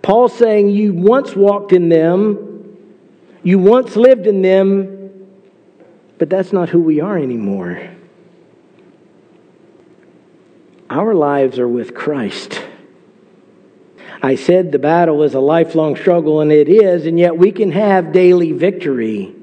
Paul 0.00 0.30
saying, 0.30 0.70
You 0.70 0.94
once 0.94 1.36
walked 1.36 1.74
in 1.74 1.90
them, 1.90 2.78
you 3.42 3.58
once 3.58 3.96
lived 3.96 4.26
in 4.26 4.40
them, 4.40 4.93
but 6.18 6.30
that's 6.30 6.52
not 6.52 6.68
who 6.68 6.80
we 6.80 7.00
are 7.00 7.18
anymore. 7.18 7.90
Our 10.90 11.14
lives 11.14 11.58
are 11.58 11.68
with 11.68 11.94
Christ. 11.94 12.62
I 14.22 14.36
said 14.36 14.72
the 14.72 14.78
battle 14.78 15.22
is 15.22 15.34
a 15.34 15.40
lifelong 15.40 15.96
struggle, 15.96 16.40
and 16.40 16.52
it 16.52 16.68
is, 16.68 17.06
and 17.06 17.18
yet 17.18 17.36
we 17.36 17.52
can 17.52 17.72
have 17.72 18.12
daily 18.12 18.52
victory. 18.52 19.34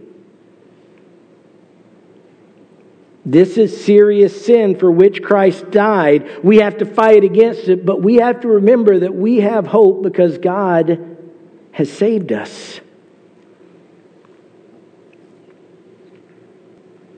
This 3.25 3.57
is 3.57 3.85
serious 3.85 4.45
sin 4.45 4.77
for 4.79 4.89
which 4.89 5.21
Christ 5.21 5.69
died. 5.69 6.43
We 6.43 6.57
have 6.57 6.79
to 6.79 6.85
fight 6.85 7.23
against 7.23 7.67
it, 7.67 7.85
but 7.85 8.01
we 8.01 8.15
have 8.15 8.41
to 8.41 8.47
remember 8.47 8.99
that 8.99 9.13
we 9.13 9.41
have 9.41 9.67
hope 9.67 10.01
because 10.01 10.39
God 10.39 11.17
has 11.71 11.91
saved 11.91 12.31
us. 12.31 12.79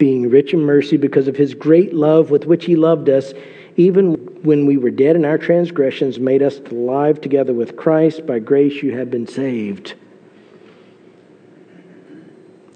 being 0.00 0.30
rich 0.30 0.54
in 0.54 0.60
mercy 0.62 0.96
because 0.96 1.28
of 1.28 1.36
his 1.36 1.54
great 1.54 1.92
love 1.92 2.30
with 2.30 2.46
which 2.46 2.64
he 2.64 2.74
loved 2.74 3.10
us, 3.10 3.34
even 3.76 4.14
when 4.42 4.64
we 4.64 4.78
were 4.78 4.90
dead 4.90 5.14
in 5.14 5.26
our 5.26 5.36
transgressions, 5.36 6.18
made 6.18 6.42
us 6.42 6.58
alive 6.58 7.20
together 7.20 7.52
with 7.52 7.76
Christ. 7.76 8.26
By 8.26 8.38
grace 8.38 8.82
you 8.82 8.96
have 8.96 9.10
been 9.10 9.28
saved. 9.28 9.94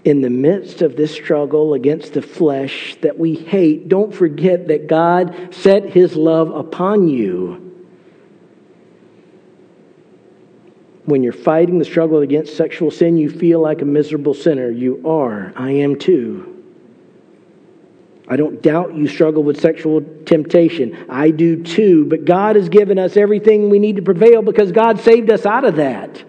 In 0.04 0.20
the 0.20 0.28
midst 0.28 0.82
of 0.82 0.96
this 0.96 1.12
struggle 1.12 1.72
against 1.72 2.12
the 2.12 2.20
flesh 2.20 2.94
that 3.00 3.18
we 3.18 3.34
hate, 3.34 3.88
don't 3.88 4.14
forget 4.14 4.68
that 4.68 4.86
God 4.86 5.34
set 5.50 5.88
his 5.88 6.14
love 6.14 6.50
upon 6.50 7.08
you. 7.08 7.72
When 11.06 11.22
you're 11.22 11.32
fighting 11.32 11.78
the 11.78 11.86
struggle 11.86 12.18
against 12.18 12.54
sexual 12.54 12.90
sin, 12.90 13.16
you 13.16 13.30
feel 13.30 13.60
like 13.60 13.80
a 13.80 13.86
miserable 13.86 14.34
sinner. 14.34 14.68
You 14.70 15.00
are. 15.08 15.54
I 15.56 15.70
am 15.70 15.98
too. 15.98 16.53
I 18.26 18.36
don't 18.36 18.62
doubt 18.62 18.94
you 18.94 19.06
struggle 19.06 19.42
with 19.42 19.60
sexual 19.60 20.00
temptation. 20.24 21.06
I 21.10 21.30
do 21.30 21.62
too. 21.62 22.06
But 22.06 22.24
God 22.24 22.56
has 22.56 22.68
given 22.68 22.98
us 22.98 23.16
everything 23.16 23.68
we 23.68 23.78
need 23.78 23.96
to 23.96 24.02
prevail 24.02 24.40
because 24.40 24.72
God 24.72 25.00
saved 25.00 25.30
us 25.30 25.44
out 25.44 25.64
of 25.64 25.76
that. 25.76 26.24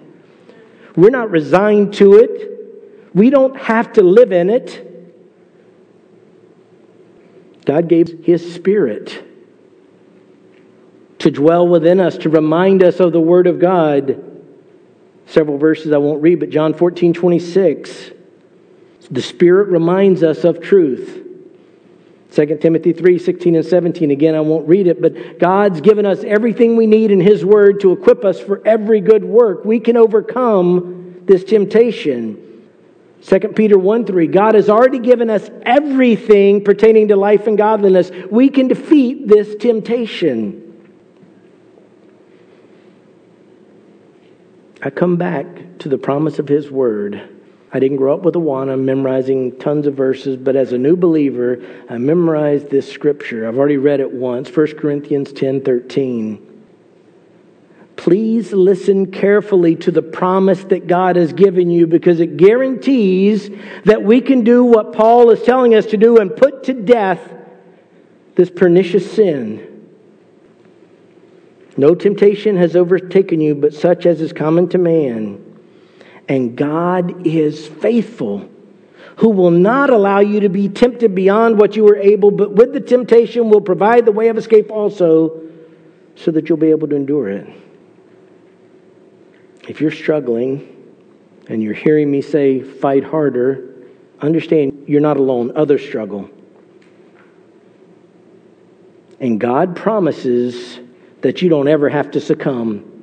We're 0.96 1.10
not 1.10 1.32
resigned 1.32 1.94
to 1.96 2.16
it. 2.16 3.14
We 3.14 3.30
don't 3.30 3.56
have 3.58 3.94
to 3.94 4.04
live 4.04 4.34
in 4.34 4.50
it. 4.50 4.82
God 7.66 7.88
gave 7.88 8.26
His 8.26 8.54
Spirit 8.54 9.24
to 11.20 11.32
dwell 11.32 11.68
within 11.68 12.00
us, 12.00 12.18
to 12.20 12.30
remind 12.30 12.84
us 12.84 13.00
of 13.00 13.14
the 13.14 13.22
Word 13.22 13.48
of 13.48 13.60
God. 13.60 14.22
Several 15.28 15.58
verses 15.58 15.92
I 15.92 15.98
won't 15.98 16.22
read, 16.22 16.40
but 16.42 16.50
John 16.50 16.74
14, 16.74 17.14
26. 17.14 18.12
The 19.10 19.22
Spirit 19.22 19.70
reminds 19.70 20.24
us 20.24 20.44
of 20.44 20.62
truth. 20.62 21.25
2 22.36 22.58
Timothy 22.58 22.92
3 22.92 23.18
16 23.18 23.56
and 23.56 23.66
17. 23.66 24.12
Again, 24.12 24.36
I 24.36 24.42
won't 24.42 24.68
read 24.68 24.88
it, 24.88 25.02
but 25.02 25.40
God's 25.40 25.80
given 25.80 26.06
us 26.06 26.22
everything 26.26 26.76
we 26.76 26.86
need 26.86 27.10
in 27.10 27.22
His 27.22 27.46
Word 27.46 27.80
to 27.80 27.94
equip 27.94 28.26
us 28.26 28.42
for 28.42 28.62
every 28.68 29.00
good 29.00 29.24
work. 29.24 29.64
We 29.64 29.80
can 29.80 29.96
overcome 29.96 31.22
this 31.24 31.46
temptation. 31.46 32.42
2 33.22 33.40
Peter 33.40 33.78
1 33.78 34.06
3. 34.06 34.28
God 34.28 34.56
has 34.56 34.70
already 34.70 35.00
given 35.00 35.30
us 35.30 35.50
everything 35.62 36.62
pertaining 36.62 37.08
to 37.08 37.16
life 37.16 37.48
and 37.48 37.58
godliness. 37.58 38.12
We 38.30 38.50
can 38.50 38.68
defeat 38.68 39.30
this 39.30 39.56
temptation. 39.56 40.62
I 44.82 44.90
come 44.90 45.16
back 45.16 45.80
to 45.80 45.90
the 45.90 45.98
promise 45.98 46.38
of 46.38 46.50
His 46.50 46.70
Word 46.70 47.35
I 47.74 47.80
didn't 47.80 47.98
grow 47.98 48.14
up 48.14 48.22
with 48.22 48.36
Awana 48.36 48.80
memorizing 48.80 49.58
tons 49.60 49.88
of 49.88 49.96
verses, 49.96 50.38
but 50.38 50.56
as 50.56 50.72
a 50.72 50.78
new 50.78 50.96
believer, 50.96 51.62
I 51.90 51.98
memorized 51.98 52.70
this 52.70 52.90
scripture. 52.90 53.48
I've 53.48 53.58
already 53.58 53.78
read 53.78 54.00
it 54.00 54.12
once, 54.12 54.56
1 54.56 54.78
Corinthians 54.78 55.34
10 55.34 55.62
13. 55.62 56.54
Please 57.96 58.52
listen 58.52 59.12
carefully 59.12 59.76
to 59.78 59.92
the 59.92 60.02
promise 60.02 60.64
that 60.66 60.88
God 60.88 61.16
has 61.16 61.34
given 61.34 61.70
you 61.70 61.88
because 61.88 62.20
it 62.20 62.38
guarantees 62.38 63.50
that 63.86 64.04
we 64.04 64.22
can 64.22 64.44
do 64.44 64.64
what 64.64 64.94
Paul 64.94 65.32
is 65.32 65.42
telling 65.44 65.76
us 65.76 65.86
to 65.88 65.98
do 65.98 66.18
and 66.18 66.36
put 66.36 66.66
to 66.66 66.74
death 66.74 67.34
this 68.36 68.50
pernicious 68.50 69.10
sin. 69.12 69.88
No 71.78 71.96
temptation 71.96 72.58
has 72.58 72.76
overtaken 72.76 73.42
you 73.42 73.56
but 73.56 73.74
such 73.74 74.06
as 74.06 74.22
is 74.22 74.34
common 74.34 74.68
to 74.70 74.78
man. 74.78 75.45
And 76.28 76.56
God 76.56 77.28
is 77.28 77.68
faithful, 77.68 78.50
who 79.18 79.30
will 79.30 79.52
not 79.52 79.90
allow 79.90 80.20
you 80.20 80.40
to 80.42 80.50
be 80.50 80.70
tempted 80.70 81.14
beyond 81.14 81.60
what 81.60 81.76
you 81.76 81.88
are 81.88 81.98
able, 81.98 82.32
but 82.32 82.52
with 82.52 82.74
the 82.74 82.80
temptation 82.80 83.50
will 83.50 83.62
provide 83.62 84.06
the 84.06 84.12
way 84.12 84.30
of 84.30 84.38
escape 84.38 84.72
also, 84.72 85.42
so 86.16 86.32
that 86.32 86.50
you'll 86.50 86.58
be 86.58 86.72
able 86.72 86.88
to 86.88 86.96
endure 86.96 87.30
it. 87.30 87.48
If 89.68 89.82
you're 89.82 89.92
struggling 89.92 90.94
and 91.48 91.62
you're 91.62 91.74
hearing 91.74 92.10
me 92.10 92.22
say, 92.22 92.62
fight 92.62 93.04
harder, 93.04 93.76
understand 94.20 94.86
you're 94.88 95.02
not 95.02 95.18
alone. 95.18 95.52
Others 95.56 95.86
struggle. 95.86 96.30
And 99.20 99.40
God 99.40 99.76
promises 99.76 100.80
that 101.22 101.42
you 101.42 101.50
don't 101.50 101.68
ever 101.68 101.90
have 101.90 102.12
to 102.12 102.22
succumb 102.22 102.95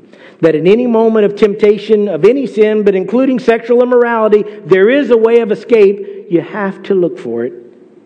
that 0.43 0.57
in 0.57 0.67
any 0.67 0.89
moment 0.89 1.25
of 1.25 1.37
temptation 1.37 2.09
of 2.09 2.25
any 2.25 2.49
sin, 2.49 2.83
but 2.83 2.97
including 2.97 3.39
sexual 3.39 3.81
immorality, 3.81 4.43
there 4.43 4.91
is 4.91 5.11
a 5.11 5.17
way 5.17 5.39
of 5.39 5.53
escape. 5.53 6.27
You 6.29 6.41
have 6.41 6.83
to 6.85 6.95
look 6.95 7.17
for 7.17 7.45
it 7.45 7.53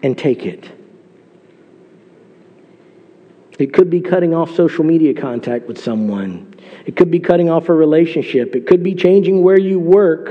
and 0.02 0.16
take 0.16 0.44
it. 0.44 0.70
It 3.58 3.72
could 3.72 3.88
be 3.88 4.02
cutting 4.02 4.34
off 4.34 4.54
social 4.54 4.84
media 4.84 5.14
contact 5.14 5.66
with 5.66 5.82
someone. 5.82 6.54
It 6.84 6.94
could 6.94 7.10
be 7.10 7.20
cutting 7.20 7.48
off 7.48 7.70
a 7.70 7.72
relationship. 7.72 8.54
It 8.54 8.66
could 8.66 8.82
be 8.82 8.94
changing 8.94 9.42
where 9.42 9.58
you 9.58 9.80
work. 9.80 10.28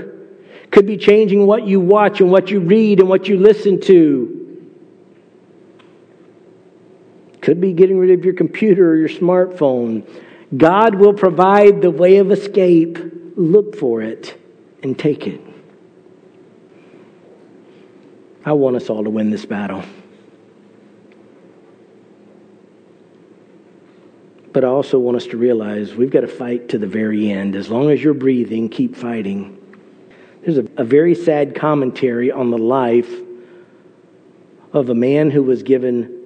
It 0.63 0.71
could 0.71 0.85
be 0.85 0.97
changing 0.97 1.47
what 1.47 1.65
you 1.65 1.79
watch 1.79 2.21
and 2.21 2.29
what 2.29 2.51
you 2.51 2.59
read 2.59 2.99
and 2.99 3.09
what 3.09 3.27
you 3.27 3.37
listen 3.37 3.81
to. 3.81 4.69
It 7.33 7.41
Could 7.41 7.59
be 7.59 7.73
getting 7.73 7.97
rid 7.97 8.11
of 8.11 8.23
your 8.23 8.35
computer 8.35 8.91
or 8.91 8.95
your 8.95 9.09
smartphone. 9.09 10.07
God 10.55 10.95
will 10.95 11.13
provide 11.13 11.81
the 11.81 11.91
way 11.91 12.17
of 12.17 12.31
escape. 12.31 12.99
Look 13.35 13.75
for 13.75 14.01
it 14.01 14.39
and 14.83 14.97
take 14.97 15.27
it. 15.27 15.41
I 18.45 18.53
want 18.53 18.75
us 18.75 18.89
all 18.89 19.03
to 19.03 19.09
win 19.09 19.31
this 19.31 19.45
battle. 19.45 19.83
But 24.53 24.63
I 24.63 24.67
also 24.67 24.99
want 24.99 25.17
us 25.17 25.25
to 25.27 25.37
realize 25.37 25.95
we've 25.95 26.11
got 26.11 26.21
to 26.21 26.27
fight 26.27 26.69
to 26.69 26.77
the 26.77 26.87
very 26.87 27.29
end. 27.29 27.55
As 27.55 27.69
long 27.69 27.89
as 27.89 28.01
you're 28.01 28.13
breathing, 28.13 28.69
keep 28.69 28.95
fighting. 28.95 29.59
There's 30.43 30.59
a, 30.59 30.67
a 30.77 30.83
very 30.83 31.15
sad 31.15 31.55
commentary 31.55 32.31
on 32.31 32.51
the 32.51 32.57
life 32.57 33.11
of 34.71 34.89
a 34.89 34.95
man 34.95 35.31
who 35.31 35.41
was 35.41 35.63
given 35.63 36.24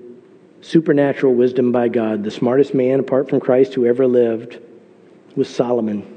supernatural 0.62 1.34
wisdom 1.34 1.72
by 1.72 1.88
God. 1.88 2.24
The 2.24 2.32
smartest 2.32 2.74
man, 2.74 3.00
apart 3.00 3.30
from 3.30 3.40
Christ, 3.40 3.74
who 3.74 3.86
ever 3.86 4.08
lived 4.08 4.60
was 5.36 5.50
Solomon. 5.50 6.16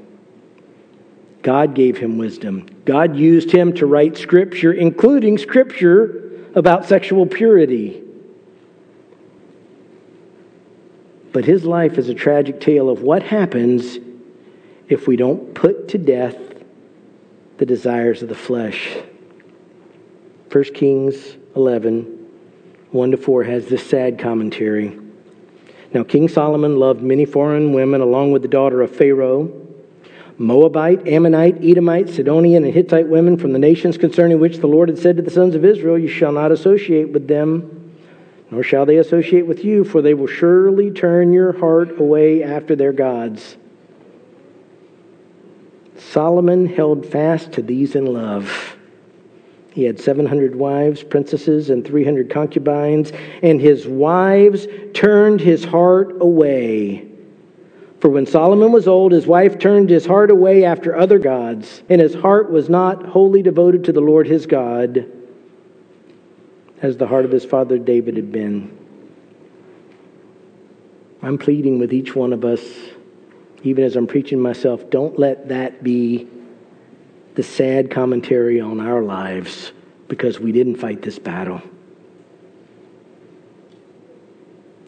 God 1.42 1.74
gave 1.74 1.98
him 1.98 2.18
wisdom. 2.18 2.68
God 2.84 3.16
used 3.16 3.50
him 3.50 3.72
to 3.74 3.86
write 3.86 4.16
scripture, 4.16 4.72
including 4.72 5.38
scripture 5.38 6.30
about 6.54 6.84
sexual 6.84 7.26
purity. 7.26 8.02
But 11.32 11.44
his 11.44 11.64
life 11.64 11.98
is 11.98 12.08
a 12.08 12.14
tragic 12.14 12.60
tale 12.60 12.88
of 12.88 13.02
what 13.02 13.22
happens 13.22 13.98
if 14.88 15.06
we 15.06 15.16
don't 15.16 15.54
put 15.54 15.88
to 15.88 15.98
death 15.98 16.36
the 17.58 17.66
desires 17.66 18.22
of 18.22 18.28
the 18.28 18.34
flesh. 18.34 18.96
1 20.50 20.64
Kings 20.74 21.36
11, 21.56 22.11
1 22.92 23.10
to 23.10 23.16
4 23.16 23.44
has 23.44 23.66
this 23.66 23.84
sad 23.86 24.18
commentary. 24.18 24.98
Now, 25.92 26.04
King 26.04 26.28
Solomon 26.28 26.78
loved 26.78 27.02
many 27.02 27.24
foreign 27.24 27.72
women 27.72 28.00
along 28.00 28.32
with 28.32 28.42
the 28.42 28.48
daughter 28.48 28.80
of 28.80 28.94
Pharaoh, 28.94 29.50
Moabite, 30.38 31.06
Ammonite, 31.06 31.62
Edomite, 31.62 32.08
Sidonian, 32.08 32.64
and 32.64 32.72
Hittite 32.72 33.08
women 33.08 33.36
from 33.36 33.52
the 33.52 33.58
nations 33.58 33.98
concerning 33.98 34.40
which 34.40 34.58
the 34.58 34.66
Lord 34.66 34.88
had 34.88 34.98
said 34.98 35.16
to 35.16 35.22
the 35.22 35.30
sons 35.30 35.54
of 35.54 35.64
Israel, 35.64 35.98
You 35.98 36.08
shall 36.08 36.32
not 36.32 36.52
associate 36.52 37.10
with 37.10 37.28
them 37.28 37.82
nor 38.52 38.62
shall 38.62 38.84
they 38.84 38.98
associate 38.98 39.46
with 39.46 39.64
you, 39.64 39.82
for 39.82 40.02
they 40.02 40.12
will 40.12 40.26
surely 40.26 40.90
turn 40.90 41.32
your 41.32 41.58
heart 41.58 41.98
away 41.98 42.42
after 42.42 42.76
their 42.76 42.92
gods. 42.92 43.56
Solomon 45.96 46.66
held 46.66 47.06
fast 47.06 47.52
to 47.52 47.62
these 47.62 47.94
in 47.94 48.04
love. 48.04 48.71
He 49.72 49.84
had 49.84 49.98
700 49.98 50.54
wives, 50.54 51.02
princesses, 51.02 51.70
and 51.70 51.84
300 51.84 52.28
concubines, 52.28 53.10
and 53.42 53.60
his 53.60 53.86
wives 53.86 54.66
turned 54.92 55.40
his 55.40 55.64
heart 55.64 56.20
away. 56.20 57.08
For 58.00 58.10
when 58.10 58.26
Solomon 58.26 58.72
was 58.72 58.86
old, 58.86 59.12
his 59.12 59.26
wife 59.26 59.58
turned 59.58 59.88
his 59.88 60.04
heart 60.04 60.30
away 60.30 60.64
after 60.64 60.94
other 60.94 61.18
gods, 61.18 61.82
and 61.88 62.00
his 62.00 62.14
heart 62.14 62.50
was 62.50 62.68
not 62.68 63.06
wholly 63.06 63.42
devoted 63.42 63.84
to 63.84 63.92
the 63.92 64.00
Lord 64.00 64.26
his 64.26 64.44
God 64.44 65.10
as 66.82 66.96
the 66.96 67.06
heart 67.06 67.24
of 67.24 67.30
his 67.30 67.44
father 67.44 67.78
David 67.78 68.16
had 68.16 68.30
been. 68.30 68.76
I'm 71.22 71.38
pleading 71.38 71.78
with 71.78 71.94
each 71.94 72.14
one 72.14 72.32
of 72.32 72.44
us, 72.44 72.60
even 73.62 73.84
as 73.84 73.94
I'm 73.96 74.08
preaching 74.08 74.40
myself, 74.40 74.90
don't 74.90 75.18
let 75.18 75.48
that 75.48 75.82
be 75.82 76.28
the 77.34 77.42
sad 77.42 77.90
commentary 77.90 78.60
on 78.60 78.80
our 78.80 79.02
lives 79.02 79.72
because 80.08 80.38
we 80.38 80.52
didn't 80.52 80.76
fight 80.76 81.02
this 81.02 81.18
battle. 81.18 81.62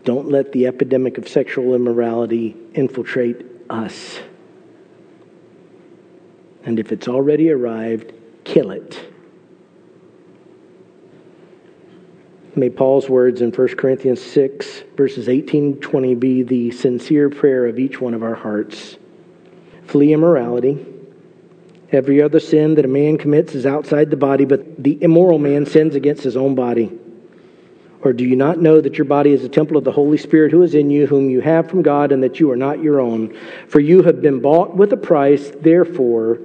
Don't 0.05 0.29
let 0.29 0.53
the 0.53 0.67
epidemic 0.67 1.17
of 1.17 1.27
sexual 1.27 1.75
immorality 1.75 2.55
infiltrate 2.75 3.47
us. 3.71 4.21
And 6.65 6.79
if 6.79 6.93
it's 6.93 7.09
already 7.09 7.51
arrived, 7.51 8.13
kill 8.45 8.71
it. 8.71 9.01
May 12.57 12.71
Paul's 12.71 13.09
words 13.09 13.41
in 13.41 13.51
1 13.51 13.69
Corinthians 13.77 14.21
6, 14.23 14.85
verses 14.97 15.29
18 15.29 15.81
20 15.81 16.15
be 16.15 16.43
the 16.43 16.71
sincere 16.71 17.29
prayer 17.29 17.67
of 17.67 17.79
each 17.79 18.01
one 18.01 18.15
of 18.15 18.23
our 18.23 18.35
hearts. 18.35 18.97
Flee 19.87 20.13
immorality. 20.13 20.94
Every 21.95 22.21
other 22.21 22.41
sin 22.41 22.75
that 22.75 22.85
a 22.85 22.89
man 22.89 23.19
commits 23.19 23.55
is 23.55 23.67
outside 23.67 24.11
the 24.11 24.17
body, 24.17 24.45
but 24.45 24.83
the 24.83 25.01
immoral 25.01 25.39
man 25.39 25.65
sins 25.65 25.95
against 25.95 26.25
his 26.25 26.37
own 26.37 26.57
body. 26.57 26.91
Or 28.03 28.13
do 28.13 28.25
you 28.25 28.35
not 28.35 28.61
know 28.61 28.81
that 28.81 28.99
your 28.99 29.05
body 29.05 29.33
is 29.33 29.45
a 29.45 29.49
temple 29.49 29.77
of 29.77 29.85
the 29.85 29.93
Holy 29.93 30.19
Spirit 30.19 30.51
who 30.51 30.63
is 30.63 30.75
in 30.75 30.91
you, 30.91 31.07
whom 31.07 31.31
you 31.31 31.41
have 31.41 31.71
from 31.71 31.83
God, 31.83 32.11
and 32.11 32.21
that 32.25 32.41
you 32.41 32.51
are 32.51 32.57
not 32.57 32.83
your 32.83 33.01
own? 33.01 33.39
For 33.69 33.79
you 33.79 34.03
have 34.03 34.21
been 34.21 34.41
bought 34.41 34.75
with 34.75 34.93
a 34.93 34.97
price, 34.97 35.53
therefore 35.61 36.41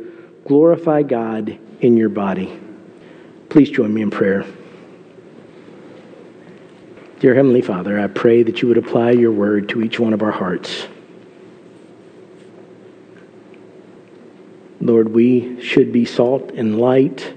glorify 0.46 1.02
God 1.02 1.58
in 1.82 1.98
your 1.98 2.10
body. 2.10 2.58
Please 3.50 3.72
join 3.72 3.92
me 3.92 4.04
in 4.04 4.12
prayer. 4.12 4.46
Dear 7.20 7.34
Heavenly 7.34 7.62
Father, 7.62 8.00
I 8.00 8.06
pray 8.06 8.44
that 8.44 8.62
you 8.62 8.68
would 8.68 8.78
apply 8.78 9.12
your 9.12 9.32
word 9.32 9.68
to 9.70 9.82
each 9.82 10.00
one 10.00 10.14
of 10.14 10.22
our 10.22 10.32
hearts. 10.32 10.88
Lord, 14.90 15.14
we 15.14 15.62
should 15.62 15.92
be 15.92 16.04
salt 16.04 16.50
and 16.56 16.80
light 16.80 17.36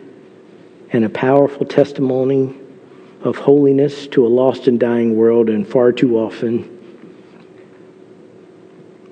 and 0.90 1.04
a 1.04 1.10
powerful 1.10 1.66
testimony 1.66 2.58
of 3.24 3.36
holiness 3.36 4.06
to 4.06 4.26
a 4.26 4.28
lost 4.28 4.68
and 4.68 4.80
dying 4.80 5.16
world, 5.16 5.50
and 5.50 5.68
far 5.68 5.92
too 5.92 6.18
often, 6.18 6.66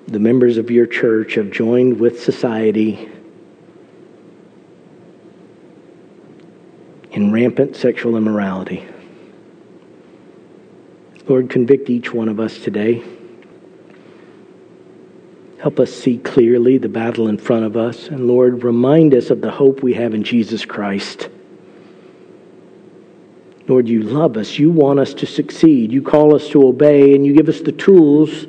the 0.09 0.19
members 0.19 0.57
of 0.57 0.71
your 0.71 0.87
church 0.87 1.35
have 1.35 1.51
joined 1.51 2.01
with 2.01 2.23
society 2.23 3.11
in 7.11 7.31
rampant 7.31 7.77
sexual 7.77 8.17
immorality. 8.17 8.89
Lord, 11.29 11.51
convict 11.51 11.91
each 11.91 12.15
one 12.15 12.31
of 12.31 12.41
us 12.41 12.57
today. 12.57 13.05
Help 15.61 15.79
us 15.79 15.93
see 15.93 16.17
clearly 16.17 16.79
the 16.79 16.89
battle 16.89 17.29
in 17.29 17.37
front 17.37 17.67
of 17.67 17.77
us. 17.77 18.09
And 18.09 18.27
Lord, 18.27 18.65
remind 18.65 19.15
us 19.15 19.29
of 19.29 19.43
the 19.43 19.51
hope 19.51 19.83
we 19.83 19.93
have 19.93 20.15
in 20.15 20.23
Jesus 20.23 20.65
Christ. 20.65 21.29
Lord, 23.69 23.87
you 23.87 24.03
love 24.03 24.39
us. 24.39 24.59
You 24.59 24.71
want 24.71 25.01
us 25.01 25.13
to 25.15 25.27
succeed. 25.27 25.93
You 25.93 26.01
call 26.01 26.35
us 26.35 26.49
to 26.49 26.67
obey, 26.67 27.15
and 27.15 27.27
you 27.27 27.35
give 27.35 27.51
us 27.51 27.61
the 27.61 27.73
tools 27.73 28.47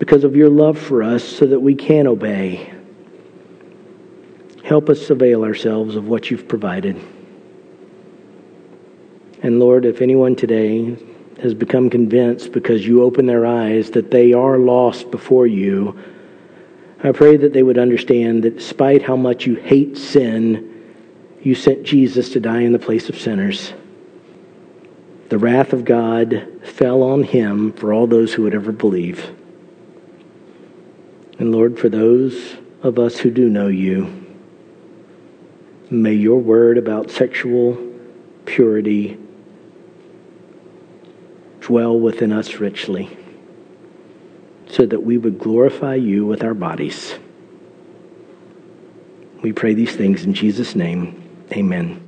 because 0.00 0.24
of 0.24 0.34
your 0.34 0.50
love 0.50 0.78
for 0.78 1.04
us 1.04 1.22
so 1.22 1.46
that 1.46 1.60
we 1.60 1.76
can 1.76 2.08
obey. 2.08 2.72
Help 4.64 4.88
us 4.88 5.08
avail 5.10 5.44
ourselves 5.44 5.94
of 5.94 6.08
what 6.08 6.28
you've 6.28 6.48
provided. 6.48 7.00
And 9.44 9.60
Lord, 9.60 9.84
if 9.84 10.02
anyone 10.02 10.34
today 10.34 10.96
has 11.42 11.54
become 11.54 11.90
convinced 11.90 12.52
because 12.52 12.86
you 12.86 13.02
open 13.02 13.26
their 13.26 13.44
eyes 13.44 13.90
that 13.90 14.10
they 14.10 14.32
are 14.32 14.58
lost 14.58 15.10
before 15.10 15.46
you, 15.46 15.98
I 17.02 17.12
pray 17.12 17.36
that 17.36 17.52
they 17.52 17.62
would 17.62 17.78
understand 17.78 18.42
that 18.44 18.56
despite 18.56 19.02
how 19.02 19.16
much 19.16 19.46
you 19.46 19.54
hate 19.56 19.98
sin, 19.98 20.72
you 21.42 21.54
sent 21.54 21.84
Jesus 21.84 22.30
to 22.30 22.40
die 22.40 22.62
in 22.62 22.72
the 22.72 22.78
place 22.78 23.08
of 23.08 23.18
sinners. 23.18 23.74
The 25.28 25.38
wrath 25.38 25.72
of 25.72 25.84
God 25.84 26.60
fell 26.64 27.02
on 27.02 27.22
him 27.22 27.72
for 27.72 27.92
all 27.92 28.06
those 28.06 28.32
who 28.32 28.42
would 28.42 28.54
ever 28.54 28.72
believe. 28.72 29.30
And 31.38 31.52
Lord, 31.52 31.78
for 31.78 31.88
those 31.88 32.56
of 32.82 32.98
us 32.98 33.18
who 33.18 33.30
do 33.30 33.48
know 33.48 33.68
you, 33.68 34.24
may 35.90 36.14
your 36.14 36.38
word 36.38 36.78
about 36.78 37.10
sexual 37.10 37.76
purity 38.46 39.18
dwell 41.66 41.98
within 41.98 42.32
us 42.32 42.54
richly 42.60 43.16
so 44.68 44.86
that 44.86 45.00
we 45.00 45.18
would 45.18 45.36
glorify 45.36 45.96
you 45.96 46.24
with 46.24 46.44
our 46.44 46.54
bodies. 46.54 47.16
We 49.42 49.52
pray 49.52 49.74
these 49.74 49.96
things 49.96 50.22
in 50.22 50.32
Jesus' 50.32 50.76
name. 50.76 51.20
Amen. 51.50 52.05